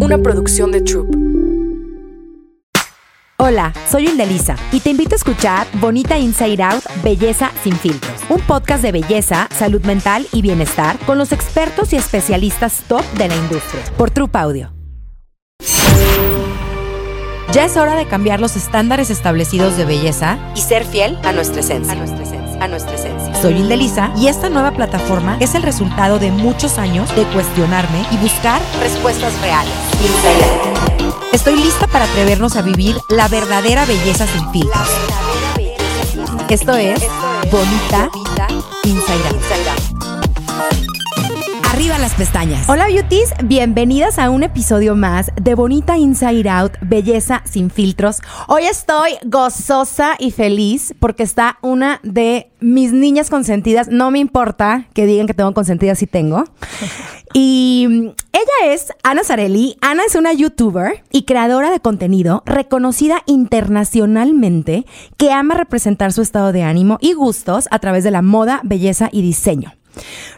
[0.00, 1.14] una producción de Troop.
[3.40, 8.40] Hola, soy Indelisa y te invito a escuchar Bonita Inside Out, Belleza sin filtros, un
[8.40, 13.36] podcast de belleza, salud mental y bienestar con los expertos y especialistas top de la
[13.36, 14.72] industria, por Troop Audio.
[17.52, 21.60] Ya es hora de cambiar los estándares establecidos de belleza y ser fiel a nuestra
[21.60, 21.92] esencia.
[21.92, 22.64] A.
[22.64, 22.97] A nuestra.
[23.40, 28.16] Soy Indelisa y esta nueva plataforma es el resultado de muchos años de cuestionarme y
[28.16, 29.72] buscar respuestas reales.
[31.32, 34.88] Estoy lista para atrevernos a vivir la verdadera belleza sin filtros.
[36.48, 37.00] Esto es
[37.52, 38.10] Bonita
[38.84, 39.87] Inside Out.
[41.88, 42.68] Las pestañas.
[42.68, 48.20] Hola beauties, bienvenidas a un episodio más de Bonita Inside Out, Belleza sin filtros.
[48.46, 53.88] Hoy estoy gozosa y feliz porque está una de mis niñas consentidas.
[53.88, 56.44] No me importa que digan que tengo consentidas si tengo.
[57.34, 59.76] Y ella es Ana Zarelli.
[59.80, 66.52] Ana es una youtuber y creadora de contenido reconocida internacionalmente que ama representar su estado
[66.52, 69.77] de ánimo y gustos a través de la moda, belleza y diseño.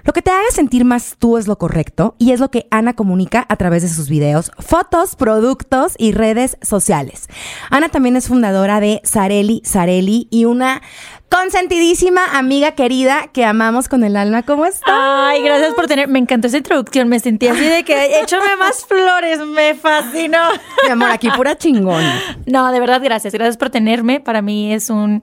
[0.05, 2.95] Lo que te haga sentir más tú es lo correcto y es lo que Ana
[2.95, 7.29] comunica a través de sus videos, fotos, productos y redes sociales.
[7.71, 10.83] Ana también es fundadora de Sareli Sareli y una
[11.31, 14.43] consentidísima amiga querida que amamos con el alma.
[14.43, 14.93] ¿Cómo estás?
[14.93, 16.09] Ay, gracias por tener.
[16.09, 17.09] Me encantó esa introducción.
[17.09, 19.39] Me sentí así de que échame más flores.
[19.47, 20.41] Me fascinó.
[20.85, 22.03] Mi amor, aquí pura chingón.
[22.47, 23.33] No, de verdad, gracias.
[23.33, 24.21] Gracias por tenerme.
[24.21, 25.23] Para mí es un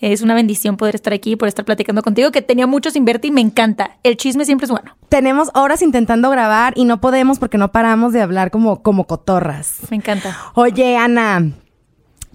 [0.00, 3.28] es una bendición poder estar aquí, por estar platicando contigo, que tenía mucho sin verte
[3.28, 3.98] y me encanta.
[4.02, 4.96] El chisme siempre es bueno.
[5.08, 9.78] Tenemos horas intentando grabar y no podemos porque no paramos de hablar como, como cotorras.
[9.90, 10.36] Me encanta.
[10.54, 11.50] Oye, Ana,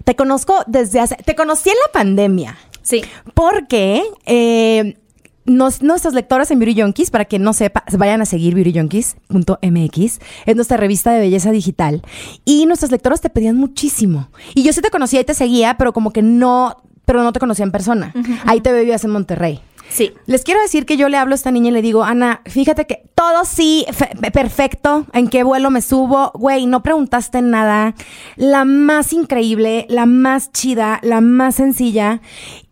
[0.04, 1.16] te conozco desde hace...
[1.16, 2.58] Te conocí en la pandemia.
[2.82, 3.02] Sí.
[3.34, 4.02] Porque...
[4.26, 4.98] Eh,
[5.46, 10.56] nos, nuestros lectores en Beauty Junkies, para quien no sepa, vayan a seguir beautyjunkies.mx, es
[10.56, 12.02] nuestra revista de belleza digital.
[12.44, 14.28] Y nuestros lectores te pedían muchísimo.
[14.54, 17.40] Y yo sí te conocía y te seguía, pero como que no pero no te
[17.40, 18.12] conocía en persona.
[18.46, 19.60] Ahí te vivías en Monterrey.
[19.88, 20.12] Sí.
[20.26, 22.86] Les quiero decir que yo le hablo a esta niña y le digo, Ana, fíjate
[22.86, 23.86] que todo sí,
[24.32, 27.94] perfecto, en qué vuelo me subo, güey, no preguntaste nada,
[28.36, 32.22] la más increíble, la más chida, la más sencilla,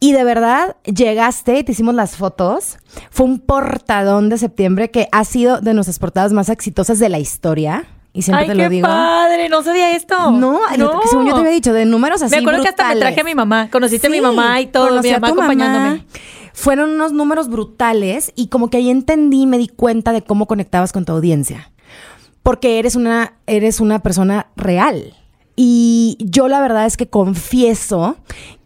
[0.01, 2.79] y de verdad llegaste y te hicimos las fotos,
[3.11, 7.19] fue un portadón de septiembre que ha sido de nuestras portadas más exitosas de la
[7.19, 7.87] historia.
[8.13, 8.87] Y siempre te lo digo.
[8.87, 9.49] padre!
[9.49, 10.31] No sabía esto.
[10.33, 11.01] No, no.
[11.01, 12.35] Que según yo te había dicho, de números así.
[12.35, 13.69] Me acuerdo que hasta me traje a mi mamá.
[13.71, 15.01] Conociste a mi mamá y todo.
[15.03, 16.05] Mi mamá acompañándome.
[16.53, 20.93] Fueron unos números brutales y como que ahí entendí, me di cuenta de cómo conectabas
[20.93, 21.73] con tu audiencia.
[22.43, 25.15] Porque eres una, eres una persona real.
[25.55, 28.17] Y yo la verdad es que confieso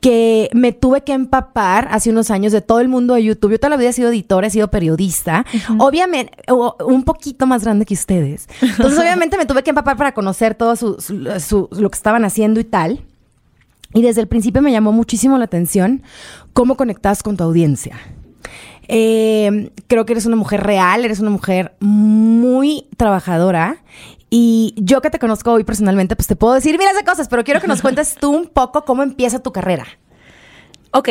[0.01, 3.53] que me tuve que empapar hace unos años de todo el mundo de YouTube.
[3.53, 5.45] Yo toda la vida he sido editora, he sido periodista.
[5.79, 6.33] Obviamente,
[6.87, 8.49] un poquito más grande que ustedes.
[8.61, 13.01] Entonces, obviamente me tuve que empapar para conocer todo lo que estaban haciendo y tal.
[13.95, 16.03] Y desde el principio me llamó muchísimo la atención
[16.53, 17.99] cómo conectas con tu audiencia.
[18.89, 23.79] Eh, creo que eres una mujer real, eres una mujer muy trabajadora
[24.39, 27.43] y yo que te conozco hoy personalmente, pues te puedo decir miles de cosas, pero
[27.43, 29.87] quiero que nos cuentes tú un poco cómo empieza tu carrera.
[30.91, 31.09] Ok,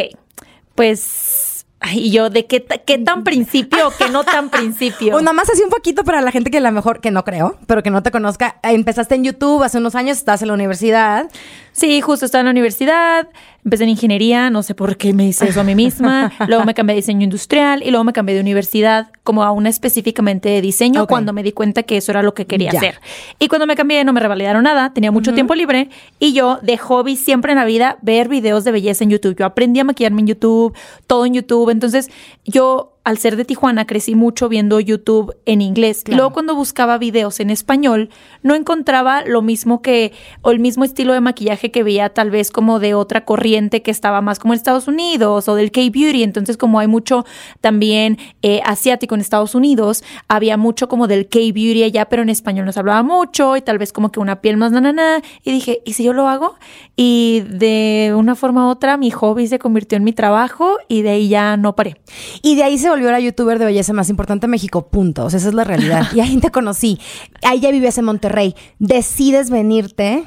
[0.76, 5.12] pues y yo, ¿de qué, qué tan principio o qué no tan principio?
[5.16, 7.24] Pues nada más así un poquito para la gente que a lo mejor, que no
[7.24, 8.60] creo, pero que no te conozca.
[8.62, 11.28] Empezaste en YouTube hace unos años, estás en la universidad.
[11.72, 13.28] Sí, justo estaba en la universidad,
[13.66, 16.32] empecé en ingeniería, no sé por qué me hice eso a mí misma.
[16.48, 19.70] luego me cambié de diseño industrial y luego me cambié de universidad como a una
[19.70, 23.02] específicamente de diseño cuando me di cuenta que eso era lo que quería hacer.
[23.40, 25.90] Y cuando me cambié no me revalidaron nada, tenía mucho tiempo libre
[26.20, 29.36] y yo de hobby siempre en la vida ver videos de belleza en YouTube.
[29.36, 30.76] Yo aprendí a maquillarme en YouTube,
[31.08, 31.72] todo en YouTube.
[31.72, 32.12] Entonces
[32.46, 36.04] yo al ser de Tijuana, crecí mucho viendo YouTube en inglés.
[36.08, 38.10] Luego cuando buscaba videos en español,
[38.42, 40.12] no encontraba lo mismo que,
[40.42, 43.92] o el mismo estilo de maquillaje que veía tal vez como de otra corriente que
[43.92, 46.24] estaba más como en Estados Unidos o del K-Beauty.
[46.24, 47.26] Entonces, como hay mucho
[47.62, 52.66] también eh, asiático en Estados Unidos, había mucho como del K-Beauty allá, pero en español
[52.66, 55.22] nos hablaba mucho y tal vez como que una piel más nanana.
[55.44, 56.56] Y dije, ¿y si yo lo hago?
[56.96, 61.12] Y de una forma u otra, mi hobby se convirtió en mi trabajo y de
[61.12, 61.98] ahí ya no paré.
[62.42, 65.26] Y de ahí se volvió la youtuber de belleza más importante de México, punto.
[65.26, 66.08] O sea, esa es la realidad.
[66.16, 67.00] y ahí te conocí.
[67.44, 68.56] Ahí ya vivías en Monterrey.
[68.80, 70.24] Decides venirte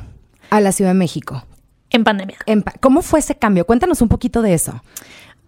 [0.51, 1.45] a la Ciudad de México.
[1.91, 2.37] En pandemia.
[2.81, 3.67] ¿Cómo fue ese cambio?
[3.67, 4.83] Cuéntanos un poquito de eso.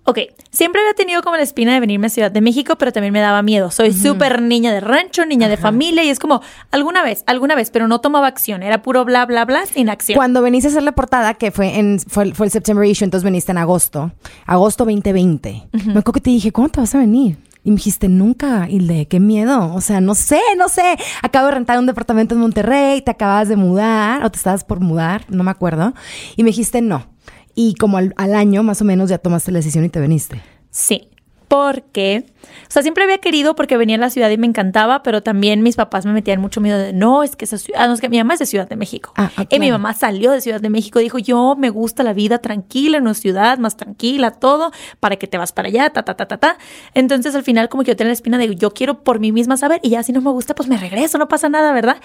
[0.04, 0.18] Ok,
[0.50, 3.20] siempre había tenido como la espina de venirme a Ciudad de México, pero también me
[3.20, 3.70] daba miedo.
[3.70, 7.70] Soy súper niña de rancho, niña de familia, y es como, alguna vez, alguna vez,
[7.70, 8.62] pero no tomaba acción.
[8.62, 10.16] Era puro bla, bla, bla, sin acción.
[10.16, 13.24] Cuando veniste a hacer la portada, que fue en fue, fue el September issue, entonces
[13.24, 14.10] veniste en agosto,
[14.46, 15.68] agosto 2020.
[15.72, 17.36] Me acuerdo que te dije, ¿cómo te vas a venir?
[17.62, 19.74] Y me dijiste, nunca, Hilde, qué miedo.
[19.74, 20.96] O sea, no sé, no sé.
[21.22, 24.80] Acabo de rentar un departamento en Monterrey, te acabas de mudar o te estabas por
[24.80, 25.92] mudar, no me acuerdo.
[26.36, 27.06] Y me dijiste, no.
[27.54, 30.40] Y como al, al año más o menos ya tomaste la decisión y te viniste.
[30.70, 31.10] Sí,
[31.50, 32.26] porque,
[32.68, 35.64] o sea, siempre había querido porque venía a la ciudad y me encantaba, pero también
[35.64, 38.08] mis papás me metían mucho miedo de, no, es que esa ciudad, no, es que
[38.08, 39.12] mi mamá es de Ciudad de México.
[39.16, 42.38] Ah, y mi mamá salió de Ciudad de México, dijo, yo me gusta la vida
[42.38, 44.70] tranquila en una ciudad, más tranquila, todo,
[45.00, 46.56] para que te vas para allá, ta, ta, ta, ta, ta.
[46.94, 49.56] Entonces al final como que yo tenía la espina de, yo quiero por mí misma
[49.56, 52.00] saber y ya si no me gusta, pues me regreso, no pasa nada, ¿verdad?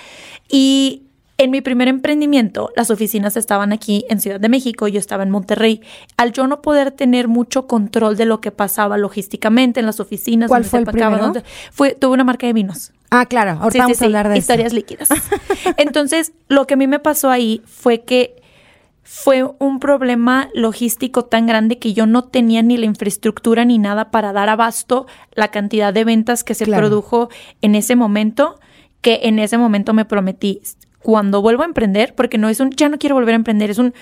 [0.49, 1.03] Y
[1.37, 5.29] en mi primer emprendimiento, las oficinas estaban aquí en Ciudad de México, yo estaba en
[5.29, 5.81] Monterrey.
[6.15, 10.47] Al yo no poder tener mucho control de lo que pasaba logísticamente en las oficinas,
[10.47, 11.33] ¿cuál fue el primero?
[11.71, 12.93] fue tuve una marca de vinos.
[13.11, 15.09] Ah, claro, ahorita vamos a hablar de historias líquidas.
[15.77, 18.41] Entonces, lo que a mí me pasó ahí fue que
[19.03, 24.09] fue un problema logístico tan grande que yo no tenía ni la infraestructura ni nada
[24.09, 27.29] para dar abasto la cantidad de ventas que se produjo
[27.61, 28.59] en ese momento
[29.01, 30.59] que en ese momento me prometí
[31.05, 33.77] cuando vuelvo a emprender, porque no es un, ya no quiero volver a emprender, es
[33.77, 33.93] un,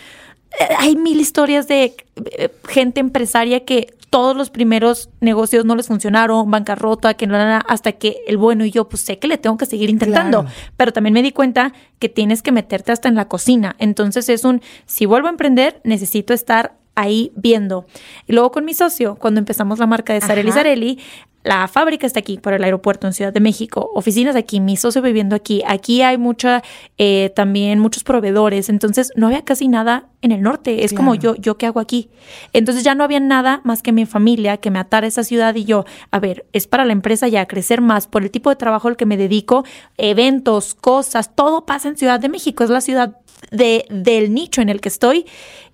[0.57, 1.97] eh, hay mil historias de
[2.37, 7.35] eh, gente empresaria que todos los primeros negocios no les funcionaron, bancarrota, que no
[7.67, 10.45] hasta que el bueno y yo pues sé que le tengo que seguir intentando,
[10.77, 13.75] pero también me di cuenta que tienes que meterte hasta en la cocina.
[13.79, 17.85] Entonces es un si vuelvo a emprender, necesito estar ahí viendo.
[18.25, 20.99] Y luego con mi socio, cuando empezamos la marca de Sareli Sareli,
[21.43, 25.01] la fábrica está aquí, por el aeropuerto en Ciudad de México, oficinas aquí, mi socio
[25.01, 26.63] viviendo aquí, aquí hay mucha,
[26.97, 31.35] eh, también muchos proveedores, entonces no había casi nada en el norte, es como yo,
[31.35, 32.09] yo qué hago aquí.
[32.53, 35.53] Entonces ya no había nada más que mi familia que me atara a esa ciudad
[35.55, 38.55] y yo, a ver, es para la empresa ya crecer más por el tipo de
[38.55, 39.65] trabajo al que me dedico,
[39.97, 43.17] eventos, cosas, todo pasa en Ciudad de México, es la ciudad
[43.51, 45.25] de, del nicho en el que estoy.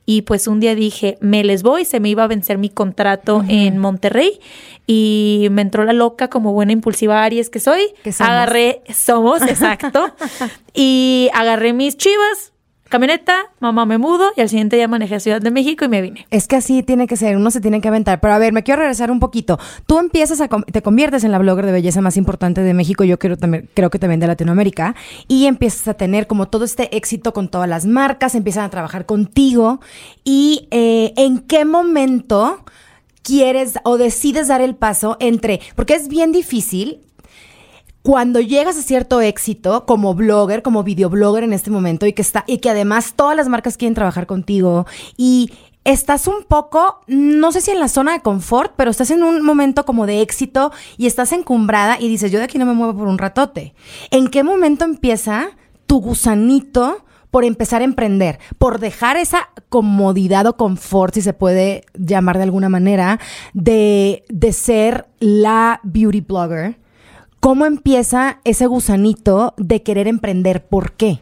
[0.09, 3.45] Y pues un día dije, me les voy, se me iba a vencer mi contrato
[3.47, 4.39] en Monterrey
[4.87, 7.93] y me entró la loca como buena impulsiva Aries que soy.
[8.27, 10.11] Agarré, somos, exacto.
[10.73, 12.53] y agarré mis chivas,
[12.89, 16.01] camioneta, mamá me mudo y al siguiente día manejé a Ciudad de México y me
[16.01, 16.25] vine.
[16.31, 18.19] Es que así tiene que ser, uno se tiene que aventar.
[18.19, 19.59] Pero a ver, me quiero regresar un poquito.
[19.85, 23.19] Tú empiezas a, te conviertes en la blogger de belleza más importante de México, yo
[23.19, 24.95] creo, también, creo que también de Latinoamérica,
[25.27, 29.05] y empiezas a tener como todo este éxito con todas las marcas, empiezan a trabajar
[29.05, 29.79] contigo.
[30.23, 32.63] ¿Y eh, en qué momento
[33.21, 37.01] quieres o decides dar el paso entre, porque es bien difícil
[38.01, 42.43] cuando llegas a cierto éxito como blogger, como videoblogger en este momento y que está
[42.47, 44.85] y que además todas las marcas quieren trabajar contigo
[45.17, 45.51] y
[45.83, 49.41] estás un poco, no sé si en la zona de confort, pero estás en un
[49.41, 52.97] momento como de éxito y estás encumbrada y dices, yo de aquí no me muevo
[52.97, 53.73] por un ratote.
[54.11, 55.49] ¿En qué momento empieza
[55.87, 61.85] tu gusanito por empezar a emprender, por dejar esa comodidad o confort, si se puede
[61.93, 63.19] llamar de alguna manera,
[63.53, 66.77] de, de ser la beauty blogger?
[67.39, 70.65] ¿Cómo empieza ese gusanito de querer emprender?
[70.65, 71.19] ¿Por qué?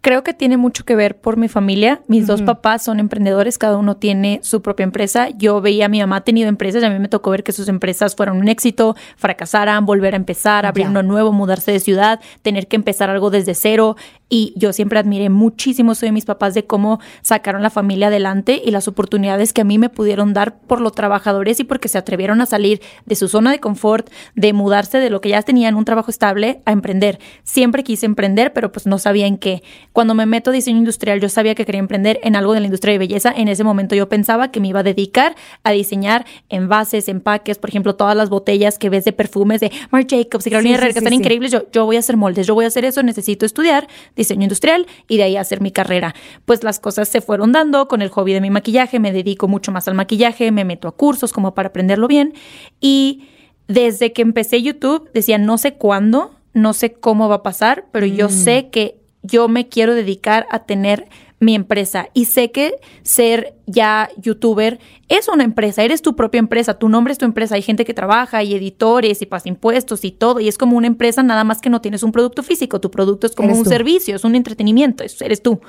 [0.00, 2.00] Creo que tiene mucho que ver por mi familia.
[2.08, 5.28] Mis dos papás son emprendedores, cada uno tiene su propia empresa.
[5.36, 7.68] Yo veía a mi mamá tenido empresas y a mí me tocó ver que sus
[7.68, 12.66] empresas fueron un éxito, fracasaran, volver a empezar, abrir uno nuevo, mudarse de ciudad, tener
[12.66, 13.96] que empezar algo desde cero.
[14.32, 18.62] Y yo siempre admiré muchísimo soy de mis papás de cómo sacaron la familia adelante
[18.64, 21.98] y las oportunidades que a mí me pudieron dar por los trabajadores y porque se
[21.98, 25.74] atrevieron a salir de su zona de confort, de mudarse de lo que ya tenían
[25.74, 27.18] un trabajo estable a emprender.
[27.42, 29.64] Siempre quise emprender, pero pues no sabía en qué.
[29.92, 32.66] Cuando me meto a diseño industrial, yo sabía que quería emprender en algo de la
[32.66, 33.32] industria de belleza.
[33.36, 35.34] En ese momento yo pensaba que me iba a dedicar
[35.64, 40.08] a diseñar envases, empaques, por ejemplo, todas las botellas que ves de perfumes de Marc
[40.08, 41.50] Jacobs y Carolina Herrera, que están increíbles.
[41.50, 43.88] Yo, yo voy a hacer moldes, yo voy a hacer eso, necesito estudiar
[44.20, 46.14] diseño industrial y de ahí hacer mi carrera.
[46.44, 49.72] Pues las cosas se fueron dando con el hobby de mi maquillaje, me dedico mucho
[49.72, 52.34] más al maquillaje, me meto a cursos como para aprenderlo bien
[52.80, 53.28] y
[53.66, 58.06] desde que empecé YouTube decía no sé cuándo, no sé cómo va a pasar, pero
[58.06, 58.32] yo mm.
[58.32, 61.08] sé que yo me quiero dedicar a tener
[61.40, 64.78] mi empresa y sé que ser ya youtuber
[65.08, 67.94] es una empresa, eres tu propia empresa, tu nombre es tu empresa, hay gente que
[67.94, 71.60] trabaja y editores y pasa impuestos y todo y es como una empresa nada más
[71.60, 75.02] que no tienes un producto físico, tu producto es como un servicio, es un entretenimiento,
[75.20, 75.60] eres tú.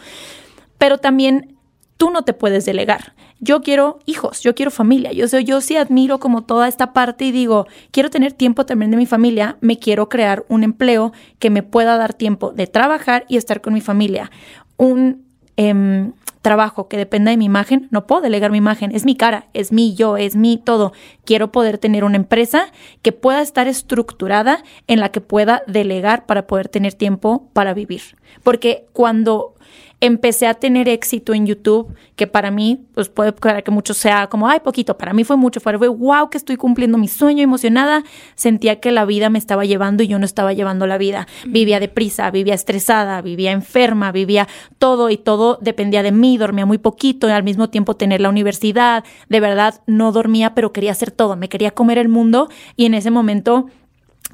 [0.78, 1.58] Pero también
[1.96, 3.14] tú no te puedes delegar.
[3.40, 5.14] Yo quiero hijos, yo quiero familia.
[5.14, 8.90] Yo, sé, yo sí admiro como toda esta parte y digo, quiero tener tiempo también
[8.90, 13.26] de mi familia, me quiero crear un empleo que me pueda dar tiempo de trabajar
[13.30, 14.32] y estar con mi familia.
[14.78, 15.31] Un
[15.68, 19.48] em, trabajo que dependa de mi imagen, no puedo delegar mi imagen, es mi cara,
[19.54, 20.92] es mi yo, es mi todo.
[21.24, 26.48] Quiero poder tener una empresa que pueda estar estructurada en la que pueda delegar para
[26.48, 28.02] poder tener tiempo para vivir.
[28.44, 29.56] Porque cuando
[30.02, 34.50] empecé a tener éxito en YouTube, que para mí, pues puede que mucho sea como,
[34.50, 38.04] ay, poquito, para mí fue mucho, fue, wow, que estoy cumpliendo mi sueño, emocionada,
[38.36, 41.28] sentía que la vida me estaba llevando y yo no estaba llevando la vida.
[41.46, 44.48] Vivía deprisa, vivía estresada, vivía enferma, vivía
[44.80, 48.30] todo y todo dependía de mí, dormía muy poquito y al mismo tiempo tener la
[48.30, 52.86] universidad, de verdad no dormía, pero quería hacer todo, me quería comer el mundo y
[52.86, 53.68] en ese momento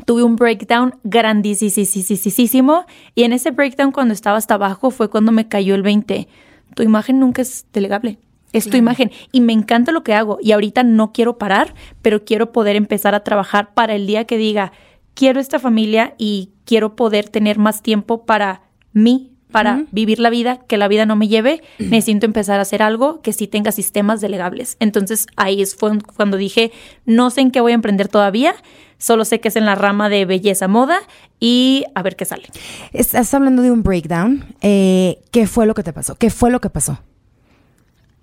[0.06, 2.86] tuve un breakdown grandísimo
[3.16, 6.28] y en ese breakdown cuando estaba hasta abajo fue cuando me cayó el 20.
[6.76, 8.20] Tu imagen nunca es delegable.
[8.54, 12.24] Es tu imagen y me encanta lo que hago y ahorita no quiero parar, pero
[12.24, 14.72] quiero poder empezar a trabajar para el día que diga,
[15.14, 18.62] quiero esta familia y quiero poder tener más tiempo para
[18.94, 22.82] mí, para vivir la vida, que la vida no me lleve, necesito empezar a hacer
[22.82, 24.78] algo que sí tenga sistemas delegables.
[24.80, 26.72] Entonces ahí es cuando dije,
[27.06, 28.56] no sé en qué voy a emprender todavía,
[28.98, 31.00] Solo sé que es en la rama de belleza moda
[31.40, 32.48] y a ver qué sale.
[32.94, 34.46] Estás hablando de un breakdown.
[34.62, 36.16] Eh, ¿Qué fue lo que te pasó?
[36.16, 37.00] ¿Qué fue lo que pasó?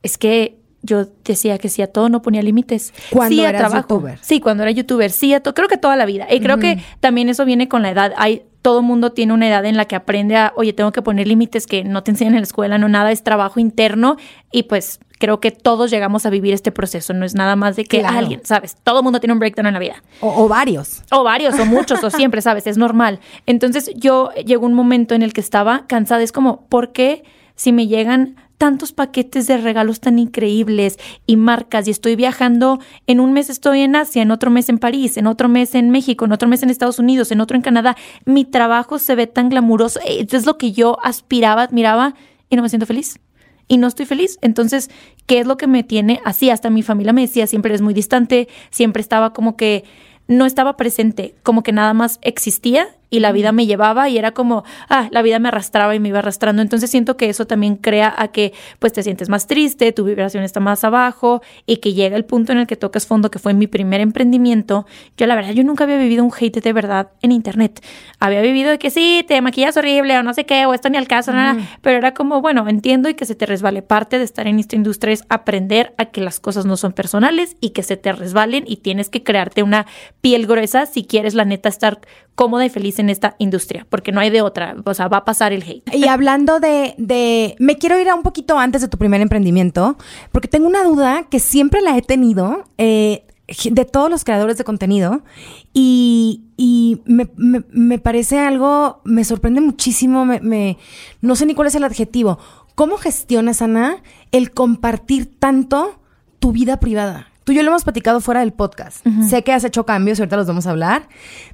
[0.02, 2.92] Es que yo decía que sí a todo, no ponía límites.
[3.10, 4.18] Cuando sí eras youtuber.
[4.20, 5.10] Sí, cuando era youtuber.
[5.10, 5.54] Sí, a todo.
[5.54, 6.26] Creo que toda la vida.
[6.30, 8.12] Y creo que también eso viene con la edad.
[8.18, 11.26] Hay, todo mundo tiene una edad en la que aprende a, oye, tengo que poner
[11.26, 14.16] límites que no te enseñan en la escuela, no nada, es trabajo interno.
[14.52, 17.14] Y pues creo que todos llegamos a vivir este proceso.
[17.14, 18.76] No es nada más de que alguien, ¿sabes?
[18.82, 20.02] Todo mundo tiene un breakdown en la vida.
[20.20, 21.02] O, varios.
[21.10, 22.66] O varios, o muchos, o siempre, ¿sabes?
[22.66, 23.20] Es normal.
[23.46, 26.22] Entonces yo llegó un momento en el que estaba cansada.
[26.22, 31.88] Es como, ¿por qué si me llegan tantos paquetes de regalos tan increíbles y marcas
[31.88, 35.26] y estoy viajando, en un mes estoy en Asia, en otro mes en París, en
[35.26, 38.44] otro mes en México, en otro mes en Estados Unidos, en otro en Canadá, mi
[38.44, 42.14] trabajo se ve tan glamuroso, eh, es lo que yo aspiraba, admiraba
[42.48, 43.18] y no me siento feliz
[43.68, 44.38] y no estoy feliz.
[44.42, 44.90] Entonces,
[45.26, 46.50] ¿qué es lo que me tiene así?
[46.50, 49.84] Hasta mi familia me decía, siempre eres muy distante, siempre estaba como que
[50.26, 54.32] no estaba presente, como que nada más existía y la vida me llevaba y era
[54.32, 56.62] como, ah, la vida me arrastraba y me iba arrastrando.
[56.62, 60.42] Entonces siento que eso también crea a que pues te sientes más triste, tu vibración
[60.42, 63.54] está más abajo y que llega el punto en el que tocas fondo, que fue
[63.54, 64.84] mi primer emprendimiento.
[65.16, 67.84] Yo la verdad, yo nunca había vivido un hate de verdad en internet.
[68.18, 70.96] Había vivido de que sí, te maquillas horrible o no sé qué, o esto ni
[70.96, 73.82] al caso, nada, pero era como, bueno, entiendo y que se te resbale.
[73.82, 77.56] Parte de estar en esta industria es aprender a que las cosas no son personales
[77.60, 79.86] y que se te resbalen y tienes que crearte una
[80.20, 82.00] piel gruesa si quieres la neta estar
[82.34, 85.24] cómoda y feliz en esta industria, porque no hay de otra, o sea, va a
[85.24, 85.94] pasar el hate.
[85.94, 89.96] Y hablando de, de, me quiero ir a un poquito antes de tu primer emprendimiento,
[90.32, 93.24] porque tengo una duda que siempre la he tenido eh,
[93.70, 95.22] de todos los creadores de contenido
[95.72, 100.78] y, y me, me, parece algo, me sorprende muchísimo, me,
[101.20, 102.38] no sé ni cuál es el adjetivo.
[102.74, 106.00] ¿Cómo gestionas, Ana, el compartir tanto
[106.40, 107.28] tu vida privada?
[107.44, 109.06] Tú y yo lo hemos platicado fuera del podcast.
[109.28, 111.08] Sé que has hecho cambios, ahorita los vamos a hablar,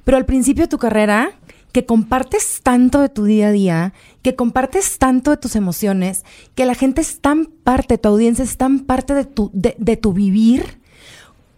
[0.05, 1.31] pero al principio de tu carrera,
[1.73, 6.23] que compartes tanto de tu día a día, que compartes tanto de tus emociones,
[6.55, 9.97] que la gente es tan parte, tu audiencia es tan parte de tu, de, de
[9.97, 10.79] tu vivir,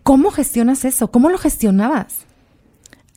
[0.02, 1.12] ¿cómo gestionas eso?
[1.12, 2.26] ¿Cómo lo gestionabas?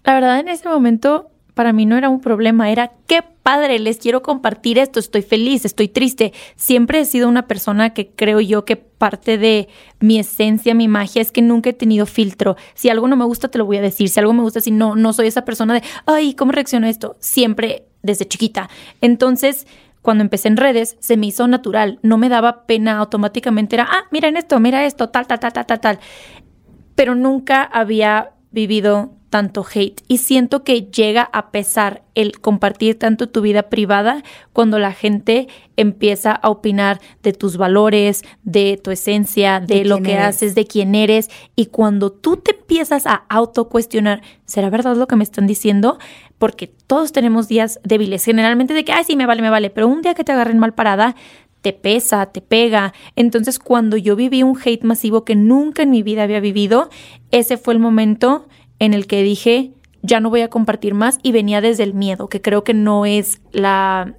[0.05, 3.97] La verdad, en ese momento para mí no era un problema, era qué padre, les
[3.97, 6.35] quiero compartir esto, estoy feliz, estoy triste.
[6.55, 9.67] Siempre he sido una persona que creo yo que parte de
[9.99, 12.57] mi esencia, mi magia es que nunca he tenido filtro.
[12.75, 14.11] Si algo no me gusta, te lo voy a decir.
[14.11, 17.17] Si algo me gusta, si no, no soy esa persona de, ay, ¿cómo reacciono esto?
[17.21, 18.69] Siempre desde chiquita.
[19.01, 19.67] Entonces,
[20.03, 24.05] cuando empecé en redes, se me hizo natural, no me daba pena, automáticamente era, ah,
[24.11, 25.99] miren esto, mira esto, tal, tal, tal, tal, tal, tal.
[26.95, 33.29] Pero nunca había vivido tanto hate y siento que llega a pesar el compartir tanto
[33.29, 34.23] tu vida privada
[34.55, 40.17] cuando la gente empieza a opinar de tus valores, de tu esencia, de, lo que
[40.17, 45.17] haces, de quién eres y cuando tú te empiezas a autocuestionar, ¿será verdad lo que
[45.17, 45.99] me están diciendo?
[46.39, 49.87] Porque todos tenemos días débiles, generalmente de que, ay, sí, me vale, me vale, pero
[49.87, 51.15] un día que te agarren mal parada,
[51.61, 52.95] te pesa, te pega.
[53.17, 56.89] Entonces, cuando yo viví un hate masivo que nunca en mi vida había vivido,
[57.33, 58.47] ese fue el momento
[58.79, 62.29] en el que dije, ya no voy a compartir más y venía desde el miedo,
[62.29, 64.15] que creo que no es la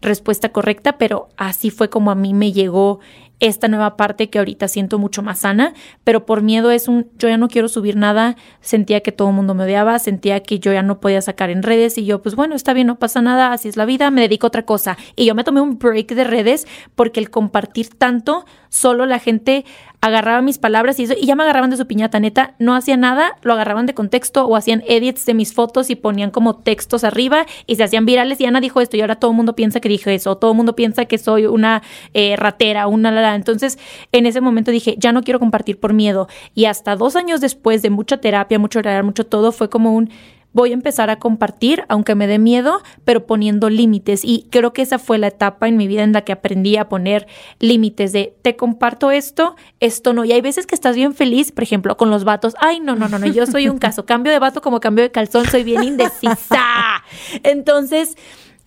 [0.00, 3.00] respuesta correcta, pero así fue como a mí me llegó
[3.40, 7.28] esta nueva parte que ahorita siento mucho más sana, pero por miedo es un, yo
[7.28, 10.72] ya no quiero subir nada, sentía que todo el mundo me odiaba, sentía que yo
[10.72, 13.52] ya no podía sacar en redes y yo, pues bueno, está bien, no pasa nada,
[13.52, 14.98] así es la vida, me dedico a otra cosa.
[15.14, 19.64] Y yo me tomé un break de redes porque el compartir tanto, solo la gente
[20.00, 22.96] agarraba mis palabras y eso, y ya me agarraban de su piñata, neta, no hacía
[22.96, 27.02] nada, lo agarraban de contexto o hacían edits de mis fotos y ponían como textos
[27.02, 29.80] arriba y se hacían virales y Ana dijo esto y ahora todo el mundo piensa
[29.80, 31.82] que dije eso, todo el mundo piensa que soy una
[32.14, 33.78] eh, ratera, una la, Entonces,
[34.12, 36.28] en ese momento dije, ya no quiero compartir por miedo.
[36.54, 40.10] Y hasta dos años después de mucha terapia, mucho orar, mucho todo, fue como un
[40.52, 44.24] voy a empezar a compartir, aunque me dé miedo, pero poniendo límites.
[44.24, 46.88] Y creo que esa fue la etapa en mi vida en la que aprendí a
[46.88, 47.26] poner
[47.60, 50.24] límites de te comparto esto, esto no.
[50.24, 52.54] Y hay veces que estás bien feliz, por ejemplo, con los vatos.
[52.60, 54.06] Ay, no, no, no, no, yo soy un caso.
[54.06, 56.64] Cambio de vato como cambio de calzón, soy bien indecisa.
[57.42, 58.16] Entonces,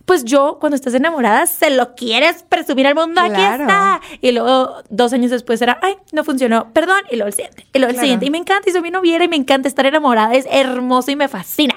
[0.04, 4.00] pues yo cuando estás enamorada se lo quieres presumir al mundo, aquí está.
[4.20, 7.78] Y luego dos años después era, ay, no funcionó, perdón, y luego el siguiente, y
[7.78, 8.26] luego el siguiente.
[8.26, 11.16] Y me encanta, y soy mi noviera y me encanta estar enamorada, es hermoso y
[11.16, 11.74] me fascina.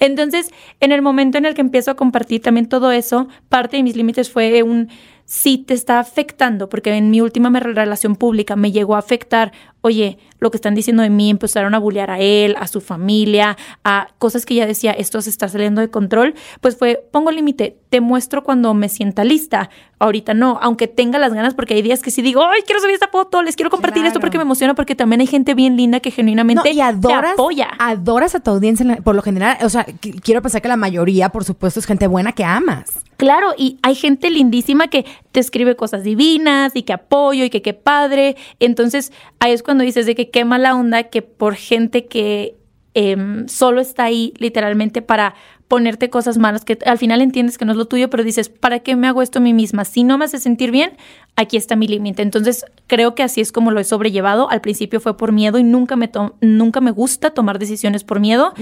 [0.00, 3.82] Entonces, en el momento en el que empiezo a compartir también todo eso, parte de
[3.82, 4.88] mis límites fue un
[5.26, 10.18] si te está afectando, porque en mi última relación pública me llegó a afectar, oye,
[10.38, 14.08] lo que están diciendo de mí, empezaron a bullear a él, a su familia, a
[14.18, 18.00] cosas que ya decía, esto se está saliendo de control, pues fue, pongo límite, te
[18.00, 22.10] muestro cuando me sienta lista, ahorita no, aunque tenga las ganas, porque hay días que
[22.10, 24.94] sí digo, ay, quiero subir esta foto, les quiero compartir esto porque me emociona, porque
[24.94, 27.70] también hay gente bien linda que genuinamente y adoras, te apoya.
[27.78, 29.86] Adoras a tu audiencia, por lo general, o sea,
[30.22, 32.92] quiero pensar que la mayoría, por supuesto, es gente buena que amas.
[33.16, 37.62] Claro, y hay gente lindísima que te escribe cosas divinas y que apoyo y que
[37.62, 38.36] qué padre.
[38.60, 42.56] Entonces, ahí es cuando dices de que qué mala onda que por gente que
[42.94, 45.34] em, solo está ahí literalmente para
[45.68, 48.80] ponerte cosas malas que al final entiendes que no es lo tuyo, pero dices, ¿para
[48.80, 49.84] qué me hago esto a mí misma?
[49.84, 50.92] Si no me hace sentir bien,
[51.34, 52.22] aquí está mi límite.
[52.22, 54.48] Entonces, creo que así es como lo he sobrellevado.
[54.48, 58.54] Al principio fue por miedo y nunca me, nunca me gusta tomar decisiones por miedo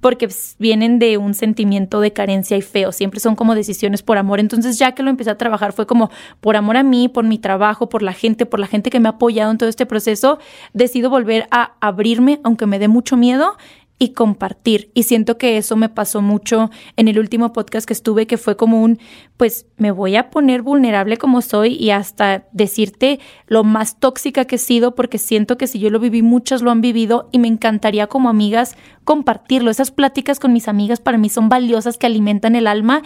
[0.00, 2.90] porque vienen de un sentimiento de carencia y feo.
[2.90, 4.40] Siempre son como decisiones por amor.
[4.40, 6.10] Entonces, ya que lo empecé a trabajar, fue como
[6.40, 9.08] por amor a mí, por mi trabajo, por la gente, por la gente que me
[9.08, 10.38] ha apoyado en todo este proceso,
[10.72, 13.56] decido volver a abrirme, aunque me dé mucho miedo
[13.98, 14.90] y compartir.
[14.94, 18.56] Y siento que eso me pasó mucho en el último podcast que estuve, que fue
[18.56, 18.98] como un,
[19.36, 24.56] pues me voy a poner vulnerable como soy y hasta decirte lo más tóxica que
[24.56, 27.48] he sido, porque siento que si yo lo viví, muchas lo han vivido y me
[27.48, 29.70] encantaría como amigas compartirlo.
[29.70, 33.02] Esas pláticas con mis amigas para mí son valiosas que alimentan el alma.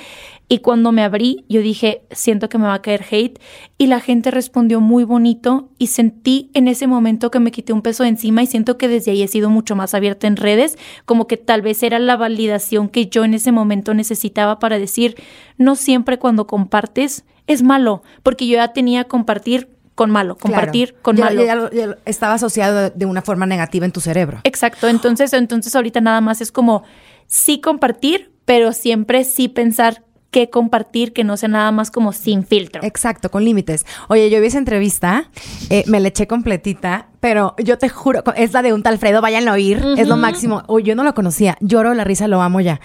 [0.52, 3.40] Y cuando me abrí, yo dije, siento que me va a caer hate.
[3.78, 7.80] Y la gente respondió muy bonito y sentí en ese momento que me quité un
[7.80, 10.76] peso de encima y siento que desde ahí he sido mucho más abierta en redes,
[11.06, 15.16] como que tal vez era la validación que yo en ese momento necesitaba para decir,
[15.56, 21.18] no siempre cuando compartes es malo, porque yo ya tenía compartir con malo, compartir con
[21.18, 21.70] malo.
[22.05, 24.40] estaba asociado de una forma negativa en tu cerebro.
[24.44, 26.83] Exacto, entonces, entonces ahorita nada más es como
[27.26, 32.45] sí compartir, pero siempre sí pensar qué compartir, que no sea nada más como sin
[32.45, 32.83] filtro.
[32.83, 33.87] Exacto, con límites.
[34.09, 35.31] Oye, yo vi esa entrevista,
[35.71, 39.20] eh, me la eché completita pero yo te juro, es la de un tal Fredo,
[39.20, 40.64] vayan a oír, es lo máximo.
[40.66, 42.80] O yo no lo conocía, lloro la risa, lo amo ya.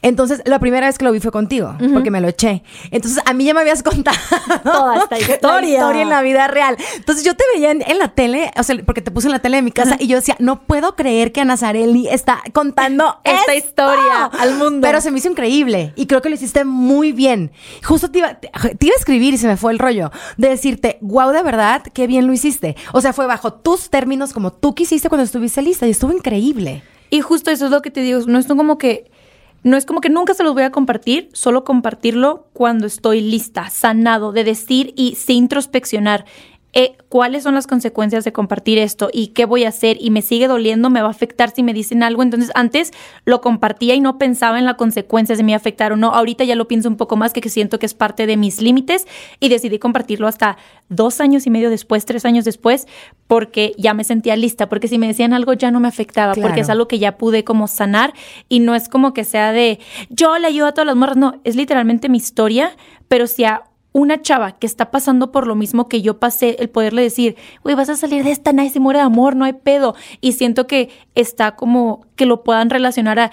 [0.00, 2.62] Entonces, la primera vez que lo vi fue contigo, porque me lo eché.
[2.92, 4.16] Entonces, a mí ya me habías contado
[4.62, 5.78] toda esta historia.
[5.78, 6.76] historia en la vida real.
[6.94, 9.56] Entonces, yo te veía en, la tele, o sea, porque te puse en la tele
[9.56, 13.56] de mi casa y yo decía, no puedo creer que Ana Zarelli está contando esta
[13.56, 14.86] historia al mundo.
[14.86, 17.50] Pero se me hizo increíble y creo que lo hiciste muy bien.
[17.82, 18.50] Justo te iba, te
[18.86, 22.06] iba a escribir y se me fue el rollo de decirte, wow, de verdad, qué
[22.06, 22.76] bien lo hiciste.
[22.92, 26.82] O sea, fue bajo tus términos como tú quisiste cuando estuviste lista y estuvo increíble.
[27.08, 29.10] Y justo eso es lo que te digo, no es como que
[29.62, 33.68] no es como que nunca se los voy a compartir, solo compartirlo cuando estoy lista,
[33.68, 36.24] sanado, de decir y sin introspeccionar.
[36.72, 40.22] Eh, cuáles son las consecuencias de compartir esto y qué voy a hacer y me
[40.22, 42.22] sigue doliendo, me va a afectar si me dicen algo.
[42.22, 42.92] Entonces antes
[43.24, 46.14] lo compartía y no pensaba en las consecuencias de me afectar o no.
[46.14, 49.06] Ahorita ya lo pienso un poco más que, siento que es parte de mis límites
[49.40, 52.86] y decidí compartirlo hasta dos años y medio después, tres años después,
[53.26, 56.60] porque ya me sentía lista, porque si me decían algo ya no me afectaba, porque
[56.60, 58.12] es algo que ya pude como sanar
[58.48, 61.40] y no es como que sea de yo le ayudo a todas las morras, no,
[61.44, 62.72] es literalmente mi historia,
[63.08, 66.70] pero si a una chava que está pasando por lo mismo que yo pasé, el
[66.70, 69.52] poderle decir, güey, vas a salir de esta, nadie se muere de amor, no hay
[69.52, 69.94] pedo.
[70.20, 73.32] Y siento que está como que lo puedan relacionar a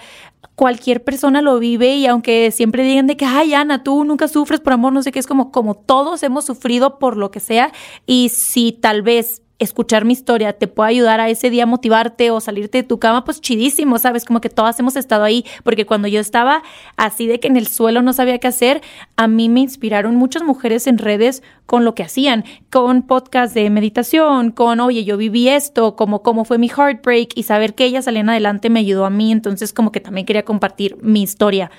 [0.58, 4.58] cualquier persona lo vive y aunque siempre digan de que, ay, Ana, tú nunca sufres
[4.58, 7.72] por amor, no sé qué, es como, como todos hemos sufrido por lo que sea.
[8.06, 12.40] Y si tal vez escuchar mi historia te puede ayudar a ese día motivarte o
[12.40, 14.24] salirte de tu cama, pues chidísimo, ¿sabes?
[14.24, 16.62] Como que todas hemos estado ahí, porque cuando yo estaba
[16.96, 18.82] así de que en el suelo no sabía qué hacer,
[19.16, 23.68] a mí me inspiraron muchas mujeres en redes con lo que hacían, con podcast de
[23.68, 28.06] meditación, con, oye, yo viví esto, como cómo fue mi heartbreak y saber que ellas
[28.06, 31.70] salían adelante me ayudó a mí, entonces como que también quería compartir mi historia.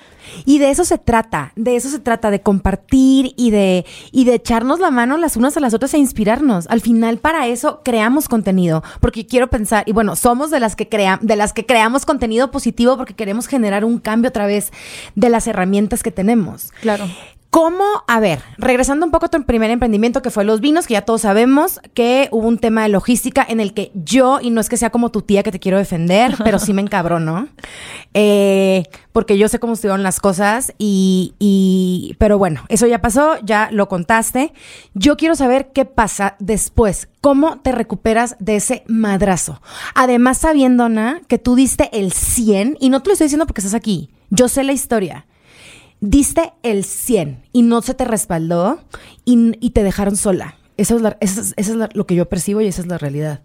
[0.44, 4.34] Y de eso se trata, de eso se trata, de compartir y de, y de
[4.34, 6.68] echarnos la mano las unas a las otras e inspirarnos.
[6.68, 7.48] Al final para
[7.84, 11.66] creamos contenido, porque quiero pensar, y bueno, somos de las que, crea, de las que
[11.66, 14.72] creamos contenido positivo porque queremos generar un cambio a través
[15.14, 16.72] de las herramientas que tenemos.
[16.80, 17.06] Claro.
[17.50, 17.84] ¿Cómo?
[18.06, 21.02] A ver, regresando un poco a tu primer emprendimiento que fue los vinos, que ya
[21.02, 24.68] todos sabemos que hubo un tema de logística en el que yo, y no es
[24.68, 27.48] que sea como tu tía que te quiero defender, pero sí me encabronó,
[28.14, 33.34] eh, porque yo sé cómo estuvieron las cosas y, y, pero bueno, eso ya pasó,
[33.42, 34.52] ya lo contaste.
[34.94, 39.60] Yo quiero saber qué pasa después, cómo te recuperas de ese madrazo.
[39.96, 43.60] Además, sabiendo, Ana, que tú diste el 100, y no te lo estoy diciendo porque
[43.60, 45.26] estás aquí, yo sé la historia
[46.00, 48.80] diste el 100 y no se te respaldó
[49.24, 50.56] y, te dejaron sola.
[50.76, 53.40] Eso es, es, lo que yo percibo y esa es la realidad.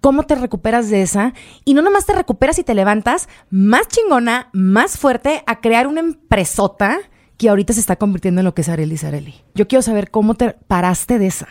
[0.00, 1.32] ¿Cómo te recuperas de esa?
[1.64, 6.00] Y no nomás te recuperas y te levantas más chingona, más fuerte a crear una
[6.00, 6.98] empresota
[7.38, 9.34] que ahorita se está convirtiendo en lo que es Areli Sareli.
[9.54, 11.48] Yo quiero saber cómo te paraste de esa.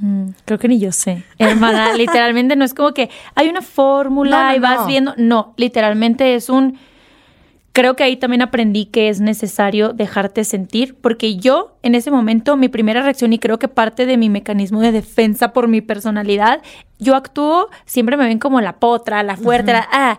[0.00, 1.24] Mm, creo que ni yo sé.
[1.38, 5.14] Hermana, literalmente no es como que hay una fórmula y vas viendo.
[5.16, 6.76] No, literalmente es un
[7.72, 12.56] creo que ahí también aprendí que es necesario dejarte sentir, porque yo en ese momento,
[12.56, 16.62] mi primera reacción y creo que parte de mi mecanismo de defensa por mi personalidad,
[16.98, 20.18] yo actúo, siempre me ven como la potra, la fuerte, la, ah,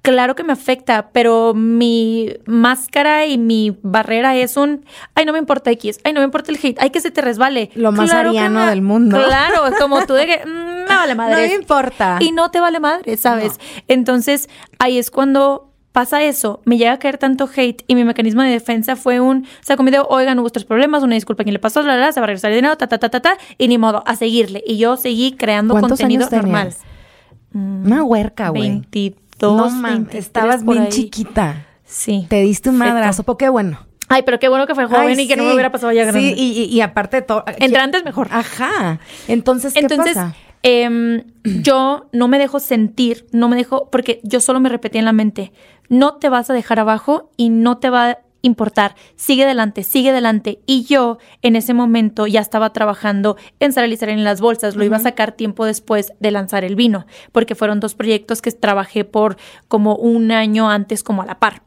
[0.00, 5.38] claro que me afecta, pero mi máscara y mi barrera es un, ay, no me
[5.38, 7.70] importa X, ay, no me importa el hate, ay, que se te resbale.
[7.74, 9.22] Lo más ariano del mundo.
[9.22, 11.32] Claro, como tú de que, mm, me vale madre.
[11.32, 12.18] No me importa.
[12.20, 13.60] Y no te vale madre, ¿sabes?
[13.88, 18.42] Entonces, ahí es cuando pasa eso, me llega a caer tanto hate y mi mecanismo
[18.42, 21.60] de defensa fue un, saco mi dedo, oigan, hubo otros problemas, una disculpa, ¿quién le
[21.60, 21.82] pasó?
[21.82, 23.78] La, la, se va a regresar el dinero, ta, ta, ta, ta, ta, y ni
[23.78, 24.60] modo, a seguirle.
[24.66, 26.74] Y yo seguí creando contenido normal.
[27.52, 28.82] Mm, una huerca, güey.
[28.90, 31.64] 22, no, estabas bien chiquita.
[31.84, 32.26] Sí.
[32.28, 33.86] Te diste un madrazo, porque bueno.
[34.08, 36.34] Ay, pero qué bueno que fue joven y que no me hubiera pasado ya grande.
[36.34, 37.44] Sí, y, y, aparte de todo.
[37.46, 38.26] Antes mejor.
[38.32, 38.98] Ajá.
[39.28, 40.34] Entonces, ¿qué Entonces, pasa?
[40.66, 45.04] Em, yo no me dejo sentir, no me dejo, porque yo solo me repetía en
[45.04, 45.52] la mente,
[45.90, 50.08] no te vas a dejar abajo y no te va a importar, sigue adelante, sigue
[50.08, 50.60] adelante.
[50.64, 54.96] Y yo en ese momento ya estaba trabajando en Saralizar en las bolsas, lo iba
[54.96, 59.36] a sacar tiempo después de lanzar el vino, porque fueron dos proyectos que trabajé por
[59.68, 61.62] como un año antes como a la par.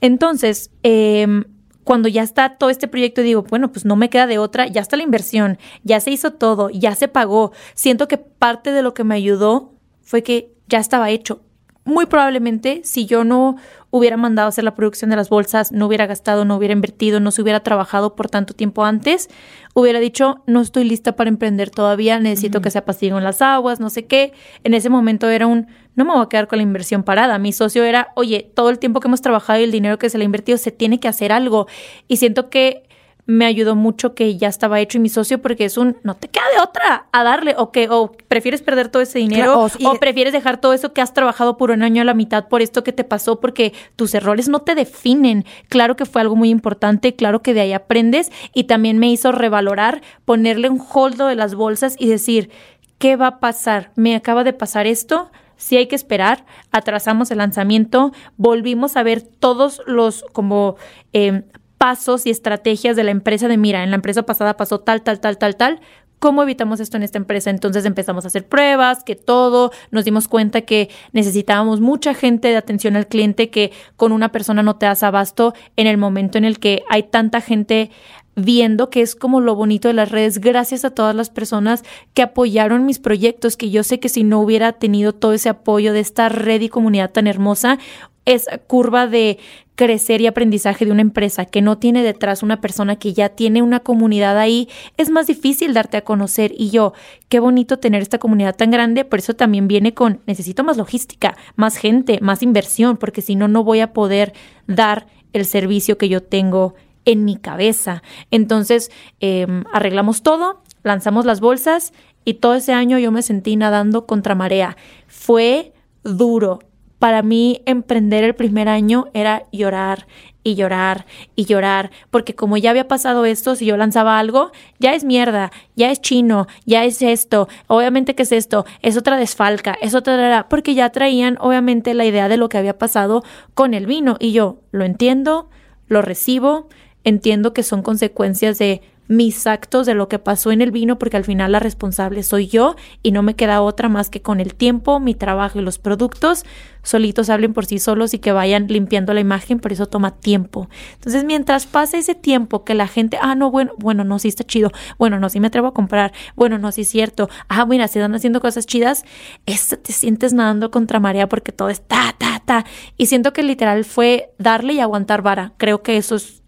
[0.00, 1.44] Entonces, eh,
[1.90, 4.80] cuando ya está todo este proyecto, digo, bueno, pues no me queda de otra, ya
[4.80, 7.50] está la inversión, ya se hizo todo, ya se pagó.
[7.74, 11.42] Siento que parte de lo que me ayudó fue que ya estaba hecho.
[11.84, 13.56] Muy probablemente, si yo no
[13.90, 17.20] hubiera mandado a hacer la producción de las bolsas, no hubiera gastado, no hubiera invertido,
[17.20, 19.28] no se hubiera trabajado por tanto tiempo antes,
[19.74, 23.90] hubiera dicho, no estoy lista para emprender todavía, necesito que se apaciguen las aguas, no
[23.90, 24.32] sé qué.
[24.64, 27.38] En ese momento era un, no me voy a quedar con la inversión parada.
[27.38, 30.18] Mi socio era, oye, todo el tiempo que hemos trabajado y el dinero que se
[30.18, 31.66] le ha invertido, se tiene que hacer algo.
[32.08, 32.84] Y siento que
[33.26, 36.28] me ayudó mucho que ya estaba hecho y mi socio porque es un no te
[36.28, 40.32] queda de otra a darle o que o prefieres perder todo ese dinero o, prefieres
[40.32, 42.92] dejar todo eso que has trabajado por un año a la mitad por esto que
[42.92, 45.44] te pasó porque tus errores no te definen.
[45.68, 49.32] Claro que fue algo muy importante, claro que de ahí aprendes y también me hizo
[49.32, 52.50] revalorar, ponerle un holdo de las bolsas y decir,
[52.98, 53.92] ¿qué va a pasar?
[53.96, 55.30] Me acaba de pasar esto,
[55.60, 60.76] si hay que esperar, atrasamos el lanzamiento, volvimos a ver todos los como
[61.12, 61.42] eh,
[61.80, 65.18] pasos y estrategias de la empresa de, mira, en la empresa pasada pasó tal, tal,
[65.18, 65.80] tal, tal, tal,
[66.18, 67.48] ¿Cómo evitamos esto en esta empresa?
[67.48, 72.58] Entonces empezamos a hacer pruebas, que todo, nos dimos cuenta que necesitábamos mucha gente de
[72.58, 76.44] atención al cliente, que con una persona no te das abasto en el momento en
[76.44, 77.90] el que hay tanta gente
[78.36, 82.20] viendo que es como lo bonito de las redes, gracias a todas las personas que
[82.20, 86.00] apoyaron mis proyectos, que yo sé que si no hubiera tenido todo ese apoyo de
[86.00, 87.78] esta red y comunidad tan hermosa,
[88.26, 89.38] esa curva de
[89.80, 93.62] crecer y aprendizaje de una empresa que no tiene detrás una persona que ya tiene
[93.62, 96.52] una comunidad ahí, es más difícil darte a conocer.
[96.54, 96.92] Y yo,
[97.30, 101.34] qué bonito tener esta comunidad tan grande, por eso también viene con, necesito más logística,
[101.56, 104.34] más gente, más inversión, porque si no, no voy a poder
[104.66, 106.74] dar el servicio que yo tengo
[107.06, 108.02] en mi cabeza.
[108.30, 108.90] Entonces,
[109.20, 111.94] em, arreglamos todo, lanzamos las bolsas
[112.26, 114.76] y todo ese año yo me sentí nadando contra marea.
[115.06, 115.72] Fue
[116.04, 116.58] duro,
[117.00, 120.06] para mí emprender el primer año era llorar
[120.44, 124.94] y llorar y llorar, porque como ya había pasado esto, si yo lanzaba algo, ya
[124.94, 129.76] es mierda, ya es chino, ya es esto, obviamente que es esto, es otra desfalca,
[129.80, 133.86] es otra, porque ya traían obviamente la idea de lo que había pasado con el
[133.86, 134.16] vino.
[134.20, 135.48] Y yo lo entiendo,
[135.88, 136.68] lo recibo,
[137.02, 141.16] entiendo que son consecuencias de mis actos de lo que pasó en el vino, porque
[141.16, 144.54] al final la responsable soy yo y no me queda otra más que con el
[144.54, 146.44] tiempo, mi trabajo y los productos
[146.84, 150.68] solitos hablen por sí solos y que vayan limpiando la imagen, por eso toma tiempo.
[150.94, 154.44] Entonces, mientras pasa ese tiempo que la gente, ah, no, bueno, bueno, no, sí está
[154.44, 157.88] chido, bueno, no, sí me atrevo a comprar, bueno, no, sí es cierto, ah, mira,
[157.88, 159.04] se están haciendo cosas chidas,
[159.44, 162.64] es, te sientes nadando contra marea porque todo es ta, ta, ta.
[162.96, 165.52] Y siento que literal fue darle y aguantar vara.
[165.56, 166.40] Creo que eso es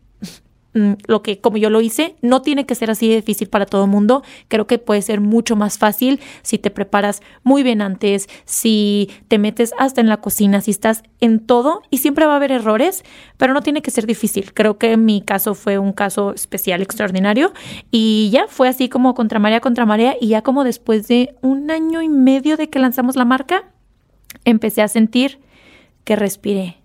[0.74, 3.84] lo que como yo lo hice, no tiene que ser así de difícil para todo
[3.84, 4.22] el mundo.
[4.48, 9.38] Creo que puede ser mucho más fácil si te preparas muy bien antes, si te
[9.38, 13.04] metes hasta en la cocina, si estás en todo y siempre va a haber errores,
[13.36, 14.52] pero no tiene que ser difícil.
[14.54, 17.52] Creo que mi caso fue un caso especial, extraordinario
[17.90, 21.70] y ya fue así como contra María contra María y ya como después de un
[21.70, 23.64] año y medio de que lanzamos la marca,
[24.44, 25.40] empecé a sentir
[26.04, 26.78] que respiré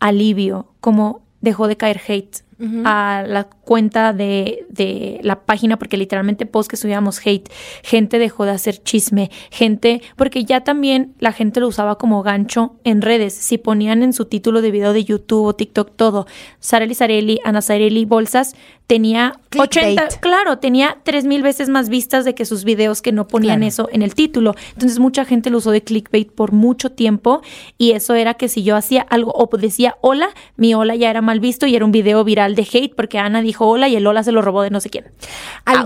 [0.00, 2.42] alivio, como dejó de caer hate
[2.84, 7.50] a la cuenta de, de, la página, porque literalmente post que subíamos hate,
[7.82, 12.76] gente dejó de hacer chisme, gente, porque ya también la gente lo usaba como gancho
[12.84, 13.34] en redes.
[13.34, 16.26] Si ponían en su título de video de YouTube o TikTok todo,
[16.60, 18.54] Sareli Sareli, Ana Sareli Bolsas,
[18.92, 23.26] tenía 80, claro, tenía tres mil veces más vistas de que sus videos que no
[23.26, 24.54] ponían eso en el título.
[24.74, 27.40] Entonces mucha gente lo usó de clickbait por mucho tiempo
[27.78, 31.22] y eso era que si yo hacía algo o decía hola, mi hola ya era
[31.22, 34.06] mal visto y era un video viral de hate porque Ana dijo hola y el
[34.06, 35.06] hola se lo robó de no sé quién.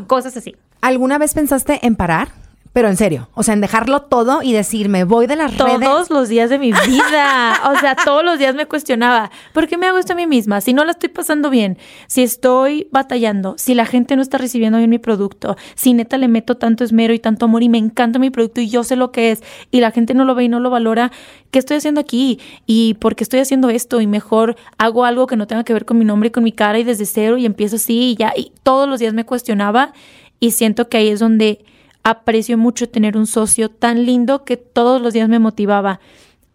[0.09, 0.57] cosas así.
[0.81, 2.46] ¿Alguna vez pensaste en parar?
[2.77, 5.81] Pero en serio, o sea, en dejarlo todo y decir, me voy de las redes.
[5.81, 7.59] Todos los días de mi vida.
[7.75, 10.61] o sea, todos los días me cuestionaba, ¿por qué me hago esto a mí misma?
[10.61, 14.77] Si no la estoy pasando bien, si estoy batallando, si la gente no está recibiendo
[14.77, 18.19] bien mi producto, si neta le meto tanto esmero y tanto amor y me encanta
[18.19, 20.49] mi producto y yo sé lo que es y la gente no lo ve y
[20.51, 21.13] no lo valora,
[21.51, 22.41] ¿qué estoy haciendo aquí?
[22.67, 24.03] ¿Y por qué estoy haciendo esto?
[24.03, 26.53] Y mejor hago algo que no tenga que ver con mi nombre y con mi
[26.53, 28.35] cara y desde cero y empiezo así y ya.
[28.37, 29.95] Y todos los días me cuestionaba
[30.41, 31.65] y siento que ahí es donde
[32.07, 35.99] aprecio mucho tener un socio tan lindo que todos los días me motivaba.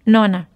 [0.05, 0.47] No, Ana,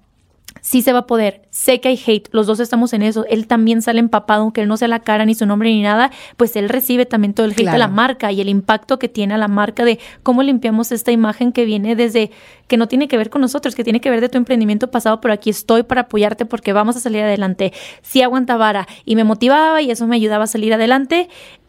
[0.62, 1.42] sí se va a poder.
[1.50, 3.26] Sé que hay hate, los dos estamos en eso.
[3.30, 6.12] Él también sale empapado, aunque él no sea la cara ni su nombre ni nada,
[6.38, 9.34] pues él recibe también todo el hate de la marca y el impacto que tiene
[9.34, 12.32] a la marca de cómo limpiamos esta imagen que viene desde
[12.68, 15.20] que no tiene que ver con nosotros, que tiene que ver de tu emprendimiento pasado,
[15.20, 17.74] pero aquí estoy para apoyarte porque vamos a salir adelante.
[18.02, 21.28] Sí aguanta vara y me motivaba y eso me ayudaba a salir adelante.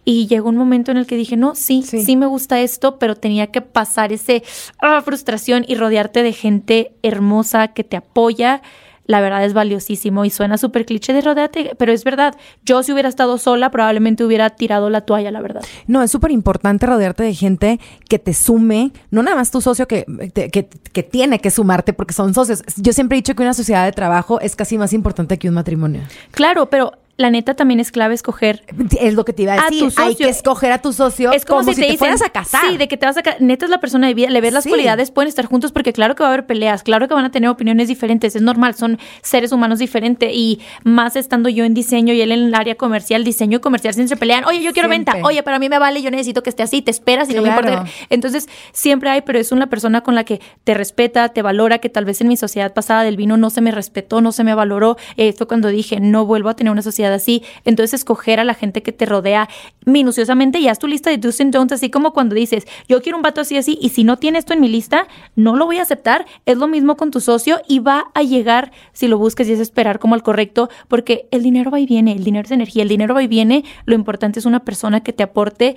[0.09, 3.16] Y llegó un momento en el que dije, no, sí, sí, me gusta esto, pero
[3.16, 4.45] tenía que pasar ese
[4.81, 8.62] ah, frustración y rodearte de gente hermosa que te apoya.
[9.07, 12.37] La verdad es valiosísimo y suena súper cliché de rodearte, pero es verdad.
[12.64, 15.64] Yo si hubiera estado sola probablemente hubiera tirado la toalla, la verdad.
[15.88, 19.88] No, es súper importante rodearte de gente que te sume, no nada más tu socio
[19.88, 22.62] que, que, que tiene que sumarte porque son socios.
[22.77, 25.55] Yo siempre he dicho que una sociedad de trabajo es casi más importante que un
[25.55, 26.03] matrimonio.
[26.31, 28.62] Claro, pero la neta también es clave escoger.
[29.00, 29.90] Es lo que te iba a decir.
[29.96, 31.33] Hay que escoger a tu socio.
[31.33, 32.61] Es como, si, te, fueras a casar.
[32.68, 34.29] Sí, de que te vas a Neta es la persona de vida.
[34.29, 37.09] Le ves las cualidades, pueden estar juntos porque claro que va a haber peleas, claro
[37.09, 38.37] que van a tener opiniones diferentes.
[38.37, 40.31] Es normal, son seres humanos diferentes.
[40.33, 43.94] Y más estando yo en diseño y él en el área comercial, diseño y comercial
[43.94, 44.44] siempre se pelean.
[44.44, 45.16] Oye, yo quiero venta.
[45.22, 46.83] Oye, pero a mí me vale, yo necesito que esté así.
[46.83, 47.87] Te esperas y no me importa.
[48.11, 51.88] Entonces, siempre hay, pero es una persona con la que te respeta, te valora, que
[51.88, 54.55] tal vez en mi sociedad pasada del vino no se me respetó, no se me
[54.55, 54.98] valoró.
[55.16, 57.42] Eh, fue cuando dije, no vuelvo a tener una sociedad así.
[57.64, 59.49] Entonces, escoger a la gente que te rodea
[59.85, 63.19] minuciosamente y haz tu lista de do's and don'ts, así como cuando dices, yo quiero
[63.19, 65.79] un vato así, así, y si no tiene esto en mi lista, no lo voy
[65.79, 66.27] a aceptar.
[66.45, 69.61] Es lo mismo con tu socio y va a llegar, si lo buscas y es
[69.61, 72.88] esperar como al correcto, porque el dinero va y viene, el dinero es energía, el
[72.88, 75.77] dinero va y viene, lo importante es una persona que te aporte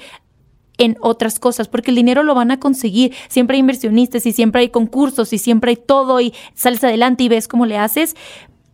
[0.79, 3.13] en otras cosas, porque el dinero lo van a conseguir.
[3.27, 7.29] Siempre hay inversionistas y siempre hay concursos y siempre hay todo y sales adelante y
[7.29, 8.15] ves cómo le haces,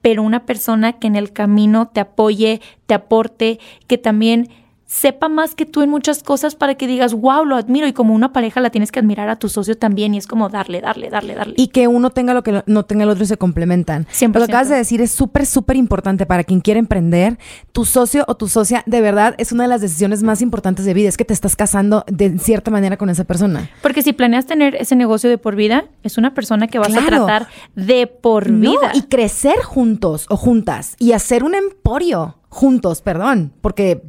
[0.06, 4.50] pero una persona que en el camino te apoye, te aporte, que también
[4.86, 7.88] sepa más que tú en muchas cosas para que digas, wow, lo admiro.
[7.88, 10.14] Y como una pareja la tienes que admirar a tu socio también.
[10.14, 11.54] Y es como darle, darle, darle, darle.
[11.58, 14.08] Y que uno tenga lo que no tenga el otro y se complementan.
[14.12, 14.40] Siempre.
[14.40, 17.38] Lo que acabas de decir es súper, súper importante para quien quiere emprender.
[17.72, 20.94] Tu socio o tu socia, de verdad, es una de las decisiones más importantes de
[20.94, 21.10] vida.
[21.10, 23.70] Es que te estás casando de cierta manera con esa persona.
[23.82, 27.06] Porque si planeas tener ese negocio de por vida, es una persona que vas a
[27.06, 28.92] tratar de por vida.
[28.94, 34.02] Y crecer juntos o juntas y hacer un emporio juntos, perdón, porque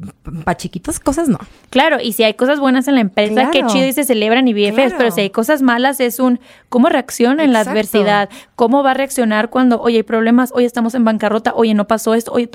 [0.45, 1.37] para chiquitos cosas no.
[1.69, 4.53] Claro, y si hay cosas buenas en la empresa, qué chido y se celebran y
[4.53, 8.91] bien pero si hay cosas malas es un cómo reacciona en la adversidad, cómo va
[8.91, 12.49] a reaccionar cuando, oye, hay problemas, oye, estamos en bancarrota, oye, no pasó esto, oye,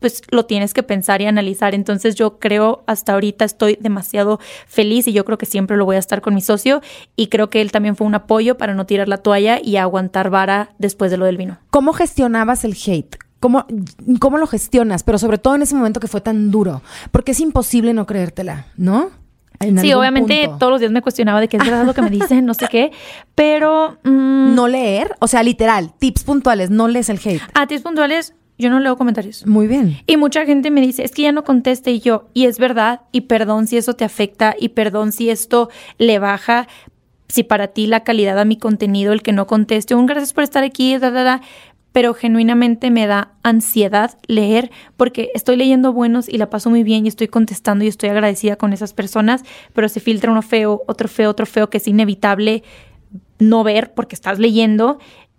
[0.00, 1.74] pues lo tienes que pensar y analizar.
[1.74, 5.96] Entonces yo creo, hasta ahorita estoy demasiado feliz y yo creo que siempre lo voy
[5.96, 6.82] a estar con mi socio
[7.16, 10.28] y creo que él también fue un apoyo para no tirar la toalla y aguantar
[10.28, 11.58] vara después de lo del vino.
[11.70, 13.16] ¿Cómo gestionabas el hate?
[13.40, 13.66] ¿Cómo,
[14.18, 15.02] ¿Cómo lo gestionas?
[15.02, 16.82] Pero sobre todo en ese momento que fue tan duro.
[17.10, 19.10] Porque es imposible no creértela, ¿no?
[19.80, 22.46] sí, obviamente todos los días me cuestionaba de qué es verdad lo que me dicen,
[22.46, 22.92] no sé qué,
[23.34, 23.98] pero...
[24.04, 27.42] Mm, no leer, o sea, literal, tips puntuales, no lees el hate.
[27.54, 29.46] Ah, tips puntuales, yo no leo comentarios.
[29.46, 29.98] Muy bien.
[30.06, 33.02] Y mucha gente me dice, es que ya no conteste y yo, y es verdad,
[33.12, 36.68] y perdón si eso te afecta, y perdón si esto le baja,
[37.28, 40.44] si para ti la calidad a mi contenido, el que no conteste, un gracias por
[40.44, 41.40] estar aquí, da, da, da
[41.92, 47.04] pero genuinamente me da ansiedad leer porque estoy leyendo buenos y la paso muy bien
[47.06, 51.08] y estoy contestando y estoy agradecida con esas personas, pero se filtra uno feo, otro
[51.08, 52.62] feo, otro feo que es inevitable
[53.38, 54.98] no ver porque estás leyendo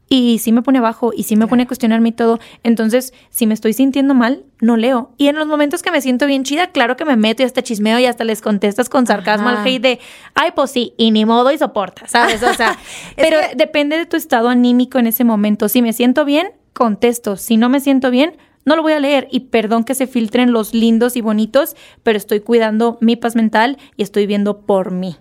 [0.09, 2.39] y sí me pone abajo y sí me pone a cuestionarme y todo.
[2.63, 5.11] Entonces, si me estoy sintiendo mal, no leo.
[5.17, 7.61] Y en los momentos que me siento bien chida, claro que me meto y hasta
[7.61, 9.99] chismeo y hasta les contestas con sarcasmo al hate de,
[10.33, 12.41] ay, pues sí, y ni modo y soporta, ¿sabes?
[12.41, 12.77] O sea,
[13.15, 15.69] pero depende de tu estado anímico en ese momento.
[15.69, 17.37] Si me siento bien, contesto.
[17.37, 20.51] Si no me siento bien, no lo voy a leer y perdón que se filtren
[20.51, 25.17] los lindos y bonitos, pero estoy cuidando mi paz mental y estoy viendo por mí.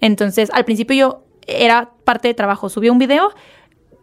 [0.00, 3.30] Entonces, al principio yo era parte de trabajo, subí un video,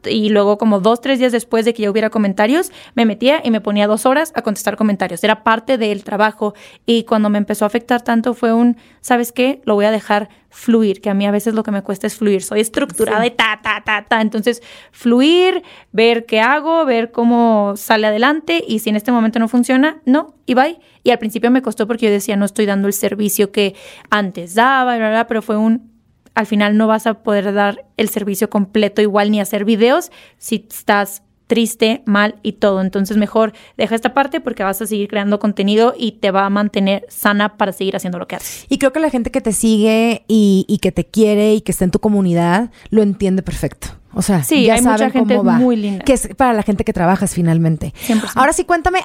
[0.06, 3.52] y luego como dos, tres días después de que ya hubiera comentarios, me metía y
[3.52, 5.24] me ponía dos horas a contestar comentarios.
[5.24, 6.54] Era parte del trabajo
[6.86, 9.62] y cuando me empezó a afectar tanto fue un, ¿sabes qué?
[9.66, 12.16] Lo voy a dejar fluir, que a mí a veces lo que me cuesta es
[12.16, 12.42] fluir.
[12.44, 14.22] Soy estructurada y ta, ta, ta, ta.
[14.22, 19.48] Entonces, fluir, ver qué hago, ver cómo sale adelante y si en este momento no
[19.48, 20.80] funciona, no, y bye.
[21.04, 23.76] Y al principio me costó porque yo decía, no estoy dando el servicio que
[24.10, 25.97] antes daba, bla, bla, pero fue un,
[26.38, 30.68] al final no vas a poder dar el servicio completo igual ni hacer videos si
[30.70, 32.82] estás triste, mal y todo.
[32.82, 36.52] Entonces mejor deja esta parte porque vas a seguir creando contenido y te va a
[36.52, 38.68] mantener sana para seguir haciendo lo que haces.
[38.70, 41.86] Y creo que la gente que te sigue y, que te quiere y que está
[41.86, 43.88] en tu comunidad lo entiende perfecto.
[44.14, 46.04] O sea, sí, ya hay mucha gente muy linda.
[46.04, 47.94] Que es para la gente que trabajas finalmente.
[48.36, 49.00] Ahora sí, cuéntame,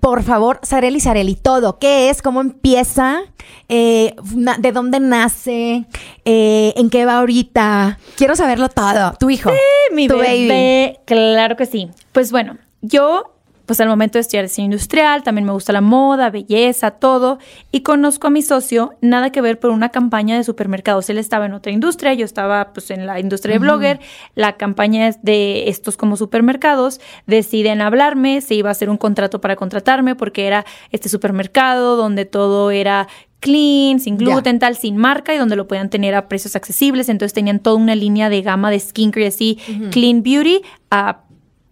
[0.00, 1.78] por favor, Sareli, Sareli, todo.
[1.78, 2.22] ¿Qué es?
[2.22, 3.20] ¿Cómo empieza?
[3.68, 4.14] Eh,
[4.58, 5.86] ¿De dónde nace?
[6.30, 7.98] Eh, ¿En qué va ahorita?
[8.14, 9.14] Quiero saberlo todo.
[9.18, 9.48] Tu hijo.
[9.48, 11.00] Sí, mi bebé.
[11.06, 11.88] Claro que sí.
[12.12, 13.37] Pues bueno, yo
[13.68, 17.38] pues al momento de estudiar diseño industrial, también me gusta la moda, belleza, todo,
[17.70, 21.10] y conozco a mi socio, nada que ver por una campaña de supermercados.
[21.10, 24.00] Él estaba en otra industria, yo estaba pues en la industria de blogger,
[24.34, 29.54] la campaña de estos como supermercados, deciden hablarme, se iba a hacer un contrato para
[29.54, 33.06] contratarme porque era este supermercado donde todo era
[33.40, 37.10] clean, sin gluten, tal, sin marca y donde lo podían tener a precios accesibles.
[37.10, 39.58] Entonces tenían toda una línea de gama de skincare así,
[39.90, 41.27] clean beauty, a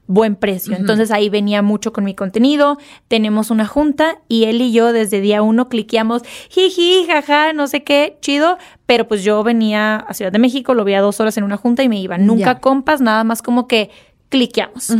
[0.06, 0.76] buen precio.
[0.76, 2.78] Entonces ahí venía mucho con mi contenido.
[3.08, 7.82] Tenemos una junta y él y yo desde día uno cliqueamos, jiji, jaja, no sé
[7.82, 8.58] qué, chido.
[8.86, 11.82] Pero pues yo venía a Ciudad de México, lo veía dos horas en una junta
[11.82, 12.18] y me iba.
[12.18, 13.90] Nunca compas, nada más como que
[14.28, 14.90] cliqueamos.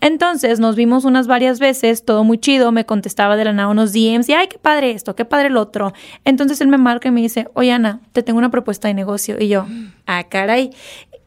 [0.00, 3.92] Entonces nos vimos unas varias veces, todo muy chido, me contestaba de la nada unos
[3.92, 5.92] DMs y ay, qué padre esto, qué padre el otro.
[6.24, 9.36] Entonces él me marca y me dice, oye Ana, te tengo una propuesta de negocio.
[9.38, 9.66] Y yo,
[10.06, 10.70] ah, caray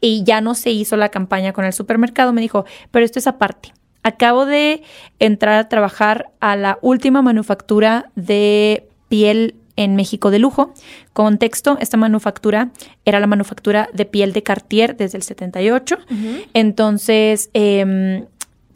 [0.04, 2.34] y ya no se hizo la campaña con el supermercado.
[2.34, 3.72] Me dijo, pero esto es aparte.
[4.02, 4.82] Acabo de
[5.18, 10.74] entrar a trabajar a la última manufactura de piel en México de lujo.
[11.14, 12.68] Contexto, esta manufactura
[13.06, 15.96] era la manufactura de piel de Cartier desde el 78.
[16.52, 18.26] Entonces, eh,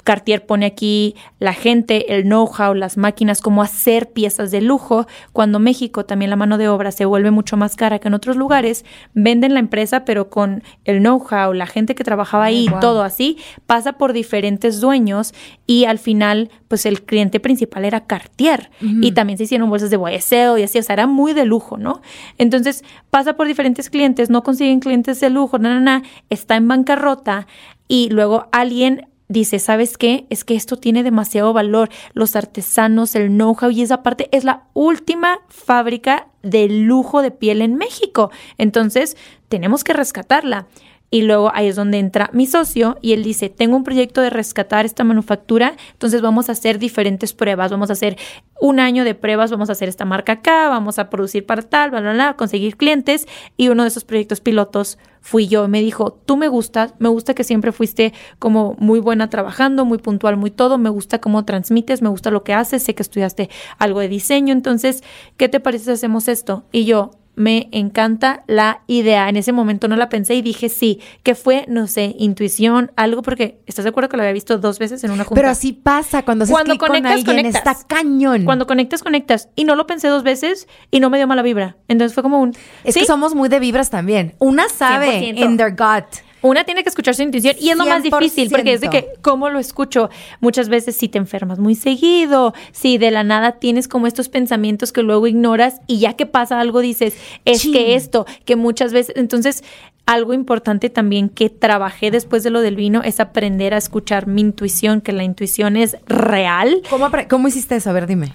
[0.08, 5.06] Cartier pone aquí la gente, el know-how, las máquinas, cómo hacer piezas de lujo.
[5.34, 8.38] Cuando México también la mano de obra se vuelve mucho más cara que en otros
[8.38, 13.36] lugares, venden la empresa, pero con el know-how, la gente que trabajaba ahí, todo así,
[13.66, 15.34] pasa por diferentes dueños
[15.66, 18.70] y al final, pues el cliente principal era Cartier.
[18.80, 21.76] Y también se hicieron bolsas de YSL y así, o sea, era muy de lujo,
[21.76, 22.00] ¿no?
[22.38, 26.66] Entonces pasa por diferentes clientes, no consiguen clientes de lujo, na, na, na, está en
[26.66, 27.46] bancarrota
[27.88, 30.26] y luego alguien dice, ¿sabes qué?
[30.30, 34.64] Es que esto tiene demasiado valor, los artesanos, el know-how y esa parte es la
[34.74, 38.30] última fábrica de lujo de piel en México.
[38.56, 39.16] Entonces,
[39.48, 40.66] tenemos que rescatarla.
[41.10, 44.28] Y luego ahí es donde entra mi socio y él dice, tengo un proyecto de
[44.28, 48.18] rescatar esta manufactura, entonces vamos a hacer diferentes pruebas, vamos a hacer
[48.60, 51.90] un año de pruebas, vamos a hacer esta marca acá, vamos a producir para tal,
[51.90, 55.66] bla, bla, bla, conseguir clientes y uno de esos proyectos pilotos fui yo.
[55.68, 59.98] Me dijo, tú me gustas, me gusta que siempre fuiste como muy buena trabajando, muy
[59.98, 63.48] puntual, muy todo, me gusta cómo transmites, me gusta lo que haces, sé que estudiaste
[63.78, 65.02] algo de diseño, entonces,
[65.36, 66.64] ¿qué te parece si hacemos esto?
[66.72, 69.28] Y yo, me encanta la idea.
[69.28, 73.22] En ese momento no la pensé y dije sí, que fue, no sé, intuición, algo,
[73.22, 75.40] porque estás de acuerdo que lo había visto dos veces en una junta.
[75.40, 78.44] Pero así pasa cuando se cuando conectas, con alguien, está cañón.
[78.44, 79.48] Cuando conectas, conectas.
[79.54, 81.76] Y no lo pensé dos veces y no me dio mala vibra.
[81.86, 82.54] Entonces fue como un.
[82.84, 84.34] Es que somos muy de vibras también.
[84.38, 88.02] Una sabe in their gut una tiene que escuchar su intuición y es lo más
[88.02, 90.10] difícil porque es de que, ¿cómo lo escucho?
[90.40, 94.92] Muchas veces si te enfermas muy seguido, si de la nada tienes como estos pensamientos
[94.92, 99.14] que luego ignoras y ya que pasa algo dices, es que esto, que muchas veces,
[99.16, 99.64] entonces
[100.06, 104.40] algo importante también que trabajé después de lo del vino es aprender a escuchar mi
[104.40, 106.82] intuición, que la intuición es real.
[106.88, 107.90] ¿Cómo, cómo hiciste eso?
[107.90, 108.32] A ver, dime.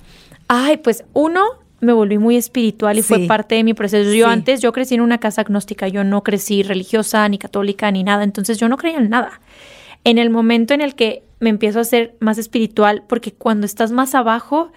[0.47, 1.41] Ay, pues uno,
[1.83, 4.11] me volví muy espiritual y fue parte de mi proceso.
[4.13, 8.03] Yo antes, yo crecí en una casa agnóstica, yo no crecí religiosa, ni católica, ni
[8.03, 9.41] nada, entonces yo no creía en nada.
[10.05, 13.91] en el momento en el que me empiezo a ser más espiritual, porque cuando estás
[13.91, 14.71] más abajo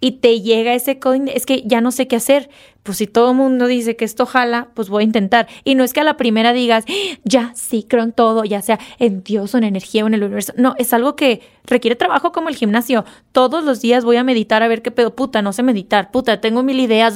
[0.00, 2.50] y te llega ese código, es que ya no sé qué hacer.
[2.82, 5.46] Pues si todo el mundo dice que esto jala, pues voy a intentar.
[5.64, 6.84] Y no es que a la primera digas,
[7.24, 10.22] ya sí, creo en todo, ya sea en Dios o en energía o en el
[10.22, 10.54] universo.
[10.56, 13.04] No, es algo que requiere trabajo como el gimnasio.
[13.32, 15.14] Todos los días voy a meditar a ver qué pedo.
[15.14, 16.10] Puta, no sé meditar.
[16.10, 17.14] Puta, tengo mil ideas.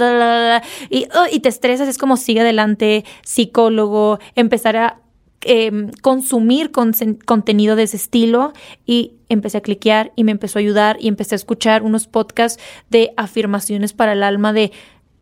[0.90, 1.88] y, oh, y te estresas.
[1.88, 5.00] Es como sigue adelante, psicólogo, empezar a
[5.46, 8.54] Em, consumir contenido de ese estilo
[8.86, 12.62] y empecé a cliquear y me empezó a ayudar y empecé a escuchar unos podcasts
[12.88, 14.72] de afirmaciones para el alma de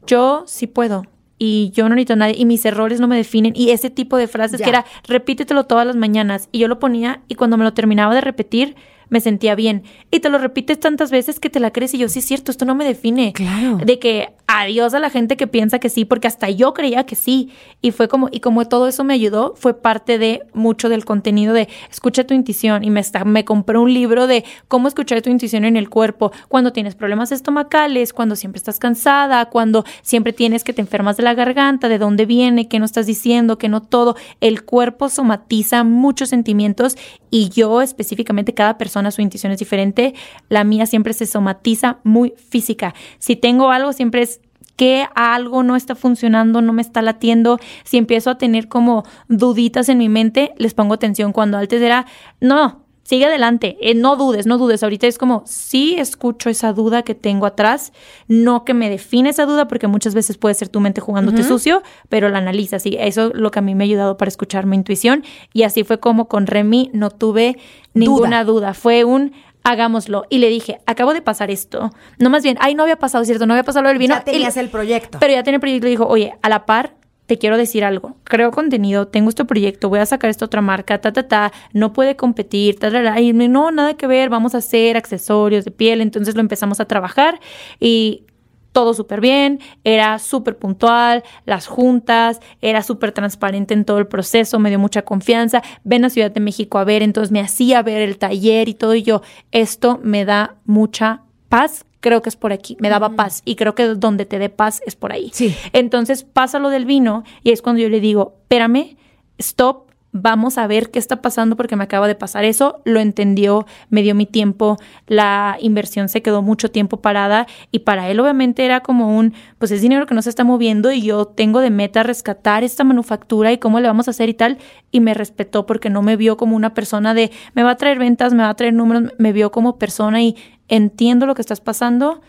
[0.07, 1.05] yo sí puedo,
[1.45, 4.17] y yo no necesito a nadie y mis errores no me definen y ese tipo
[4.17, 7.65] de frases que era repítetelo todas las mañanas y yo lo ponía y cuando me
[7.65, 8.77] lo terminaba de repetir
[9.09, 9.83] me sentía bien.
[10.11, 12.51] Y te lo repites tantas veces que te la crees y yo, sí es cierto,
[12.51, 13.33] esto no me define.
[13.33, 13.79] Claro.
[13.79, 17.17] De que adiós a la gente que piensa que sí, porque hasta yo creía que
[17.17, 17.51] sí.
[17.81, 21.55] Y fue como, y como todo eso me ayudó, fue parte de mucho del contenido
[21.55, 22.85] de escucha tu intuición.
[22.85, 26.33] Y me, está, me compré un libro de cómo escuchar tu intuición en el cuerpo,
[26.49, 31.23] cuando tienes problemas estomacales, cuando siempre estás cansada, cuando siempre tienes que te enfermas de
[31.23, 34.17] la garganta, de dónde viene, qué no estás diciendo, que no todo.
[34.41, 36.97] El cuerpo somatiza muchos sentimientos
[37.31, 40.15] y yo específicamente, cada persona su intuición es diferente.
[40.49, 42.95] La mía siempre se somatiza muy física.
[43.19, 44.41] Si tengo algo, siempre es
[44.77, 49.89] que algo no está funcionando, no me está latiendo, si empiezo a tener como duditas
[49.89, 51.33] en mi mente, les pongo atención.
[51.33, 52.07] Cuando antes era,
[52.41, 54.83] no, sigue adelante, eh, no dudes, no dudes.
[54.83, 57.93] Ahorita es como, sí escucho esa duda que tengo atrás,
[58.29, 61.83] no que me define esa duda, porque muchas veces puede ser tu mente jugándote sucio,
[62.09, 62.87] pero la analizas.
[62.87, 65.25] Y eso es lo que a mí me ha ayudado para escuchar mi intuición.
[65.53, 67.59] Y así fue como con Remy no tuve
[67.95, 68.75] ninguna duda.
[68.75, 69.33] Fue un
[69.65, 70.25] hagámoslo.
[70.29, 71.91] Y le dije, acabo de pasar esto.
[72.19, 73.47] No más bien, ay, no había pasado, ¿cierto?
[73.47, 74.15] No había pasado lo del vino.
[74.15, 75.19] Ya tenías el proyecto.
[75.21, 76.95] Pero ya tenía el proyecto y dijo, oye, a la par,
[77.27, 78.17] te quiero decir algo.
[78.25, 81.93] Creo contenido, tengo este proyecto, voy a sacar esta otra marca, ta, ta, ta, no
[81.93, 83.21] puede competir, ta, ta, ta.
[83.21, 86.01] Y no, nada que ver, vamos a hacer accesorios de piel.
[86.01, 87.41] Entonces lo empezamos a trabajar
[87.81, 88.25] y
[88.73, 94.59] todo súper bien, era súper puntual, las juntas, era súper transparente en todo el proceso,
[94.59, 98.01] me dio mucha confianza, ven a Ciudad de México a ver, entonces me hacía ver
[98.01, 102.53] el taller y todo, y yo, esto me da mucha paz, creo que es por
[102.53, 105.31] aquí, me daba paz y creo que donde te dé paz es por ahí.
[105.33, 105.57] Sí.
[105.73, 108.97] Entonces pasa lo del vino y es cuando yo le digo, espérame,
[109.39, 113.67] stop, vamos a ver qué está pasando porque me acaba de pasar eso, lo entendió,
[113.89, 114.77] me dio mi tiempo,
[115.07, 119.71] la inversión se quedó mucho tiempo parada y para él obviamente era como un, pues
[119.71, 123.53] es dinero que no se está moviendo y yo tengo de meta rescatar esta manufactura
[123.53, 124.59] y cómo le vamos a hacer y tal,
[124.91, 127.99] y me respetó porque no me vio como una persona de, me va a traer
[127.99, 130.37] ventas, me va a traer números, me vio como persona y
[130.69, 132.21] entiendo lo que estás pasando,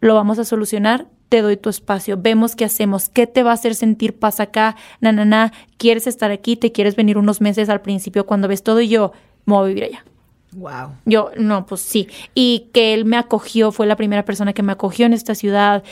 [0.00, 3.54] lo vamos a solucionar, te doy tu espacio, vemos qué hacemos, qué te va a
[3.54, 7.68] hacer sentir paz acá, na, na, na, quieres estar aquí, te quieres venir unos meses
[7.68, 9.12] al principio cuando ves todo y yo
[9.46, 10.04] me voy a vivir allá.
[10.52, 10.94] Wow.
[11.04, 12.08] Yo, no, pues sí.
[12.34, 15.82] Y que él me acogió, fue la primera persona que me acogió en esta ciudad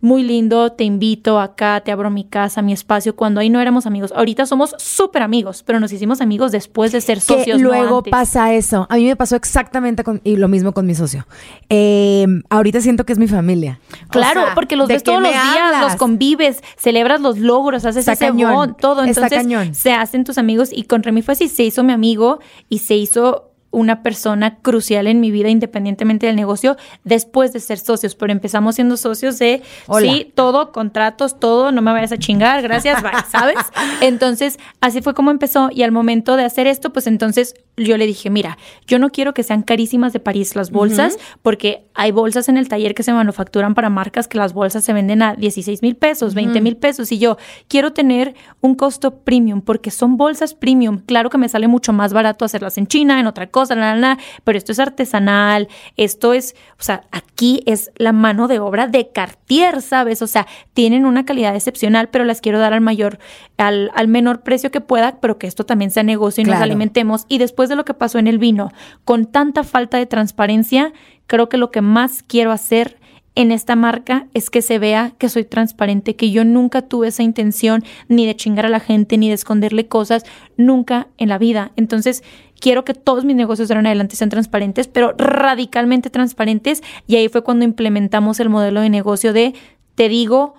[0.00, 3.86] muy lindo, te invito acá, te abro mi casa, mi espacio, cuando ahí no éramos
[3.86, 4.12] amigos.
[4.14, 7.58] Ahorita somos súper amigos, pero nos hicimos amigos después de ser socios.
[7.58, 8.86] Que luego pasa eso.
[8.88, 11.26] A mí me pasó exactamente con, y lo mismo con mi socio.
[11.68, 13.80] Eh, ahorita siento que es mi familia.
[14.08, 18.76] Claro, porque los ves todos los días, los convives, celebras los logros, haces ese cañón.
[18.80, 19.04] todo.
[19.04, 22.78] Entonces se hacen tus amigos y con Remy fue así, se hizo mi amigo y
[22.78, 28.14] se hizo una persona crucial en mi vida independientemente del negocio después de ser socios,
[28.14, 29.62] pero empezamos siendo socios de
[30.00, 33.56] sí, todo, contratos, todo, no me vayas a chingar, gracias, bye, ¿sabes?
[34.00, 37.54] Entonces, así fue como empezó y al momento de hacer esto, pues entonces
[37.86, 41.84] yo le dije, mira, yo no quiero que sean carísimas de París las bolsas, porque
[41.94, 45.22] hay bolsas en el taller que se manufacturan para marcas que las bolsas se venden
[45.22, 47.36] a 16 mil pesos, 20 mil pesos, y yo
[47.68, 50.98] quiero tener un costo premium, porque son bolsas premium.
[50.98, 53.76] Claro que me sale mucho más barato hacerlas en China, en otra cosa,
[54.44, 59.10] pero esto es artesanal, esto es, o sea, aquí es la mano de obra de
[59.10, 60.22] Cartier, ¿sabes?
[60.22, 63.18] O sea, tienen una calidad excepcional, pero las quiero dar al mayor,
[63.56, 67.24] al, al menor precio que pueda, pero que esto también sea negocio y nos alimentemos.
[67.28, 68.70] Y después de lo que pasó en el vino,
[69.04, 70.92] con tanta falta de transparencia,
[71.26, 72.98] creo que lo que más quiero hacer
[73.34, 77.22] en esta marca es que se vea que soy transparente, que yo nunca tuve esa
[77.22, 80.24] intención ni de chingar a la gente, ni de esconderle cosas,
[80.56, 81.70] nunca en la vida.
[81.76, 82.22] Entonces,
[82.60, 86.82] quiero que todos mis negocios de ahora en adelante sean transparentes, pero radicalmente transparentes.
[87.06, 89.54] Y ahí fue cuando implementamos el modelo de negocio de
[89.94, 90.54] te digo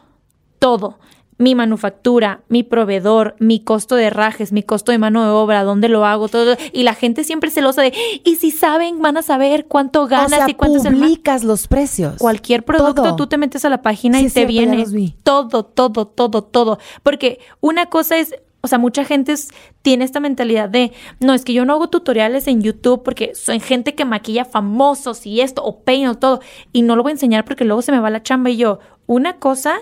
[0.60, 1.00] todo
[1.42, 5.90] mi manufactura, mi proveedor, mi costo de rajes, mi costo de mano de obra, dónde
[5.90, 6.56] lo hago, todo.
[6.72, 10.54] Y la gente siempre celosa de, y si saben, van a saber cuánto ganas y
[10.54, 12.18] cuánto publicas los precios.
[12.18, 14.86] Cualquier producto, tú te metes a la página y te viene
[15.24, 16.80] todo, todo, todo, todo.
[17.04, 19.34] Porque una cosa es o sea, mucha gente
[19.82, 23.60] tiene esta mentalidad de, no, es que yo no hago tutoriales en YouTube porque soy
[23.60, 27.44] gente que maquilla famosos y esto, o peino todo, y no lo voy a enseñar
[27.44, 28.78] porque luego se me va la chamba y yo,
[29.08, 29.80] una cosa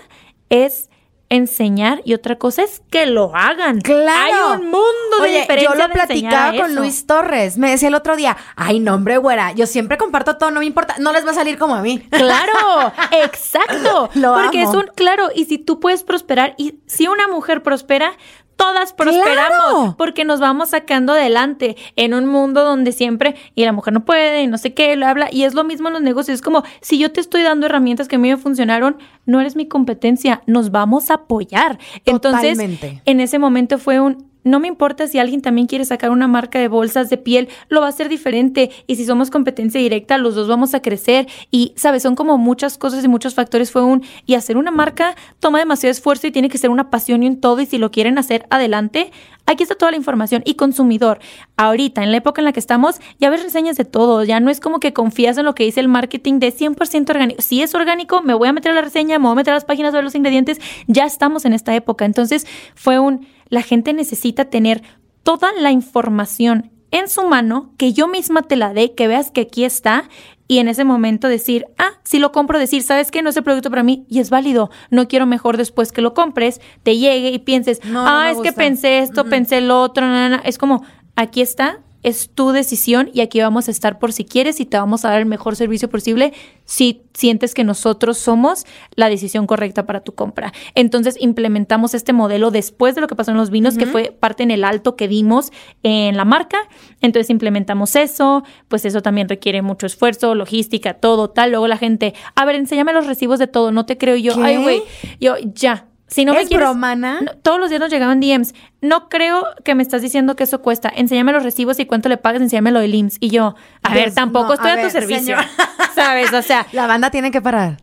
[0.48, 0.88] es
[1.30, 3.80] enseñar y otra cosa es que lo hagan.
[3.80, 4.10] Claro.
[4.18, 5.70] Hay un mundo de Oye, diferencia.
[5.72, 7.56] Yo lo platicaba con Luis Torres.
[7.56, 10.66] Me decía el otro día, ay, no, hombre, güera, yo siempre comparto todo, no me
[10.66, 12.06] importa, no les va a salir como a mí.
[12.10, 14.10] Claro, exacto.
[14.14, 18.12] Lo Porque es un, claro, y si tú puedes prosperar, y si una mujer prospera,
[18.60, 23.94] todas prosperamos porque nos vamos sacando adelante en un mundo donde siempre y la mujer
[23.94, 26.36] no puede y no sé qué, lo habla y es lo mismo en los negocios,
[26.36, 29.56] es como si yo te estoy dando herramientas que a mí me funcionaron, no eres
[29.56, 31.78] mi competencia, nos vamos a apoyar.
[32.04, 36.28] Entonces, en ese momento fue un no me importa si alguien también quiere sacar una
[36.28, 38.70] marca de bolsas de piel, lo va a hacer diferente.
[38.86, 41.26] Y si somos competencia directa, los dos vamos a crecer.
[41.50, 42.02] Y, ¿sabes?
[42.02, 43.70] Son como muchas cosas y muchos factores.
[43.70, 44.02] Fue un.
[44.26, 47.40] Y hacer una marca toma demasiado esfuerzo y tiene que ser una pasión y un
[47.40, 47.60] todo.
[47.60, 49.10] Y si lo quieren hacer adelante,
[49.46, 50.42] aquí está toda la información.
[50.44, 51.18] Y consumidor,
[51.56, 54.24] ahorita, en la época en la que estamos, ya ves reseñas de todo.
[54.24, 57.42] Ya no es como que confías en lo que dice el marketing de 100% orgánico.
[57.42, 59.64] Si es orgánico, me voy a meter la reseña, me voy a meter a las
[59.64, 60.60] páginas de los ingredientes.
[60.86, 62.04] Ya estamos en esta época.
[62.04, 64.82] Entonces, fue un la gente necesita tener
[65.22, 69.42] toda la información en su mano, que yo misma te la dé, que veas que
[69.42, 70.08] aquí está
[70.48, 73.22] y en ese momento decir, ah, si lo compro, decir, ¿sabes qué?
[73.22, 74.70] No es el producto para mí y es válido.
[74.90, 78.98] No quiero mejor después que lo compres, te llegue y pienses, ah, es que pensé
[78.98, 80.04] esto, pensé lo otro,
[80.42, 80.82] es como,
[81.14, 84.76] aquí está, es tu decisión y aquí vamos a estar por si quieres y te
[84.76, 86.32] vamos a dar el mejor servicio posible
[86.64, 90.52] si sientes que nosotros somos la decisión correcta para tu compra.
[90.74, 94.42] Entonces implementamos este modelo después de lo que pasó en los vinos, que fue parte
[94.42, 95.50] en el alto que dimos
[95.82, 96.58] en la marca.
[97.00, 101.50] Entonces implementamos eso, pues eso también requiere mucho esfuerzo, logística, todo tal.
[101.50, 104.34] Luego la gente, a ver, enséñame los recibos de todo, no te creo yo.
[104.40, 104.82] Ay, güey,
[105.20, 107.20] yo ya, si no me ¿Es bromana?
[107.42, 108.52] todos los días nos llegaban DMs.
[108.80, 110.90] No creo que me estás diciendo que eso cuesta.
[110.94, 113.18] Enséñame los recibos y cuánto le pagas, enséñame lo del IMSS.
[113.20, 115.36] Y yo, a ver, tampoco estoy a, tu servicio.
[115.94, 116.32] ¿Sabes?
[116.32, 116.66] O sea.
[116.72, 117.76] La banda tiene que parar.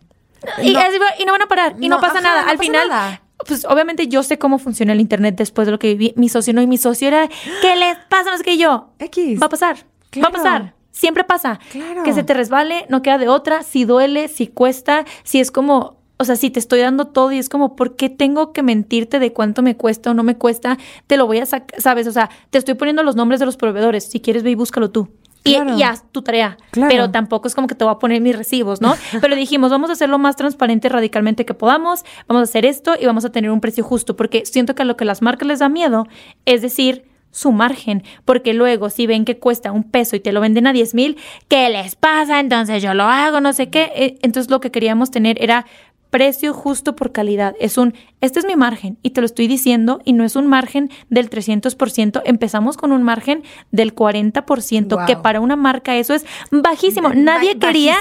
[0.61, 0.79] Y no,
[1.19, 1.75] y no van a parar.
[1.79, 2.49] Y no, pasa nada.
[2.49, 3.21] Al final.
[3.47, 6.13] Pues obviamente yo sé cómo funciona el internet después de lo que viví.
[6.17, 7.29] Mi socio no, y mi socio era,
[7.61, 8.31] ¿qué les pasa?
[8.31, 8.89] No sé qué yo.
[8.99, 9.39] X.
[9.41, 9.77] Va a pasar.
[10.21, 10.73] Va a pasar.
[10.91, 11.59] Siempre pasa.
[11.71, 12.03] Claro.
[12.03, 13.61] Que se te resbale, no queda de otra.
[13.61, 17.37] Si duele, si cuesta, si es como, o sea, si te estoy dando todo y
[17.37, 20.77] es como, ¿por qué tengo que mentirte de cuánto me cuesta o no me cuesta?
[21.05, 22.07] Te lo voy a sacar, ¿sabes?
[22.07, 24.05] O sea, te estoy poniendo los nombres de los proveedores.
[24.05, 25.09] Si quieres, ve y búscalo tú.
[25.43, 26.57] Y, haz tu tarea.
[26.71, 28.95] Pero tampoco es como que te voy a poner mis recibos, ¿no?
[29.21, 32.95] Pero dijimos, vamos a hacer lo más transparente radicalmente que podamos, vamos a hacer esto
[32.99, 35.47] y vamos a tener un precio justo, porque siento que a lo que las marcas
[35.47, 36.07] les da miedo
[36.45, 40.41] es decir, su margen, porque luego si ven que cuesta un peso y te lo
[40.41, 42.39] venden a 10 mil, ¿qué les pasa?
[42.39, 43.91] Entonces yo lo hago, no sé qué.
[43.95, 45.65] Eh, entonces lo que queríamos tener era
[46.09, 47.55] precio justo por calidad.
[47.59, 50.47] Es un, este es mi margen y te lo estoy diciendo y no es un
[50.47, 52.21] margen del 300%.
[52.25, 57.09] Empezamos con un margen del 40%, que para una marca eso es bajísimo.
[57.09, 57.97] Nadie quería,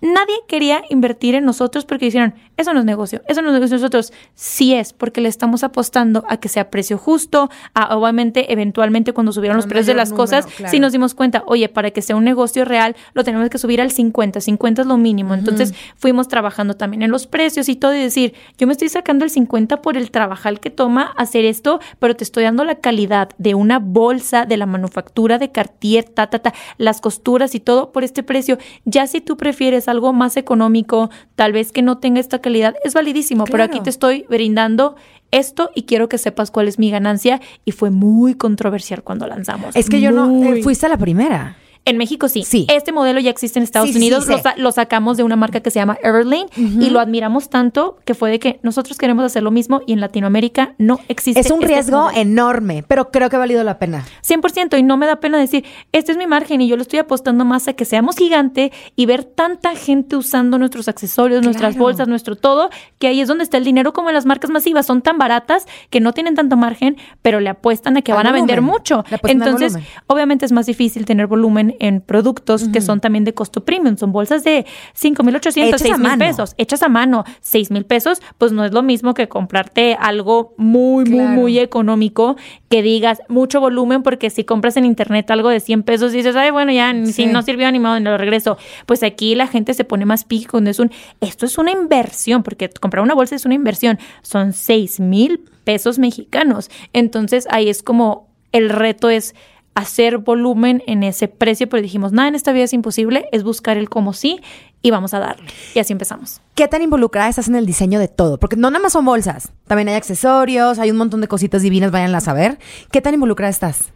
[0.00, 3.76] nadie quería invertir en nosotros porque dijeron, eso no es negocio, eso no es negocio
[3.76, 4.12] nosotros.
[4.34, 9.32] Sí es, porque le estamos apostando a que sea precio justo, a obviamente, eventualmente cuando
[9.32, 12.24] subieron los precios de las cosas, si nos dimos cuenta, oye, para que sea un
[12.24, 15.34] negocio real, lo tenemos que subir al 50, 50 es lo mínimo.
[15.34, 19.24] Entonces fuimos trabajando también en los precios y todo y decir, yo me estoy sacando
[19.24, 23.30] el 50 por el trabajar que toma hacer esto, pero te estoy dando la calidad
[23.38, 27.92] de una bolsa, de la manufactura de Cartier, ta, ta, ta, las costuras y todo
[27.92, 28.58] por este precio.
[28.84, 32.94] Ya si tú prefieres algo más económico, tal vez que no tenga esta calidad, es
[32.94, 34.96] validísimo, pero aquí te estoy brindando
[35.30, 39.74] esto y quiero que sepas cuál es mi ganancia y fue muy controversial cuando lanzamos.
[39.74, 41.56] Es que yo no, eh, fuiste la primera.
[41.86, 42.44] En México sí.
[42.44, 42.66] sí.
[42.70, 44.26] Este modelo ya existe en Estados Unidos.
[44.56, 48.30] lo, sacamos de una marca que se llama Everlane y lo admiramos tanto que fue
[48.30, 51.40] de que nosotros queremos hacer lo mismo y en Latinoamérica no existe.
[51.40, 54.04] Es un este riesgo enorme, pero creo que ha valido la pena.
[54.26, 57.00] 100% y no me da pena decir, este es mi margen y yo lo estoy
[57.00, 62.08] apostando más a que seamos gigante y ver tanta gente usando nuestros accesorios, nuestras bolsas,
[62.08, 64.86] nuestro todo, que ahí es donde está el dinero como en las marcas masivas.
[64.86, 68.32] Son tan baratas que no tienen tanto margen, pero le apuestan a que van a
[68.32, 69.04] vender mucho.
[69.24, 69.76] Entonces,
[70.06, 73.96] obviamente es más difícil tener volumen en productos que son también de costo premium.
[73.96, 77.24] Son bolsas de 5,800, 6 mil pesos, hechas a mano.
[77.40, 82.36] 6 mil pesos, pues no es lo mismo que comprarte algo muy, muy, muy económico
[82.68, 86.50] que digas mucho volumen, porque si compras en internet algo de 100 pesos dices, ay,
[86.50, 88.58] bueno, ya, si no sirvió ni modo, lo regreso.
[88.86, 92.42] Pues aquí la gente se pone más pico cuando es un, esto es una inversión,
[92.42, 93.98] porque comprar una bolsa es una inversión.
[94.22, 96.70] Son 6 mil pesos mexicanos.
[96.92, 99.34] Entonces ahí es como el reto es
[99.74, 103.76] hacer volumen en ese precio, pero dijimos, nada en esta vida es imposible, es buscar
[103.76, 104.40] el como sí
[104.82, 105.46] y vamos a darle.
[105.74, 106.40] Y así empezamos.
[106.54, 108.38] ¿Qué tan involucrada estás en el diseño de todo?
[108.38, 111.90] Porque no nada más son bolsas, también hay accesorios, hay un montón de cositas divinas,
[111.90, 112.58] váyanlas a saber.
[112.90, 113.92] ¿Qué tan involucrada estás?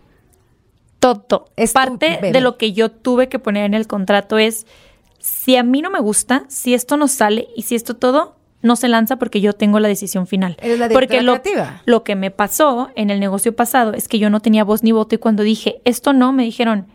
[0.99, 1.51] Todo.
[1.57, 4.67] Es Parte de lo que yo tuve que poner en el contrato es,
[5.21, 8.77] si a mí no me gusta, si esto no sale y si esto todo, no
[8.77, 10.57] se lanza porque yo tengo la decisión final.
[10.63, 11.41] la porque lo,
[11.85, 14.93] lo que me pasó en el negocio pasado es que yo no tenía voz ni
[14.93, 16.87] voto y cuando dije, esto no, me dijeron,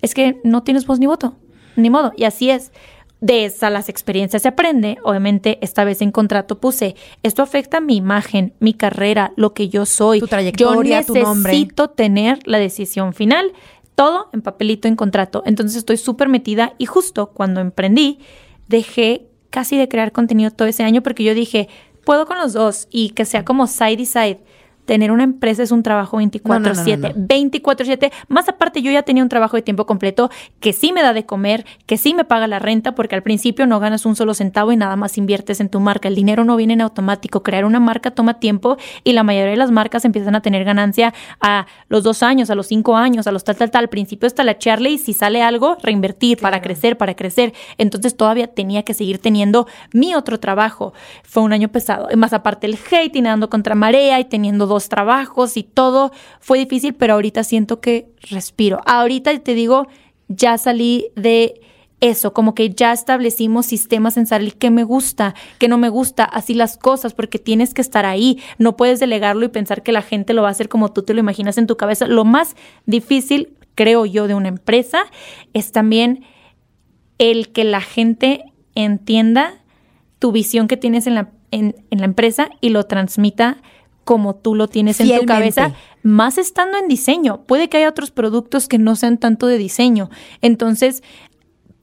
[0.00, 1.36] es que no tienes voz ni voto,
[1.76, 2.12] ni modo.
[2.16, 2.72] Y así es.
[3.20, 4.98] De esas las experiencias se aprende.
[5.02, 9.86] Obviamente, esta vez en contrato puse, esto afecta mi imagen, mi carrera, lo que yo
[9.86, 10.20] soy.
[10.20, 13.52] Tu trayectoria, yo necesito tener la decisión final.
[13.96, 15.42] Todo en papelito, en contrato.
[15.46, 18.20] Entonces estoy súper metida y justo cuando emprendí,
[18.68, 21.68] dejé casi de crear contenido todo ese año porque yo dije,
[22.04, 24.40] puedo con los dos y que sea como side y side
[24.88, 28.10] tener una empresa es un trabajo 24/7, 24/7.
[28.28, 30.30] Más aparte, yo ya tenía un trabajo de tiempo completo
[30.60, 33.66] que sí me da de comer, que sí me paga la renta, porque al principio
[33.66, 36.08] no ganas un solo centavo y nada más inviertes en tu marca.
[36.08, 37.42] El dinero no viene en automático.
[37.42, 41.12] Crear una marca toma tiempo y la mayoría de las marcas empiezan a tener ganancia
[41.38, 43.82] a los dos años, a los cinco años, a los tal, tal, tal.
[43.84, 47.52] Al principio está la charla y si sale algo, reinvertir para crecer, para crecer.
[47.76, 50.94] Entonces todavía tenía que seguir teniendo mi otro trabajo.
[51.24, 52.08] Fue un año pesado.
[52.16, 56.58] Más aparte el hate y nadando contra marea y teniendo dos trabajos y todo fue
[56.58, 58.80] difícil, pero ahorita siento que respiro.
[58.86, 59.88] Ahorita te digo,
[60.28, 61.60] ya salí de
[62.00, 66.24] eso, como que ya establecimos sistemas en salir que me gusta, que no me gusta,
[66.24, 70.02] así las cosas, porque tienes que estar ahí, no puedes delegarlo y pensar que la
[70.02, 72.06] gente lo va a hacer como tú te lo imaginas en tu cabeza.
[72.06, 72.54] Lo más
[72.86, 75.06] difícil, creo yo, de una empresa
[75.54, 76.24] es también
[77.18, 78.44] el que la gente
[78.76, 79.54] entienda
[80.20, 83.58] tu visión que tienes en la, en, en la empresa y lo transmita
[84.08, 87.42] como tú lo tienes en tu cabeza, más estando en diseño.
[87.42, 90.08] Puede que haya otros productos que no sean tanto de diseño.
[90.40, 91.02] Entonces,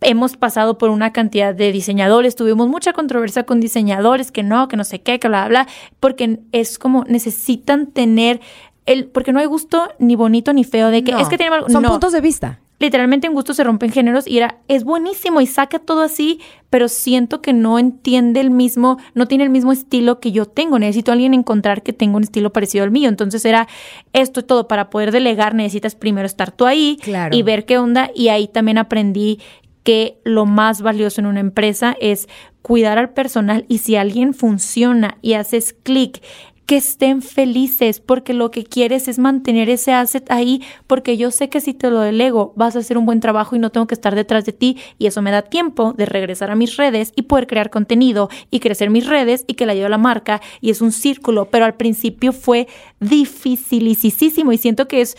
[0.02, 4.76] hemos pasado por una cantidad de diseñadores, tuvimos mucha controversia con diseñadores, que no, que
[4.76, 8.42] no sé qué, que bla, bla, bla, porque es como necesitan tener
[8.88, 11.84] el, porque no hay gusto ni bonito ni feo de que es que tiene Son
[11.84, 15.80] puntos de vista literalmente en gusto se rompen géneros y era, es buenísimo y saca
[15.80, 20.32] todo así, pero siento que no entiende el mismo, no tiene el mismo estilo que
[20.32, 20.78] yo tengo.
[20.78, 23.08] Necesito a alguien encontrar que tenga un estilo parecido al mío.
[23.08, 23.68] Entonces era
[24.14, 24.68] esto y todo.
[24.68, 27.00] Para poder delegar necesitas primero estar tú ahí
[27.32, 28.12] y ver qué onda.
[28.14, 29.40] Y ahí también aprendí
[29.84, 32.28] que lo más valioso en una empresa es
[32.62, 36.24] cuidar al personal y si alguien funciona y haces clic
[36.66, 41.50] que estén felices, porque lo que quieres es mantener ese asset ahí, porque yo sé
[41.50, 43.94] que si te lo delego vas a hacer un buen trabajo y no tengo que
[43.94, 47.24] estar detrás de ti y eso me da tiempo de regresar a mis redes y
[47.24, 50.72] poder crear contenido y crecer mis redes y que la lleve a la marca y
[50.72, 52.68] es un círculo, pero al principio fue
[53.00, 55.18] dificilísimo y siento que es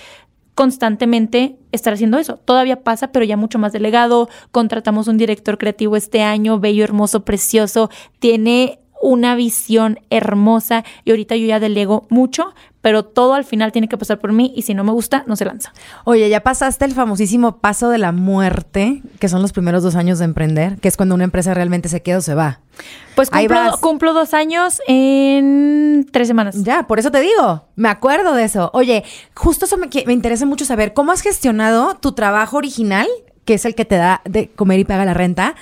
[0.56, 2.38] constantemente estar haciendo eso.
[2.38, 4.30] Todavía pasa, pero ya mucho más delegado.
[4.52, 7.90] Contratamos un director creativo este año, bello, hermoso, precioso.
[8.18, 13.88] Tiene una visión hermosa y ahorita yo ya delego mucho, pero todo al final tiene
[13.88, 15.72] que pasar por mí y si no me gusta, no se lanza.
[16.02, 20.18] Oye, ya pasaste el famosísimo paso de la muerte, que son los primeros dos años
[20.18, 22.58] de emprender, que es cuando una empresa realmente se queda o se va.
[23.14, 26.60] Pues cumplo, cumplo dos años en tres semanas.
[26.64, 28.70] Ya, por eso te digo, me acuerdo de eso.
[28.72, 29.04] Oye,
[29.36, 33.06] justo eso me, me interesa mucho saber, ¿cómo has gestionado tu trabajo original,
[33.44, 35.54] que es el que te da de comer y paga la renta?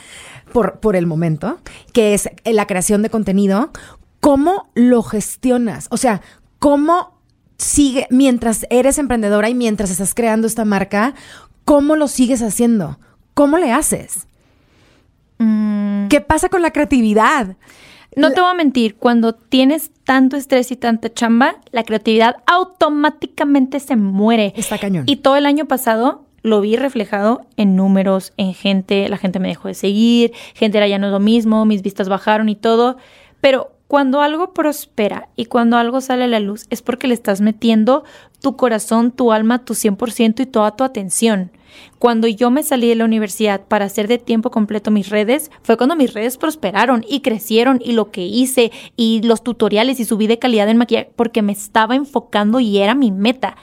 [0.55, 1.59] Por, por el momento,
[1.92, 3.72] que es la creación de contenido,
[4.20, 5.88] ¿cómo lo gestionas?
[5.90, 6.22] O sea,
[6.61, 7.18] ¿cómo
[7.59, 11.14] sigue, mientras eres emprendedora y mientras estás creando esta marca,
[11.64, 13.00] cómo lo sigues haciendo?
[13.34, 14.28] ¿Cómo le haces?
[15.38, 16.07] Mm.
[16.07, 17.57] ¿Qué pasa con la creatividad?
[18.14, 23.80] No te voy a mentir, cuando tienes tanto estrés y tanta chamba, la creatividad automáticamente
[23.80, 24.52] se muere.
[24.55, 25.02] Está cañón.
[25.09, 29.49] Y todo el año pasado lo vi reflejado en números, en gente, la gente me
[29.49, 32.99] dejó de seguir, gente era ya no lo mismo, mis vistas bajaron y todo,
[33.40, 37.40] pero cuando algo prospera y cuando algo sale a la luz es porque le estás
[37.40, 38.05] metiendo
[38.42, 41.51] tu corazón, tu alma, tu 100% y toda tu atención.
[41.99, 45.76] Cuando yo me salí de la universidad para hacer de tiempo completo mis redes, fue
[45.76, 50.26] cuando mis redes prosperaron y crecieron y lo que hice y los tutoriales y subí
[50.26, 53.57] de calidad en maquillaje porque me estaba enfocando y era mi meta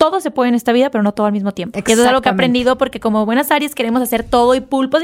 [0.00, 1.78] todo se puede en esta vida, pero no todo al mismo tiempo.
[1.78, 5.02] eso es algo que he aprendido porque como buenas áreas queremos hacer todo y pulpos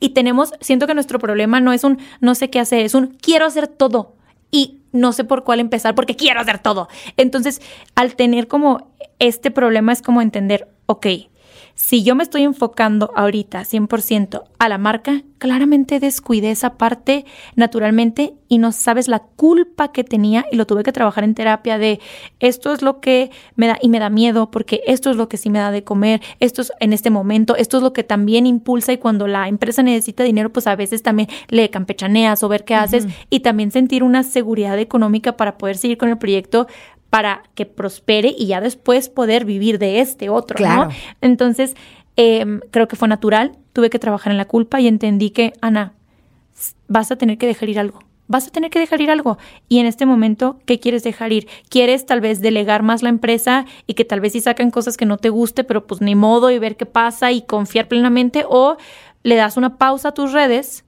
[0.00, 3.08] y tenemos, siento que nuestro problema no es un no sé qué hacer, es un
[3.20, 4.14] quiero hacer todo
[4.50, 6.88] y no sé por cuál empezar porque quiero hacer todo.
[7.18, 7.60] Entonces,
[7.94, 11.06] al tener como este problema es como entender, ok,
[11.74, 17.24] si yo me estoy enfocando ahorita 100% a la marca, claramente descuidé esa parte
[17.56, 21.78] naturalmente y no sabes la culpa que tenía y lo tuve que trabajar en terapia
[21.78, 21.98] de
[22.38, 25.36] esto es lo que me da y me da miedo porque esto es lo que
[25.36, 28.46] sí me da de comer, esto es en este momento, esto es lo que también
[28.46, 32.64] impulsa y cuando la empresa necesita dinero, pues a veces también le campechaneas o ver
[32.64, 36.68] qué haces y también sentir una seguridad económica para poder seguir con el proyecto
[37.12, 40.88] para que prospere y ya después poder vivir de este otro, ¿no?
[41.20, 41.76] Entonces,
[42.16, 45.92] em, creo que fue natural, tuve que trabajar en la culpa y entendí que, Ana,
[46.88, 47.98] vas a tener que dejar ir algo.
[48.28, 49.36] Vas a tener que dejar ir algo.
[49.68, 51.48] Y en este momento, ¿qué quieres dejar ir?
[51.68, 55.04] ¿Quieres tal vez delegar más la empresa y que tal vez sí sacan cosas que
[55.04, 58.46] no te guste, pero pues ni modo y ver qué pasa y confiar plenamente?
[58.48, 58.78] ¿O
[59.22, 60.86] le das una pausa a tus redes,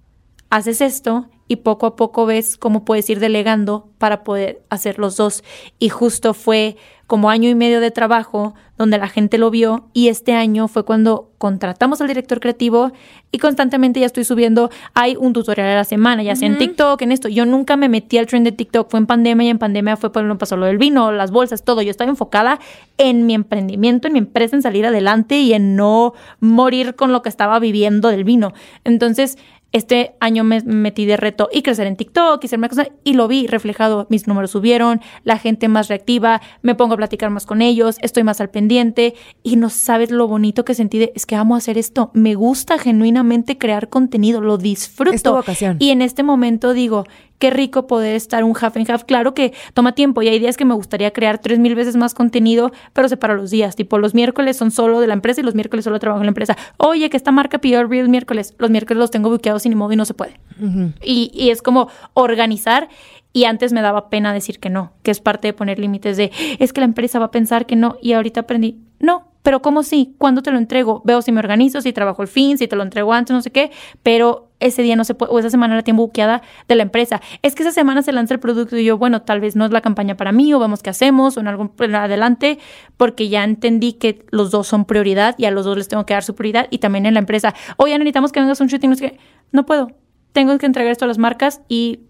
[0.48, 5.16] haces esto y poco a poco ves cómo puedes ir delegando para poder hacer los
[5.16, 5.44] dos.
[5.78, 6.76] Y justo fue
[7.06, 10.84] como año y medio de trabajo donde la gente lo vio y este año fue
[10.84, 12.92] cuando contratamos al director creativo
[13.30, 17.02] y constantemente ya estoy subiendo, hay un tutorial a la semana, ya sea en TikTok,
[17.02, 17.28] en esto.
[17.28, 20.10] Yo nunca me metí al trend de TikTok, fue en pandemia y en pandemia fue
[20.12, 21.82] cuando pasó lo del vino, las bolsas, todo.
[21.82, 22.58] Yo estaba enfocada
[22.96, 27.22] en mi emprendimiento, en mi empresa, en salir adelante y en no morir con lo
[27.22, 28.54] que estaba viviendo del vino.
[28.84, 29.36] Entonces,
[29.74, 33.14] este año me metí de reto y crecer en TikTok y ser una cosa y
[33.14, 34.06] lo vi reflejado.
[34.08, 38.22] Mis números subieron, la gente más reactiva, me pongo a platicar más con ellos, estoy
[38.22, 41.76] más al pendiente y no sabes lo bonito que sentí de es que amo hacer
[41.76, 42.12] esto.
[42.14, 45.42] Me gusta genuinamente crear contenido, lo disfruto.
[45.80, 47.04] Y en este momento digo,
[47.44, 49.04] qué rico poder estar un half and half.
[49.04, 52.14] Claro que toma tiempo y hay días que me gustaría crear tres mil veces más
[52.14, 53.76] contenido, pero separo los días.
[53.76, 56.30] Tipo, los miércoles son solo de la empresa y los miércoles solo trabajo en la
[56.30, 56.56] empresa.
[56.78, 58.54] Oye, que esta marca pidió el miércoles.
[58.56, 60.40] Los miércoles los tengo buqueados sin modo y no se puede.
[61.02, 62.88] y, y es como organizar
[63.34, 66.32] y antes me daba pena decir que no, que es parte de poner límites de,
[66.58, 69.82] es que la empresa va a pensar que no, y ahorita aprendí, no, pero ¿cómo
[69.82, 70.14] sí?
[70.16, 71.02] ¿Cuándo te lo entrego?
[71.04, 73.52] Veo si me organizo, si trabajo el fin, si te lo entrego antes, no sé
[73.52, 73.70] qué,
[74.02, 77.20] pero ese día no se puede, o esa semana la tengo buqueada de la empresa.
[77.42, 79.70] Es que esa semana se lanza el producto y yo, bueno, tal vez no es
[79.70, 82.58] la campaña para mí, o vamos qué hacemos, o en algún adelante,
[82.96, 86.14] porque ya entendí que los dos son prioridad y a los dos les tengo que
[86.14, 87.54] dar su prioridad y también en la empresa.
[87.76, 89.18] Oye, necesitamos que vengas un shooting, no sé qué.
[89.52, 89.90] No puedo.
[90.32, 92.00] Tengo que entregar esto a las marcas y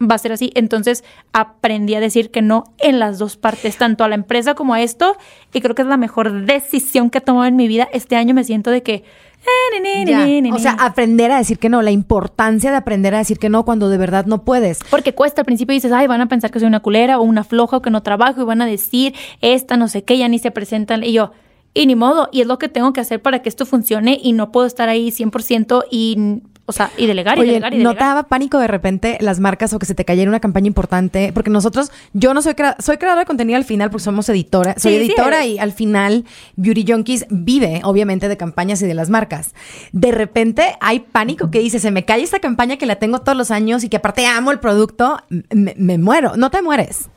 [0.00, 0.50] va a ser así.
[0.54, 4.74] Entonces aprendí a decir que no en las dos partes, tanto a la empresa como
[4.74, 5.16] a esto.
[5.52, 7.88] Y creo que es la mejor decisión que he tomado en mi vida.
[7.92, 9.04] Este año me siento de que...
[9.46, 13.50] Eh, o sea, aprender a decir que no, la importancia de aprender a decir que
[13.50, 14.78] no cuando de verdad no puedes.
[14.88, 17.44] Porque cuesta al principio dices, ay, van a pensar que soy una culera o una
[17.44, 20.38] floja o que no trabajo y van a decir, esta no sé qué, ya ni
[20.38, 21.04] se presentan.
[21.04, 21.32] Y yo,
[21.74, 24.32] y ni modo, y es lo que tengo que hacer para que esto funcione y
[24.32, 27.94] no puedo estar ahí 100% y o sea, y delegar y delegar y delegar.
[27.94, 31.30] ¿Notaba pánico de repente las marcas o que se te cayera una campaña importante?
[31.34, 34.74] Porque nosotros, yo no soy, soy creadora de contenido al final porque somos editora.
[34.78, 36.24] Soy editora y al final
[36.56, 39.54] Beauty Junkies vive, obviamente, de campañas y de las marcas.
[39.92, 43.36] De repente hay pánico que dice, se me cae esta campaña que la tengo todos
[43.36, 46.36] los años y que aparte amo el producto, me, muero.
[46.36, 47.08] No te mueres.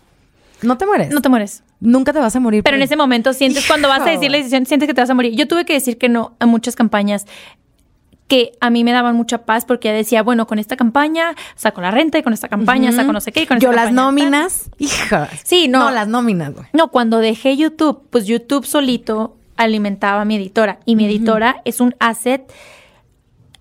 [0.61, 1.11] No te mueres.
[1.11, 1.63] No te mueres.
[1.79, 2.63] Nunca te vas a morir.
[2.63, 5.09] Pero en ese momento sientes, cuando vas a decir la decisión, sientes que te vas
[5.09, 5.35] a morir.
[5.35, 7.27] Yo tuve que decir que no a muchas campañas
[8.27, 11.91] que a mí me daban mucha paz porque decía, bueno, con esta campaña saco la
[11.91, 13.43] renta y con esta campaña saco no sé qué.
[13.43, 15.29] Y con Yo las nóminas, hija.
[15.43, 15.79] Sí, no.
[15.79, 16.65] No, las nóminas, güey.
[16.73, 21.79] No, cuando dejé YouTube, pues YouTube solito alimentaba a mi editora y mi editora es
[21.79, 22.51] un asset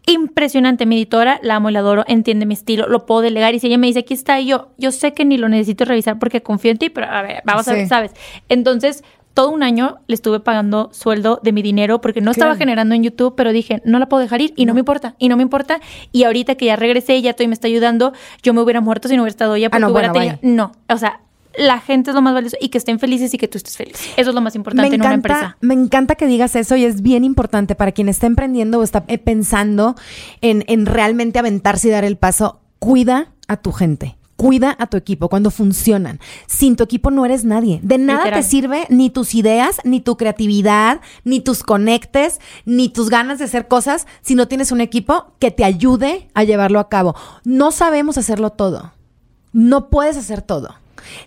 [0.07, 0.87] impresionante.
[0.87, 3.55] Mi editora, la amo y la adoro, entiende mi estilo, lo puedo delegar.
[3.55, 5.85] Y si ella me dice, aquí está, y yo, yo sé que ni lo necesito
[5.85, 8.13] revisar porque confío en ti, pero a ver, vamos a ver, ¿sabes?
[8.49, 9.05] Entonces,
[9.37, 13.03] todo un año le estuve pagando sueldo de mi dinero porque no estaba generando en
[13.03, 14.73] YouTube, pero dije, no la puedo dejar ir y no.
[14.73, 15.79] me importa, y no me importa.
[16.11, 19.15] Y ahorita que ya regresé, ya estoy me está ayudando, yo me hubiera muerto si
[19.15, 20.39] no hubiera estado ella ah, porque hubiera tenido...
[20.41, 21.21] No, o sea,
[21.55, 23.99] la gente es lo más valioso y que estén felices y que tú estés feliz.
[24.17, 25.59] Eso es lo más importante en una empresa.
[25.61, 29.05] Me encanta que digas eso y es bien importante para quien está emprendiendo o está
[29.07, 29.97] eh, pensando
[30.41, 32.61] en, en realmente aventarse y dar el paso.
[32.79, 36.21] Cuida a tu gente Cuida a tu equipo cuando funcionan.
[36.47, 37.81] Sin tu equipo no eres nadie.
[37.83, 43.09] De nada te sirve ni tus ideas, ni tu creatividad, ni tus conectes, ni tus
[43.09, 46.91] ganas de hacer cosas si no tienes un equipo que te ayude a llevarlo a
[46.91, 47.15] cabo.
[47.45, 48.93] No sabemos hacerlo todo.
[49.53, 50.75] No puedes hacer todo.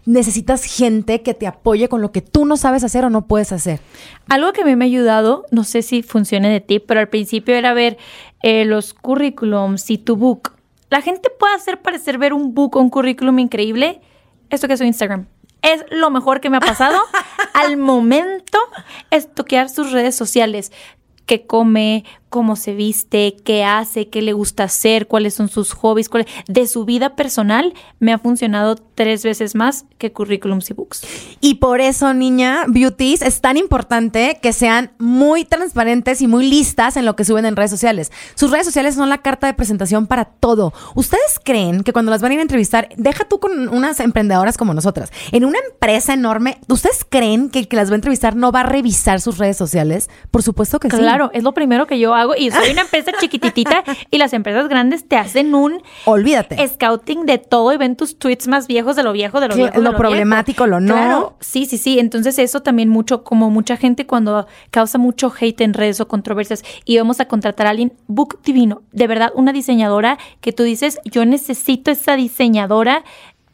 [0.05, 3.51] Necesitas gente que te apoye con lo que tú no sabes hacer o no puedes
[3.51, 3.79] hacer.
[4.27, 7.09] Algo que a mí me ha ayudado, no sé si funcione de ti, pero al
[7.09, 7.97] principio era ver
[8.43, 10.53] eh, los currículums y tu book
[10.89, 14.01] la gente puede hacer parecer ver un book o un currículum increíble.
[14.49, 15.27] Esto que es su Instagram.
[15.61, 16.97] Es lo mejor que me ha pasado
[17.53, 18.57] al momento
[19.11, 20.71] es toquear sus redes sociales.
[21.25, 26.09] Qué come, cómo se viste, qué hace, qué le gusta hacer, cuáles son sus hobbies,
[26.09, 31.01] cuál, de su vida personal, me ha funcionado tres veces más que currículums y books.
[31.41, 36.97] Y por eso, niña, beauties, es tan importante que sean muy transparentes y muy listas
[36.97, 38.11] en lo que suben en redes sociales.
[38.35, 40.73] Sus redes sociales son la carta de presentación para todo.
[40.95, 44.57] ¿Ustedes creen que cuando las van a ir a entrevistar, deja tú con unas emprendedoras
[44.57, 48.35] como nosotras, en una empresa enorme, ¿ustedes creen que el que las va a entrevistar
[48.35, 50.09] no va a revisar sus redes sociales?
[50.31, 50.97] Por supuesto que sí.
[50.97, 54.67] Claro, es lo primero que yo hago y soy una empresa chiquititita y las empresas
[54.67, 56.67] grandes te hacen un olvídate.
[56.67, 59.79] scouting de todo y ven tus tweets más viejos de lo viejo de lo viejo
[59.79, 60.93] lo, problemático lo no.
[60.93, 61.99] Claro, sí sí sí.
[61.99, 66.63] Entonces eso también mucho como mucha gente cuando causa mucho hate en redes o controversias
[66.85, 68.81] y vamos a contratar a alguien book divino.
[68.91, 73.03] De verdad una diseñadora que tú dices yo necesito esa diseñadora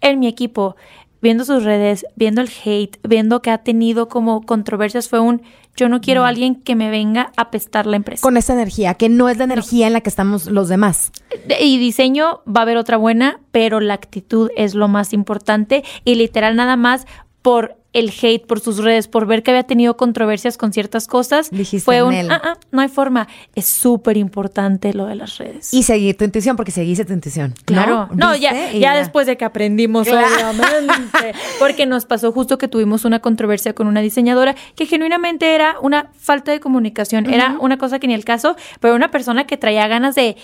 [0.02, 0.76] en mi equipo
[1.22, 5.42] viendo sus redes, viendo el hate, viendo que ha tenido como controversias, fue un
[5.76, 8.22] yo no quiero a alguien que me venga a pestar la empresa.
[8.22, 11.12] Con esa energía, que no es la energía en la que estamos los demás.
[11.60, 16.16] Y diseño va a haber otra buena, pero la actitud es lo más importante y
[16.16, 17.06] literal nada más
[17.42, 21.50] por el hate por sus redes, por ver que había tenido controversias con ciertas cosas,
[21.84, 23.30] fue un, ah, ah, no hay forma.
[23.56, 25.74] Es súper importante lo de las redes.
[25.74, 27.54] Y seguir tu intuición, porque seguiste tu intuición.
[27.64, 33.06] Claro, no, ya, ya, después de que aprendimos, obviamente, porque nos pasó justo que tuvimos
[33.06, 38.00] una controversia con una diseñadora que genuinamente era una falta de comunicación, era una cosa
[38.00, 40.36] que ni el caso, pero una persona que traía ganas de,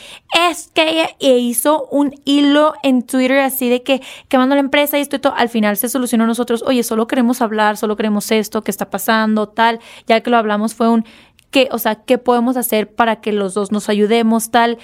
[0.50, 4.98] es que ella e hizo un hilo en Twitter así de que quemando la empresa
[4.98, 8.32] y esto y todo, al final se solucionó nosotros, oye, solo queremos hablar, solo queremos
[8.32, 9.80] esto, qué está pasando, tal.
[10.08, 11.06] Ya que lo hablamos fue un,
[11.52, 14.78] ¿qué, o sea, qué podemos hacer para que los dos nos ayudemos, tal?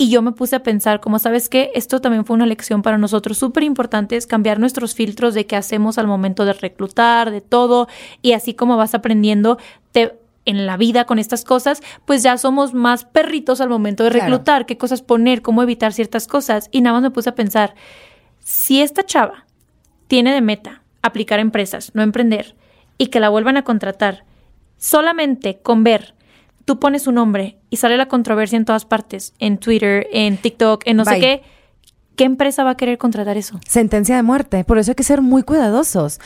[0.00, 2.98] Y yo me puse a pensar, como sabes que esto también fue una lección para
[2.98, 7.40] nosotros súper importante, es cambiar nuestros filtros de qué hacemos al momento de reclutar, de
[7.40, 7.88] todo,
[8.22, 9.58] y así como vas aprendiendo
[9.90, 14.10] te, en la vida con estas cosas, pues ya somos más perritos al momento de
[14.10, 16.68] reclutar, qué cosas poner, cómo evitar ciertas cosas.
[16.70, 17.74] Y nada más me puse a pensar,
[18.38, 19.44] si esta chava
[20.06, 22.54] tiene de meta aplicar a empresas, no emprender,
[22.96, 24.24] y que la vuelvan a contratar,
[24.76, 26.14] solamente con ver,
[26.64, 30.82] tú pones un nombre y sale la controversia en todas partes, en Twitter, en TikTok,
[30.86, 31.42] en no sé qué,
[32.18, 33.60] ¿qué empresa va a querer contratar eso?
[33.66, 34.64] Sentencia de muerte.
[34.64, 36.18] Por eso hay que ser muy cuidadosos.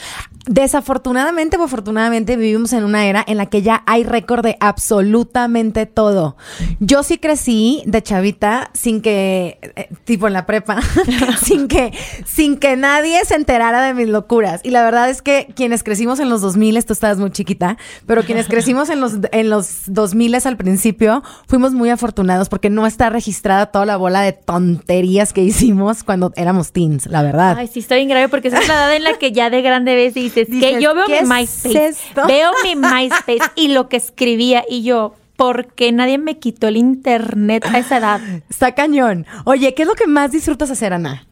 [0.46, 5.84] Desafortunadamente o afortunadamente vivimos en una era en la que ya hay récord de absolutamente
[5.84, 6.36] todo.
[6.80, 10.80] Yo sí crecí de chavita sin que, eh, tipo en la prepa,
[11.42, 11.92] sin que,
[12.24, 14.62] sin que nadie se enterara de mis locuras.
[14.64, 17.76] Y la verdad es que quienes crecimos en los 2000, tú estabas muy chiquita,
[18.06, 22.86] pero quienes crecimos en los, en los 2000 al principio, fuimos muy afortunados porque no
[22.86, 27.56] está registrada toda la bola de tonterías que hicimos cuando éramos teens, la verdad.
[27.58, 29.62] Ay, sí, estoy bien grave porque esa es la edad en la que ya de
[29.62, 31.96] grande ves y dices, que yo veo mi MySpace.
[32.26, 36.76] veo mi MySpace y lo que escribía y yo, ¿por qué nadie me quitó el
[36.76, 38.20] internet a esa edad?
[38.48, 39.26] Está cañón.
[39.44, 41.26] Oye, ¿qué es lo que más disfrutas hacer, Ana?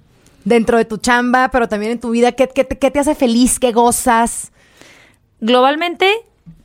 [0.44, 3.58] Dentro de tu chamba, pero también en tu vida, ¿qué, qué, qué te hace feliz?
[3.58, 4.52] ¿Qué gozas?
[5.40, 6.10] Globalmente,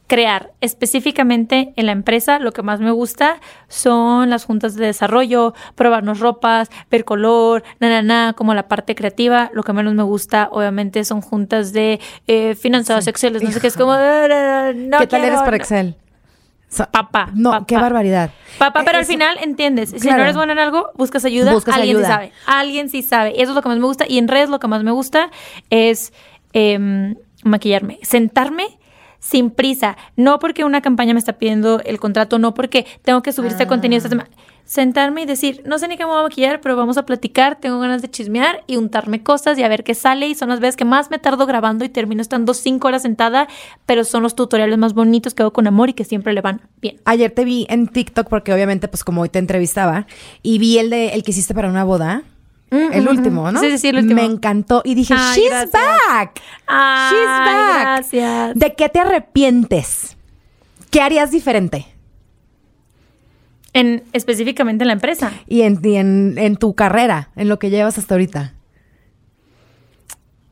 [0.07, 0.51] crear.
[0.61, 6.19] Específicamente en la empresa, lo que más me gusta son las juntas de desarrollo, probarnos
[6.19, 9.49] ropas, ver color, na, na, como la parte creativa.
[9.53, 13.67] Lo que menos me gusta, obviamente, son juntas de eh, finanzas, Excel, no sé qué,
[13.67, 13.93] es como...
[13.93, 15.95] No ¿Qué tal eres para Excel?
[16.91, 17.29] papá.
[17.33, 18.31] No, qué barbaridad.
[18.57, 19.93] Papá, pero al final entiendes.
[19.97, 21.53] Si no eres bueno en algo, buscas ayuda.
[21.71, 22.31] alguien sí sabe.
[22.45, 23.41] Alguien sí sabe.
[23.41, 24.05] Eso es lo que más me gusta.
[24.07, 25.29] Y en redes lo que más me gusta
[25.69, 26.11] es
[26.51, 27.99] em, maquillarme.
[28.01, 28.77] Sentarme
[29.25, 33.31] sin prisa, no porque una campaña me está pidiendo el contrato, no porque tengo que
[33.31, 34.29] subir este contenido esta semana.
[34.65, 37.59] Sentarme y decir, no sé ni qué me voy a maquillar, pero vamos a platicar,
[37.59, 40.27] tengo ganas de chismear y untarme cosas y a ver qué sale.
[40.27, 43.47] Y son las veces que más me tardo grabando y termino estando cinco horas sentada,
[43.87, 46.61] pero son los tutoriales más bonitos que hago con amor y que siempre le van
[46.79, 46.97] bien.
[47.05, 50.05] Ayer te vi en TikTok porque obviamente, pues como hoy te entrevistaba,
[50.43, 52.23] y vi el de el que hiciste para una boda
[52.75, 53.59] el último, ¿no?
[53.59, 54.21] Sí, sí, sí, el último.
[54.21, 56.39] Me encantó y dije, she's back.
[56.39, 57.81] she's back.
[57.81, 58.55] Gracias.
[58.55, 60.17] ¿De qué te arrepientes?
[60.91, 61.85] ¿Qué harías diferente?
[63.73, 65.33] En, específicamente en la empresa.
[65.47, 65.79] Y en,
[66.37, 68.53] en, tu carrera, en lo que llevas hasta ahorita.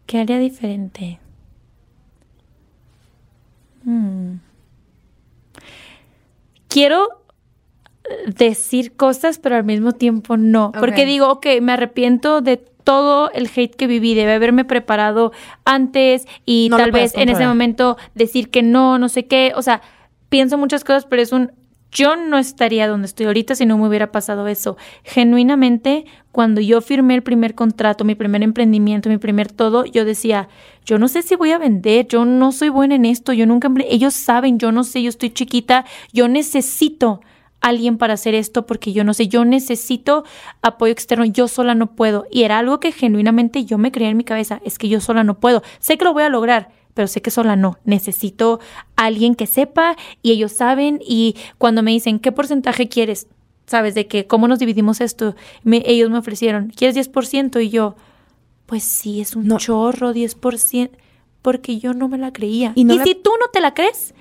[0.06, 1.20] ¿Qué haría diferente?
[3.86, 4.36] Hmm.
[6.68, 7.23] Quiero
[8.28, 10.72] decir cosas, pero al mismo tiempo no.
[10.78, 15.32] Porque digo, ok, me arrepiento de todo el hate que viví, debe haberme preparado
[15.66, 19.54] antes y tal vez en ese momento decir que no, no sé qué.
[19.56, 19.82] O sea,
[20.30, 21.52] pienso muchas cosas, pero es un...
[21.92, 24.78] Yo no estaría donde estoy ahorita si no me hubiera pasado eso.
[25.04, 30.50] Genuinamente, cuando yo firmé el primer contrato, mi primer emprendimiento, mi primer todo, yo decía,
[30.86, 33.72] yo no sé si voy a vender, yo no soy buena en esto, yo nunca...
[33.88, 37.22] Ellos saben, yo no sé, yo estoy chiquita, yo necesito
[37.64, 40.26] alguien para hacer esto porque yo no sé, yo necesito
[40.62, 42.28] apoyo externo, yo sola no puedo.
[42.30, 45.24] Y era algo que genuinamente yo me creía en mi cabeza, es que yo sola
[45.24, 45.64] no puedo.
[45.80, 47.80] Sé que lo voy a lograr, pero sé que sola no.
[47.86, 48.60] Necesito
[48.98, 53.28] alguien que sepa y ellos saben y cuando me dicen, ¿qué porcentaje quieres?
[53.66, 53.96] ¿Sabes?
[53.96, 55.36] De que, ¿cómo nos dividimos esto?
[55.66, 57.64] ellos me ofrecieron, ¿quieres 10%?
[57.64, 57.96] Y yo,
[58.66, 60.92] pues sí, es un chorro, 10%,
[61.42, 62.74] porque yo no me la creía.
[62.76, 64.14] Y, si tú no te la crees,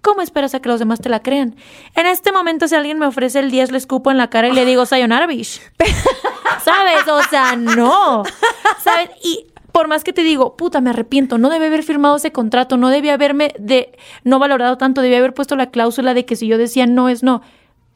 [0.00, 1.56] ¿cómo esperas a que los demás te la crean?
[1.94, 4.52] En este momento, si alguien me ofrece el 10, le escupo en la cara y
[4.52, 5.60] le digo, Sayonara, bish.
[6.64, 7.08] ¿Sabes?
[7.08, 8.22] O sea, no.
[8.82, 9.10] ¿Sabes?
[9.22, 12.76] Y por más que te digo, puta, me arrepiento, no debe haber firmado ese contrato,
[12.76, 16.46] no debía haberme de no valorado tanto, debía haber puesto la cláusula de que si
[16.46, 17.42] yo decía no es no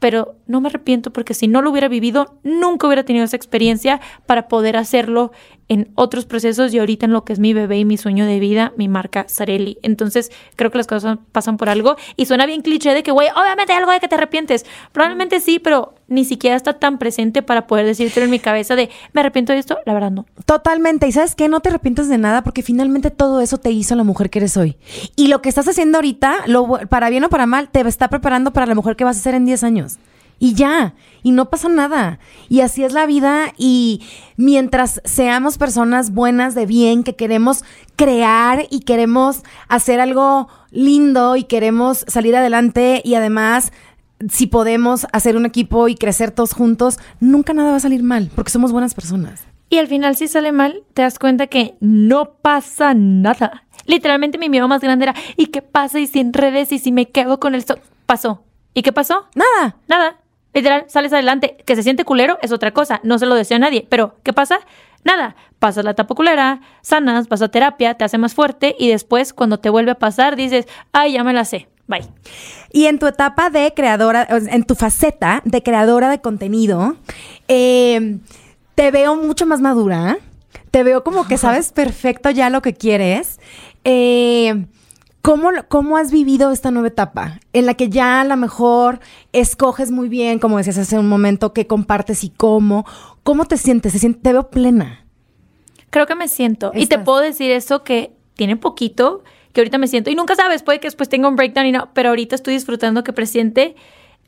[0.04, 4.02] pero no me arrepiento porque si no lo hubiera vivido, nunca hubiera tenido esa experiencia
[4.26, 5.32] para poder hacerlo
[5.68, 8.38] en otros procesos y ahorita en lo que es mi bebé y mi sueño de
[8.38, 9.78] vida, mi marca Sarelli.
[9.82, 13.28] Entonces, creo que las cosas pasan por algo y suena bien cliché de que, güey,
[13.34, 14.66] obviamente hay algo de que te arrepientes.
[14.92, 18.90] Probablemente sí, pero ni siquiera está tan presente para poder decirte en mi cabeza de,
[19.12, 20.26] me arrepiento de esto, la verdad no.
[20.44, 21.06] Totalmente.
[21.06, 24.04] Y sabes qué, no te arrepientes de nada porque finalmente todo eso te hizo la
[24.04, 24.76] mujer que eres hoy.
[25.16, 28.52] Y lo que estás haciendo ahorita, lo, para bien o para mal, te está preparando
[28.52, 29.98] para la mujer que vas a ser en 10 años
[30.38, 32.18] y ya, y no pasa nada.
[32.48, 34.02] Y así es la vida y
[34.36, 37.64] mientras seamos personas buenas de bien, que queremos
[37.96, 43.72] crear y queremos hacer algo lindo y queremos salir adelante y además
[44.28, 48.30] si podemos hacer un equipo y crecer todos juntos, nunca nada va a salir mal,
[48.34, 49.44] porque somos buenas personas.
[49.70, 53.64] Y al final si sale mal, te das cuenta que no pasa nada.
[53.86, 55.98] Literalmente mi miedo más grande era, ¿y qué pasa?
[55.98, 56.70] ¿Y si en redes?
[56.72, 57.64] ¿Y si me quedo con el...
[58.06, 58.44] pasó.
[58.72, 59.26] ¿Y qué pasó?
[59.34, 59.76] Nada.
[59.88, 60.20] Nada.
[60.54, 61.56] Literal, sales adelante.
[61.66, 63.00] Que se siente culero es otra cosa.
[63.02, 63.86] No se lo deseo a nadie.
[63.90, 64.60] Pero, ¿qué pasa?
[65.04, 65.36] Nada.
[65.58, 69.60] Pasas la etapa culera, sanas, vas a terapia, te hace más fuerte y después, cuando
[69.60, 71.68] te vuelve a pasar, dices, ay, ya me la sé.
[71.86, 72.06] Bye.
[72.70, 76.96] Y en tu etapa de creadora, en tu faceta de creadora de contenido,
[77.48, 78.18] eh,
[78.74, 80.18] te veo mucho más madura.
[80.70, 83.40] Te veo como que sabes perfecto ya lo que quieres.
[83.84, 84.66] Eh,
[85.24, 89.00] ¿Cómo, ¿Cómo has vivido esta nueva etapa en la que ya a lo mejor
[89.32, 92.84] escoges muy bien, como decías hace un momento, qué compartes y cómo?
[93.22, 93.98] ¿Cómo te sientes?
[93.98, 95.06] ¿Te, veo plena?
[95.88, 96.72] Creo que me siento.
[96.74, 100.62] Y te puedo decir eso que tiene poquito, que ahorita me siento, y nunca sabes,
[100.62, 103.76] puede que después tenga un breakdown y no, pero ahorita estoy disfrutando que presiente,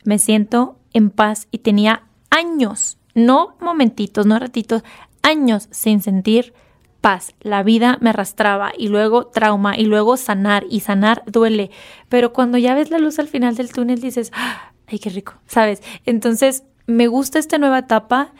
[0.03, 4.81] me siento en paz y tenía años, no momentitos, no ratitos,
[5.21, 6.55] años sin sentir
[7.01, 7.33] paz.
[7.41, 11.71] La vida me arrastraba y luego trauma y luego sanar y sanar duele.
[12.09, 14.31] Pero cuando ya ves la luz al final del túnel dices,
[14.87, 15.81] ay, qué rico, ¿sabes?
[16.05, 18.33] Entonces, me gusta esta nueva etapa.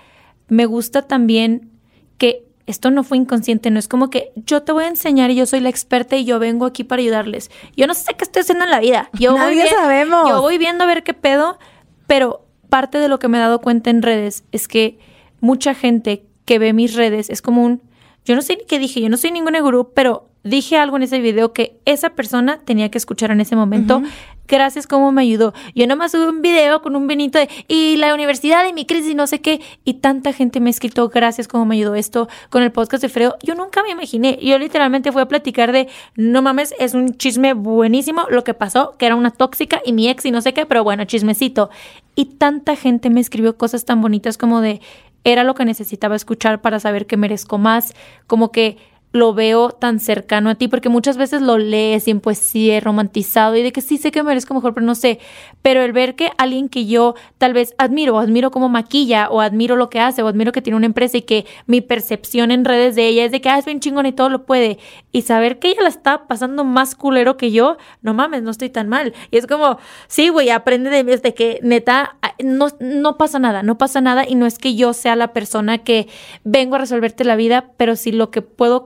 [0.47, 1.72] Me gusta también
[2.18, 5.36] que esto no fue inconsciente, no es como que yo te voy a enseñar y
[5.36, 7.49] yo soy la experta y yo vengo aquí para ayudarles.
[7.76, 9.10] Yo no sé qué estoy haciendo en la vida.
[9.14, 10.30] Yo Nadie voy sabemos.
[10.30, 11.60] Yo voy viendo a ver qué pedo,
[12.08, 14.99] pero parte de lo que me he dado cuenta en redes es que
[15.39, 17.82] mucha gente que ve mis redes es como un
[18.28, 21.03] yo no sé ni qué dije, yo no soy ningún gurú, pero dije algo en
[21.03, 24.01] ese video que esa persona tenía que escuchar en ese momento.
[24.49, 25.53] Gracias, cómo me ayudó.
[25.75, 29.11] Yo nomás subí un video con un vinito de, y la universidad y mi crisis
[29.11, 29.59] y no sé qué.
[29.84, 33.09] Y tanta gente me ha escrito, gracias, cómo me ayudó esto con el podcast de
[33.09, 33.38] Fredo.
[33.43, 34.39] Yo nunca me imaginé.
[34.41, 38.95] Yo literalmente fui a platicar de, no mames, es un chisme buenísimo lo que pasó,
[38.97, 41.69] que era una tóxica y mi ex y no sé qué, pero bueno, chismecito.
[42.15, 44.80] Y tanta gente me escribió cosas tan bonitas como de,
[45.24, 47.93] era lo que necesitaba escuchar para saber que merezco más,
[48.28, 48.78] como que
[49.14, 53.55] lo veo tan cercano a ti, porque muchas veces lo lees y en poesía romantizado
[53.55, 55.20] y de que sí sé que merezco mejor, pero no sé.
[55.62, 59.41] Pero el ver que alguien que yo tal vez admiro, o admiro como maquilla, o
[59.41, 62.66] admiro lo que hace, o admiro que tiene una empresa y que mi percepción en
[62.66, 64.78] redes de ella es de que ah, es bien chingón y todo lo puede,
[65.12, 68.70] y saber que ella la está pasando más culero que yo, no mames, no estoy
[68.70, 69.14] tan mal.
[69.32, 73.64] Y es como, sí, güey, aprende de, de que neta, ah, no, no pasa nada,
[73.64, 76.08] no pasa nada, y no es que yo sea la persona que
[76.43, 78.86] vengo a resolverte la vida, pero si lo que puedo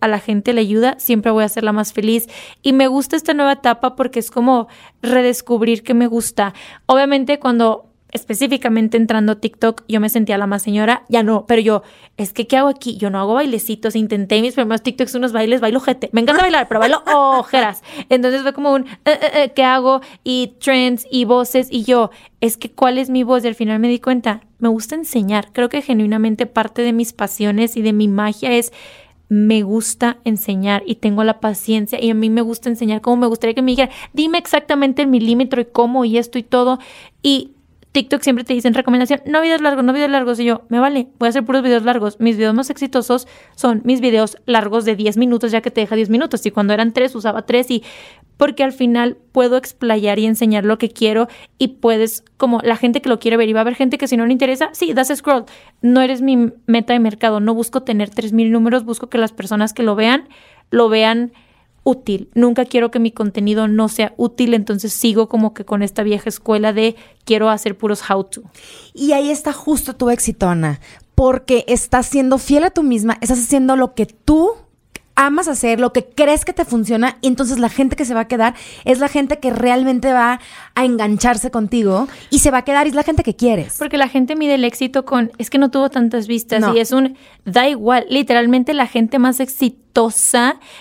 [0.00, 2.28] a la gente le ayuda, siempre voy a ser la más feliz.
[2.62, 4.68] Y me gusta esta nueva etapa porque es como
[5.02, 6.54] redescubrir que me gusta.
[6.86, 11.60] Obviamente cuando específicamente entrando a TikTok, yo me sentía la más señora, ya no, pero
[11.62, 11.82] yo,
[12.16, 12.96] es que, ¿qué hago aquí?
[12.96, 16.68] Yo no hago bailecitos, intenté mis primeros TikToks, unos bailes, bailo gente, me encanta bailar,
[16.68, 17.82] pero bailo ojeras.
[18.08, 20.00] Entonces fue como un, eh, eh, eh, ¿qué hago?
[20.24, 22.10] Y trends y voces, y yo,
[22.40, 23.44] es que, ¿cuál es mi voz?
[23.44, 27.12] Y al final me di cuenta, me gusta enseñar, creo que genuinamente parte de mis
[27.12, 28.72] pasiones y de mi magia es
[29.30, 33.28] me gusta enseñar y tengo la paciencia y a mí me gusta enseñar como me
[33.28, 36.80] gustaría que me dijera, dime exactamente el milímetro y cómo y esto y todo.
[37.22, 37.52] Y
[37.92, 40.38] TikTok siempre te dicen recomendación, no videos largos, no videos largos.
[40.38, 42.20] Y yo, me vale, voy a hacer puros videos largos.
[42.20, 43.26] Mis videos más exitosos
[43.56, 46.46] son mis videos largos de 10 minutos, ya que te deja 10 minutos.
[46.46, 47.84] Y cuando eran 3, usaba 3 y
[48.36, 51.28] porque al final puedo explayar y enseñar lo que quiero
[51.58, 54.08] y puedes, como la gente que lo quiere ver y va a haber gente que
[54.08, 55.44] si no le interesa, sí, das scroll.
[55.82, 59.74] No eres mi meta de mercado, no busco tener 3.000 números, busco que las personas
[59.74, 60.28] que lo vean,
[60.70, 61.32] lo vean
[61.84, 62.30] útil.
[62.34, 66.28] Nunca quiero que mi contenido no sea útil, entonces sigo como que con esta vieja
[66.28, 68.42] escuela de quiero hacer puros how to.
[68.94, 70.80] Y ahí está justo tu éxito, Ana,
[71.14, 74.52] porque estás siendo fiel a tú misma, estás haciendo lo que tú
[75.14, 78.20] amas hacer, lo que crees que te funciona, y entonces la gente que se va
[78.20, 78.54] a quedar
[78.84, 80.40] es la gente que realmente va
[80.74, 83.76] a engancharse contigo y se va a quedar y es la gente que quieres.
[83.78, 86.92] Porque la gente mide el éxito con, es que no tuvo tantas vistas y es
[86.92, 89.80] un, da igual, literalmente la gente más exitosa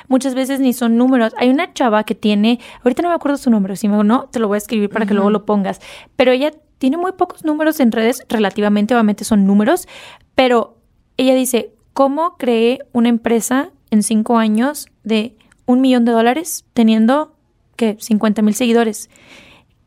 [0.07, 1.33] muchas veces ni son números.
[1.37, 4.47] Hay una chava que tiene, ahorita no me acuerdo su nombre, si no, te lo
[4.47, 5.81] voy a escribir para que luego lo pongas,
[6.15, 9.87] pero ella tiene muy pocos números en redes, relativamente, obviamente son números,
[10.35, 10.77] pero
[11.17, 15.35] ella dice, ¿cómo creé una empresa en cinco años de
[15.65, 17.35] un millón de dólares teniendo,
[17.75, 19.09] que 50 mil seguidores.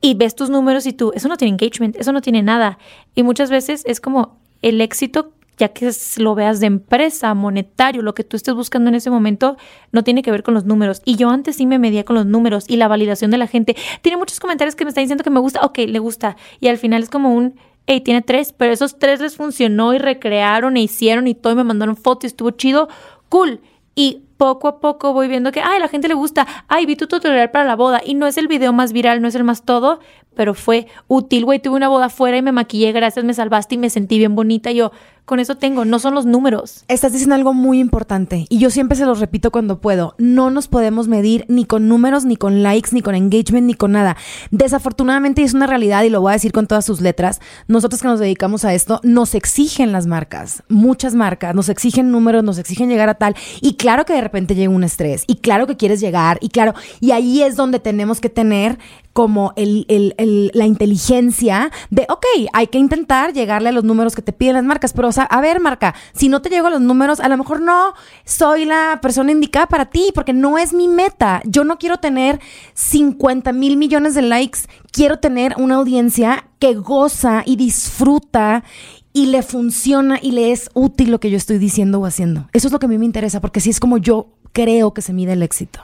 [0.01, 2.79] Y ves tus números y tú, eso no tiene engagement, eso no tiene nada.
[3.15, 8.15] Y muchas veces es como el éxito, ya que lo veas de empresa, monetario, lo
[8.15, 9.57] que tú estés buscando en ese momento,
[9.93, 11.03] no tiene que ver con los números.
[11.05, 13.77] Y yo antes sí me medía con los números y la validación de la gente.
[14.01, 16.37] Tiene muchos comentarios que me están diciendo que me gusta, ok, le gusta.
[16.61, 19.99] Y al final es como un, hey, tiene tres, pero esos tres les funcionó y
[19.99, 22.89] recrearon e hicieron y todo y me mandaron fotos y estuvo chido,
[23.29, 23.61] cool
[23.95, 27.07] y poco a poco voy viendo que, ay, la gente le gusta, ay, vi tu
[27.07, 29.63] tutorial para la boda y no es el video más viral, no es el más
[29.63, 30.01] todo,
[30.35, 33.79] pero fue útil, güey, tuve una boda afuera y me maquillé, gracias, me salvaste y
[33.79, 34.73] me sentí bien bonita.
[34.73, 34.93] Yo,
[35.25, 36.85] con eso tengo, no son los números.
[36.89, 40.15] Estás diciendo algo muy importante y yo siempre se los repito cuando puedo.
[40.19, 43.93] No nos podemos medir ni con números, ni con likes, ni con engagement, ni con
[43.93, 44.17] nada.
[44.51, 47.41] Desafortunadamente es una realidad y lo voy a decir con todas sus letras.
[47.69, 52.43] Nosotros que nos dedicamos a esto, nos exigen las marcas, muchas marcas, nos exigen números,
[52.43, 53.37] nos exigen llegar a tal.
[53.61, 56.75] Y claro que de repente llega un estrés y claro que quieres llegar y claro,
[57.01, 58.79] y ahí es donde tenemos que tener
[59.13, 64.23] como el, el, la inteligencia de, ok, hay que intentar llegarle a los números que
[64.23, 66.71] te piden las marcas, pero, o sea, a ver, marca, si no te llego a
[66.71, 67.95] los números, a lo mejor no
[68.25, 71.43] soy la persona indicada para ti, porque no es mi meta.
[71.45, 72.41] Yo no quiero tener
[72.75, 74.61] 50 mil millones de likes,
[74.91, 78.65] quiero tener una audiencia que goza y disfruta
[79.13, 82.49] y le funciona y le es útil lo que yo estoy diciendo o haciendo.
[82.53, 85.03] Eso es lo que a mí me interesa, porque así es como yo creo que
[85.03, 85.81] se mide el éxito.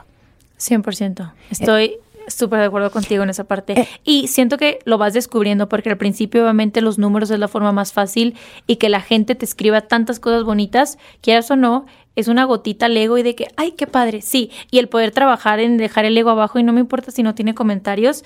[0.59, 1.31] 100%.
[1.51, 1.97] Estoy
[2.29, 3.79] súper de acuerdo contigo en esa parte.
[3.79, 3.87] Eh.
[4.03, 7.71] y siento que lo vas descubriendo porque al principio obviamente los números es la forma
[7.71, 8.35] más fácil
[8.67, 12.87] y que la gente te escriba tantas cosas bonitas, quieras o no, es una gotita
[12.87, 14.51] al ego y de que, ay, qué padre, sí.
[14.71, 17.33] Y el poder trabajar en dejar el ego abajo y no me importa si no
[17.33, 18.23] tiene comentarios,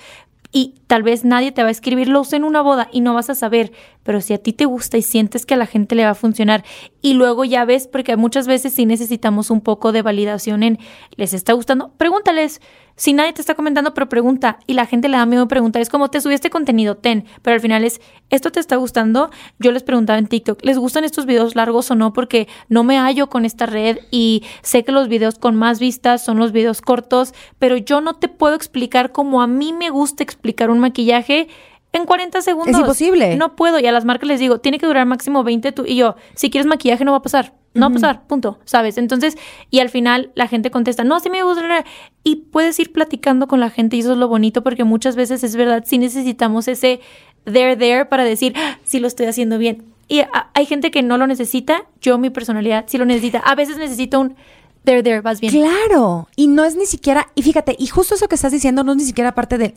[0.54, 3.28] y tal vez nadie te va a escribir, lo en una boda y no vas
[3.28, 3.72] a saber,
[4.04, 6.14] pero si a ti te gusta y sientes que a la gente le va a
[6.14, 6.64] funcionar
[7.02, 10.78] y luego ya ves, porque muchas veces sí necesitamos un poco de validación en,
[11.16, 11.92] ¿les está gustando?
[11.96, 12.60] Pregúntales,
[12.96, 15.88] si nadie te está comentando, pero pregunta y la gente le da miedo preguntar, es
[15.88, 19.30] como te subí este contenido, ten, pero al final es, ¿esto te está gustando?
[19.58, 22.12] Yo les preguntaba en TikTok, ¿les gustan estos videos largos o no?
[22.12, 26.24] Porque no me hallo con esta red y sé que los videos con más vistas
[26.24, 30.22] son los videos cortos, pero yo no te puedo explicar cómo a mí me gusta
[30.22, 31.48] explicar un maquillaje
[31.92, 32.74] en 40 segundos.
[32.74, 33.36] Es imposible.
[33.36, 33.78] No puedo.
[33.78, 35.72] Y a las marcas les digo, tiene que durar máximo 20.
[35.72, 37.54] Tu y yo, si quieres maquillaje, no va a pasar.
[37.74, 38.58] No va a pasar, punto.
[38.64, 38.98] ¿Sabes?
[38.98, 39.36] Entonces,
[39.70, 41.84] y al final la gente contesta, no, sí me gusta.
[42.22, 45.42] Y puedes ir platicando con la gente y eso es lo bonito porque muchas veces
[45.44, 47.00] es verdad, sí necesitamos ese
[47.44, 49.84] there, there para decir, ah, sí lo estoy haciendo bien.
[50.08, 50.22] Y
[50.52, 51.86] hay gente que no lo necesita.
[52.00, 53.38] Yo, mi personalidad, sí lo necesita.
[53.38, 54.36] A veces necesito un
[54.84, 55.52] there, there, vas bien.
[55.52, 58.92] Claro, y no es ni siquiera, y fíjate, y justo eso que estás diciendo no
[58.92, 59.74] es ni siquiera parte de,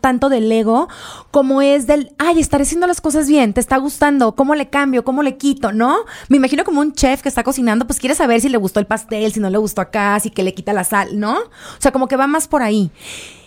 [0.00, 0.88] tanto del ego
[1.30, 5.04] como es del, ay, estaré haciendo las cosas bien, te está gustando, cómo le cambio,
[5.04, 5.98] cómo le quito, ¿no?
[6.28, 8.86] Me imagino como un chef que está cocinando, pues quiere saber si le gustó el
[8.86, 11.34] pastel, si no le gustó acá, si que le quita la sal, ¿no?
[11.38, 12.90] O sea, como que va más por ahí.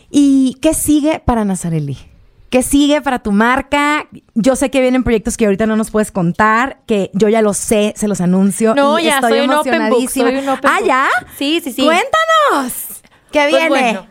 [0.09, 2.12] ¿Y qué sigue para Nazarelli?
[2.53, 4.07] ¿Qué sigue para tu marca?
[4.35, 7.55] Yo sé que vienen proyectos que ahorita no nos puedes contar, que yo ya lo
[7.55, 8.75] sé, se los anuncio.
[8.75, 10.29] No, ya estoy soy emocionadísima.
[10.29, 11.09] Un open ¿Ah, ya?
[11.35, 11.83] Sí, sí, sí.
[11.83, 13.01] Cuéntanos.
[13.31, 14.01] ¿Qué pues viene?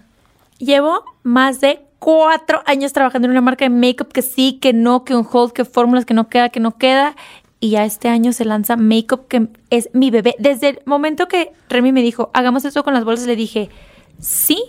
[0.59, 5.05] llevo más de cuatro años trabajando en una marca de makeup que sí, que no,
[5.05, 7.15] que un hold, que fórmulas, que no queda, que no queda.
[7.61, 10.35] Y ya este año se lanza Makeup, que es mi bebé.
[10.41, 13.71] Desde el momento que Remy me dijo, hagamos esto con las bolsas, le dije,
[14.19, 14.61] sí,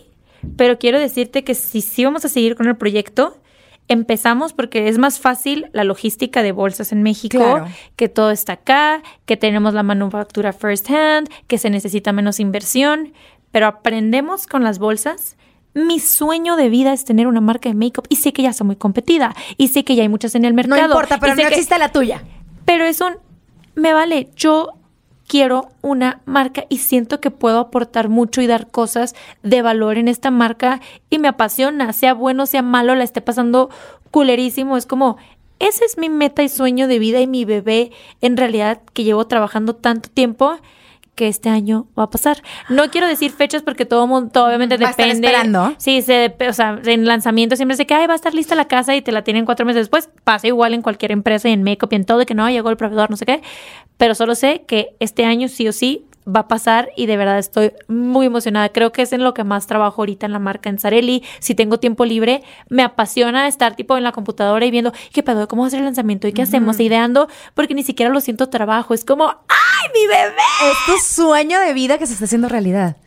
[0.58, 3.40] pero quiero decirte que si sí vamos a seguir con el proyecto,
[3.88, 7.66] Empezamos porque es más fácil la logística de bolsas en México,
[7.96, 13.14] que todo está acá, que tenemos la manufactura first hand, que se necesita menos inversión,
[13.52, 15.36] pero aprendemos con las bolsas
[15.74, 18.64] mi sueño de vida es tener una marca de make-up y sé que ya está
[18.64, 20.82] muy competida y sé que ya hay muchas en el mercado.
[20.82, 22.24] No importa, pero no existe la tuya.
[22.66, 23.16] Pero es un,
[23.76, 24.74] me vale, yo
[25.28, 30.08] quiero una marca y siento que puedo aportar mucho y dar cosas de valor en
[30.08, 33.70] esta marca y me apasiona, sea bueno, sea malo, la esté pasando
[34.12, 35.18] culerísimo, es como,
[35.60, 37.92] ese es mi meta y sueño de vida y mi bebé
[38.22, 40.58] en realidad que llevo trabajando tanto tiempo
[41.16, 42.42] que este año va a pasar.
[42.70, 45.28] No quiero decir fechas porque todo mundo, obviamente va depende.
[45.28, 45.76] esperando.
[45.78, 48.68] Sí, se, o sea, en lanzamiento siempre se que Ay, va a estar lista la
[48.68, 50.10] casa y te la tienen cuatro meses después.
[50.24, 52.70] Pasa igual en cualquier empresa y en make y en todo, de que no llegó
[52.70, 53.42] el proveedor, no sé qué.
[53.98, 57.40] Pero solo sé que este año sí o sí va a pasar y de verdad
[57.40, 58.70] estoy muy emocionada.
[58.70, 61.24] Creo que es en lo que más trabajo ahorita en la marca en Sarelli.
[61.40, 65.48] Si tengo tiempo libre, me apasiona estar tipo en la computadora y viendo qué pedo,
[65.48, 68.50] cómo va a ser el lanzamiento y qué hacemos, ideando, porque ni siquiera lo siento
[68.50, 68.94] trabajo.
[68.94, 70.72] Es como, ¡ay, mi bebé!
[70.72, 72.98] Es tu sueño de vida que se está haciendo realidad.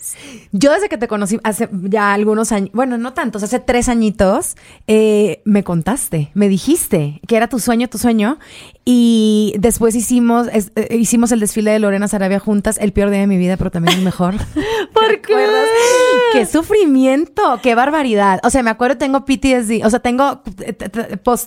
[0.52, 4.56] Yo desde que te conocí hace ya algunos años, bueno, no tantos, hace tres añitos,
[4.86, 8.38] eh, me contaste, me dijiste que era tu sueño, tu sueño.
[8.88, 13.26] Y después hicimos, eh, hicimos el desfile de Lorena Sarabia juntas, el peor día de
[13.26, 14.34] mi vida, pero también el mejor.
[14.92, 15.34] ¿Por qué?
[16.32, 17.60] ¡Qué sufrimiento!
[17.62, 18.40] ¡Qué barbaridad!
[18.44, 20.76] O sea, me acuerdo, tengo PTSD, o sea, tengo eh,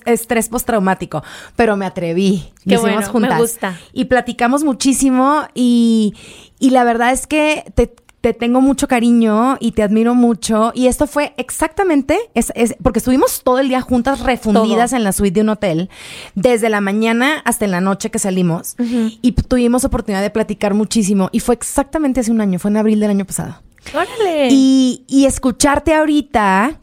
[0.06, 1.24] estrés postraumático,
[1.56, 2.52] pero me atreví.
[2.68, 3.34] Qué bueno, juntas.
[3.34, 3.80] me gusta.
[3.94, 6.14] Y platicamos muchísimo y,
[6.60, 10.72] y la verdad es que te te tengo mucho cariño y te admiro mucho.
[10.76, 12.52] Y esto fue exactamente, es,
[12.84, 15.90] porque estuvimos todo el día juntas refundidas en la suite de un hotel,
[16.36, 18.76] desde la mañana hasta en la noche que salimos.
[19.22, 21.30] Y tuvimos oportunidad de platicar muchísimo.
[21.32, 23.62] Y fue exactamente hace un año, fue en abril del año pasado.
[23.94, 24.50] ¡Órale!
[24.52, 26.80] Y, y escucharte ahorita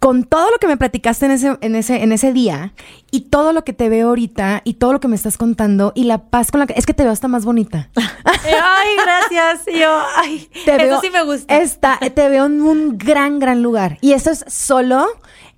[0.00, 2.72] con todo lo que me platicaste en ese, en ese, en ese día
[3.10, 6.04] y todo lo que te veo ahorita y todo lo que me estás contando y
[6.04, 7.90] la paz con la que es que te veo hasta más bonita.
[8.24, 9.66] ay, gracias.
[9.78, 11.54] Yo, ay, eso sí me gusta.
[11.58, 13.98] Está, te veo en un gran, gran lugar.
[14.00, 15.06] Y eso es solo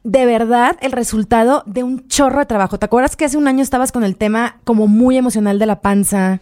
[0.02, 2.81] de verdad el resultado de un chorro de trabajo.
[2.81, 5.81] ¿Te acuerdas que hace un año estabas con el tema como muy emocional de la
[5.81, 6.40] panza?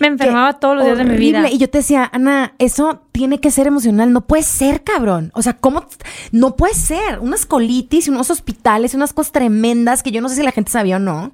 [0.00, 1.50] Me enfermaba todos los días de mi vida.
[1.50, 4.12] Y yo te decía, Ana, eso tiene que ser emocional.
[4.12, 5.30] No puede ser, cabrón.
[5.34, 5.86] O sea, ¿cómo?
[6.32, 7.18] No puede ser.
[7.20, 10.96] Unas colitis, unos hospitales, unas cosas tremendas que yo no sé si la gente sabía
[10.96, 11.32] o no.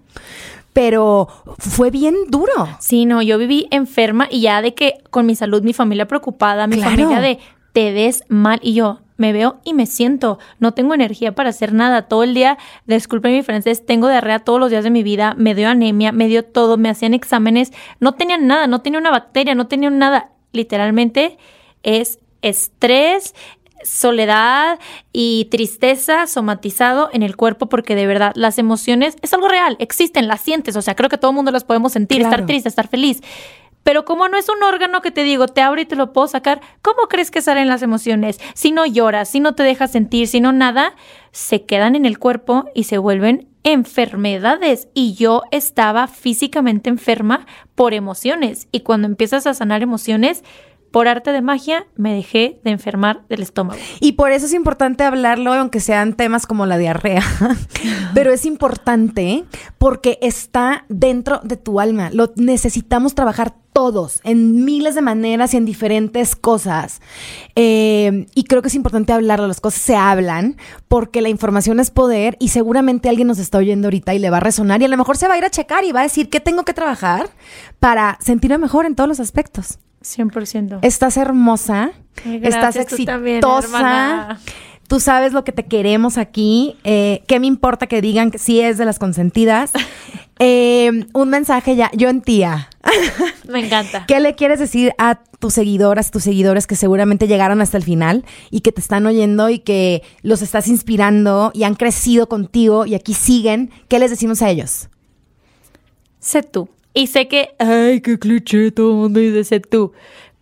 [0.72, 1.28] Pero
[1.59, 2.68] fue bien duro.
[2.80, 6.66] Sí, no, yo viví enferma y ya de que con mi salud, mi familia preocupada,
[6.66, 7.39] mi familia de
[7.72, 10.40] te ves mal y yo, me veo y me siento.
[10.59, 12.09] No tengo energía para hacer nada.
[12.09, 15.55] Todo el día, disculpen mi francés, tengo diarrea todos los días de mi vida, me
[15.55, 19.55] dio anemia, me dio todo, me hacían exámenes, no tenían nada, no tenía una bacteria,
[19.55, 20.32] no tenía nada.
[20.51, 21.39] Literalmente
[21.85, 23.36] es estrés,
[23.85, 24.81] soledad
[25.12, 30.27] y tristeza somatizado en el cuerpo porque de verdad las emociones es algo real, existen,
[30.27, 32.89] las sientes, o sea, creo que todo el mundo las podemos sentir, estar triste, estar
[32.89, 33.20] feliz.
[33.83, 36.29] Pero como no es un órgano que te digo, te abre y te lo puedo
[36.29, 38.39] sacar, ¿cómo crees que salen las emociones?
[38.55, 40.95] Si no lloras, si no te dejas sentir, si no nada,
[41.33, 44.89] se quedan en el cuerpo y se vuelven enfermedades.
[44.95, 48.69] Y yo estaba físicamente enferma por emociones.
[48.73, 50.45] Y cuando empiezas a sanar emociones,
[50.93, 53.81] por arte de magia me dejé de enfermar del estómago.
[53.98, 57.23] Y por eso es importante hablarlo, aunque sean temas como la diarrea.
[58.14, 59.44] Pero es importante
[59.78, 62.10] porque está dentro de tu alma.
[62.12, 67.01] Lo necesitamos trabajar todos, en miles de maneras y en diferentes cosas.
[67.56, 70.56] Eh, y creo que es importante hablarlo, las cosas se hablan
[70.89, 74.36] porque la información es poder y seguramente alguien nos está oyendo ahorita y le va
[74.36, 76.05] a resonar y a lo mejor se va a ir a checar y va a
[76.05, 77.31] decir qué tengo que trabajar
[77.81, 79.78] para sentirme mejor en todos los aspectos.
[80.03, 80.81] 100%.
[80.83, 81.93] Estás hermosa,
[82.24, 84.39] estás exitosa.
[84.89, 86.77] Tú, sabes lo que te queremos aquí.
[86.85, 89.73] Eh, ¿Qué me importa que digan que sí es de las consentidas?
[90.45, 92.69] Eh, un mensaje ya, yo en tía.
[93.49, 94.07] Me encanta.
[94.09, 98.24] ¿Qué le quieres decir a tus seguidoras, tus seguidores que seguramente llegaron hasta el final
[98.51, 102.97] y que te están oyendo y que los estás inspirando y han crecido contigo y
[102.97, 103.70] aquí siguen?
[103.87, 104.89] ¿Qué les decimos a ellos?
[106.19, 106.69] Sé tú.
[106.94, 109.93] Y sé que, ay, qué cliché, todo el mundo dice sé tú.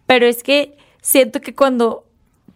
[0.06, 2.04] Pero es que siento que cuando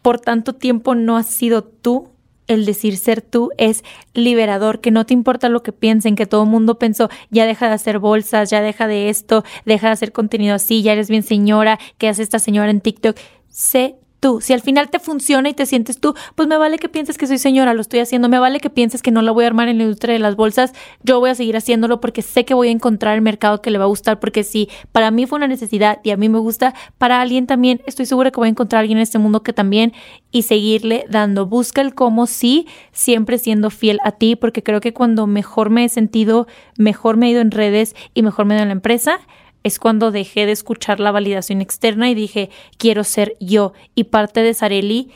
[0.03, 2.11] por tanto tiempo no has sido tú,
[2.47, 6.43] el decir ser tú es liberador, que no te importa lo que piensen, que todo
[6.43, 10.13] el mundo pensó, ya deja de hacer bolsas, ya deja de esto, deja de hacer
[10.13, 13.17] contenido así, ya eres bien señora, ¿qué hace esta señora en TikTok?
[13.49, 13.97] Sé
[14.41, 17.27] Si al final te funciona y te sientes tú, pues me vale que pienses que
[17.27, 18.29] soy señora, lo estoy haciendo.
[18.29, 20.37] Me vale que pienses que no la voy a armar en la industria de las
[20.37, 20.73] bolsas.
[21.03, 23.79] Yo voy a seguir haciéndolo porque sé que voy a encontrar el mercado que le
[23.79, 24.21] va a gustar.
[24.21, 27.83] Porque si para mí fue una necesidad y a mí me gusta, para alguien también
[27.87, 29.93] estoy segura que voy a encontrar a alguien en este mundo que también
[30.31, 31.47] y seguirle dando.
[31.47, 35.85] Busca el cómo sí, siempre siendo fiel a ti, porque creo que cuando mejor me
[35.85, 36.47] he sentido,
[36.77, 39.21] mejor me he ido en redes y mejor me he ido en la empresa,
[39.65, 43.73] es cuando dejé de escuchar la validación externa y dije, quiero ser yo.
[43.95, 45.11] Y parte de Sareli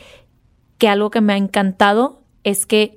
[0.78, 2.96] que algo que me ha encantado es que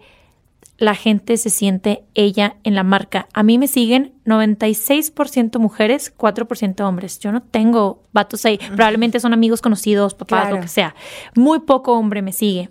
[0.77, 3.27] la gente se siente ella en la marca.
[3.33, 7.19] A mí me siguen 96% mujeres, 4% hombres.
[7.19, 8.57] Yo no tengo vatos ahí.
[8.57, 10.95] Probablemente son amigos conocidos, papás, lo que sea.
[11.35, 12.69] Muy poco hombre me sigue.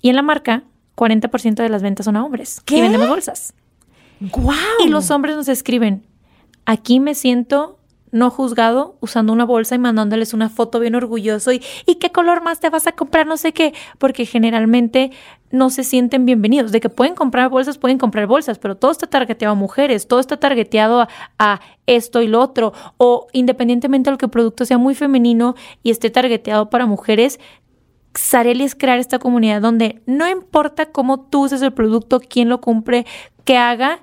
[0.00, 0.64] Y en la marca,
[0.96, 2.60] 40% de las ventas son a hombres.
[2.64, 2.76] ¿Qué?
[2.76, 3.54] Y vendemos bolsas.
[4.20, 4.56] ¡Guau!
[4.84, 6.06] Y los hombres nos escriben,
[6.64, 7.77] aquí me siento
[8.10, 12.42] no juzgado usando una bolsa y mandándoles una foto bien orgulloso y, ¿y qué color
[12.42, 13.26] más te vas a comprar?
[13.26, 15.10] No sé qué, porque generalmente
[15.50, 16.72] no se sienten bienvenidos.
[16.72, 20.20] De que pueden comprar bolsas, pueden comprar bolsas, pero todo está targeteado a mujeres, todo
[20.20, 21.06] está targeteado
[21.38, 22.72] a, esto y lo otro.
[22.98, 27.40] O independientemente de que el producto sea muy femenino y esté targeteado para mujeres,
[28.14, 32.60] Sareli es crear esta comunidad donde no importa cómo tú uses el producto, quién lo
[32.60, 33.06] compre,
[33.44, 34.00] qué haga,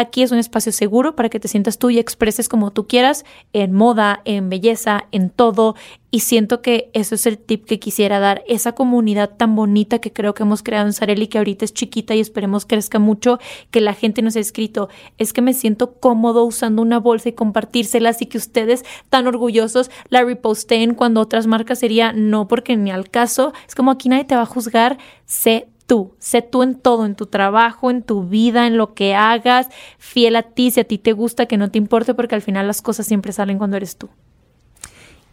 [0.00, 3.24] Aquí es un espacio seguro para que te sientas tú y expreses como tú quieras,
[3.52, 5.74] en moda, en belleza, en todo.
[6.12, 8.44] Y siento que eso es el tip que quisiera dar.
[8.46, 12.14] Esa comunidad tan bonita que creo que hemos creado en Sareli, que ahorita es chiquita
[12.14, 13.40] y esperemos crezca mucho,
[13.72, 14.88] que la gente nos ha escrito.
[15.18, 19.90] Es que me siento cómodo usando una bolsa y compartírselas y que ustedes tan orgullosos
[20.10, 23.52] la reposteen cuando otras marcas sería no porque ni al caso.
[23.66, 24.96] Es como aquí nadie te va a juzgar.
[25.26, 29.16] Sé tú, sé tú en todo, en tu trabajo, en tu vida, en lo que
[29.16, 32.42] hagas, fiel a ti, si a ti te gusta, que no te importe, porque al
[32.42, 34.08] final las cosas siempre salen cuando eres tú.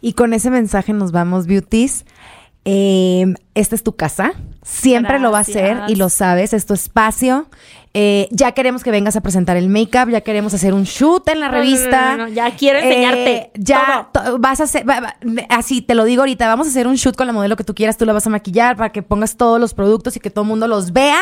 [0.02, 2.06] Y con ese mensaje nos vamos, beauties.
[2.64, 4.34] Eh, esta es tu casa,
[4.64, 7.48] siempre lo va a ser y lo sabes, es tu espacio.
[7.98, 11.40] Eh, ya queremos que vengas a presentar el make-up, ya queremos hacer un shoot en
[11.40, 12.18] la revista.
[12.18, 13.36] No, no, ya quiero enseñarte.
[13.36, 14.84] Eh, ya vas a hacer,
[15.48, 17.74] así te lo digo ahorita, vamos a hacer un shoot con la modelo que tú
[17.74, 20.44] quieras, tú la vas a maquillar para que pongas todos los productos y que todo
[20.44, 21.22] el mundo los vea,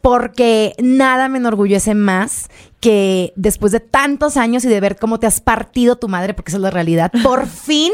[0.00, 2.48] porque nada me enorgullece más
[2.80, 6.50] que después de tantos años y de ver cómo te has partido tu madre, porque
[6.50, 7.92] esa es la realidad, por fin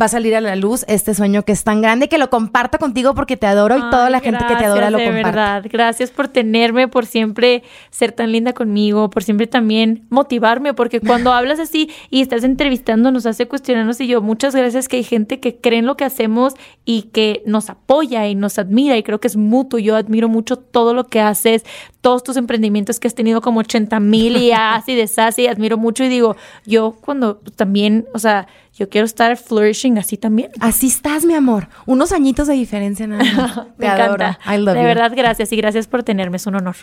[0.00, 2.78] va a salir a la luz este sueño que es tan grande que lo comparto
[2.78, 5.22] contigo porque te adoro y toda la gente que te adora lo comparte.
[5.22, 7.51] verdad, gracias por tenerme, por siempre
[7.90, 13.10] ser tan linda conmigo, por siempre también motivarme, porque cuando hablas así y estás entrevistando
[13.10, 16.04] nos hace cuestionarnos y yo, muchas gracias que hay gente que cree en lo que
[16.04, 16.54] hacemos
[16.84, 19.78] y que nos apoya y nos admira y creo que es mutuo.
[19.78, 21.64] Yo admiro mucho todo lo que haces,
[22.00, 26.04] todos tus emprendimientos que has tenido como 80 mil y así de así, admiro mucho
[26.04, 30.50] y digo, yo cuando también, o sea, yo quiero estar flourishing así también.
[30.60, 31.68] Así estás, mi amor.
[31.84, 33.56] Unos añitos de diferencia nada más.
[33.76, 34.38] Me encanta.
[34.48, 36.76] de verdad, gracias y gracias por tenerme, es un honor.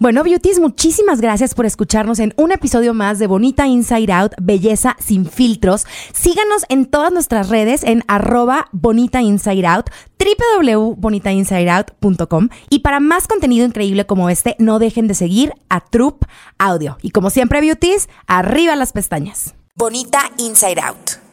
[0.00, 4.94] Bueno, Beauties, muchísimas gracias por escucharnos en un episodio más de Bonita Inside Out, Belleza
[5.00, 5.86] sin filtros.
[6.14, 9.86] Síganos en todas nuestras redes en arroba Bonita Inside Out,
[10.60, 16.22] www.bonitainsideout.com y para más contenido increíble como este, no dejen de seguir a Troop
[16.58, 16.96] Audio.
[17.02, 19.56] Y como siempre, Beauties, arriba las pestañas.
[19.74, 21.27] Bonita Inside Out.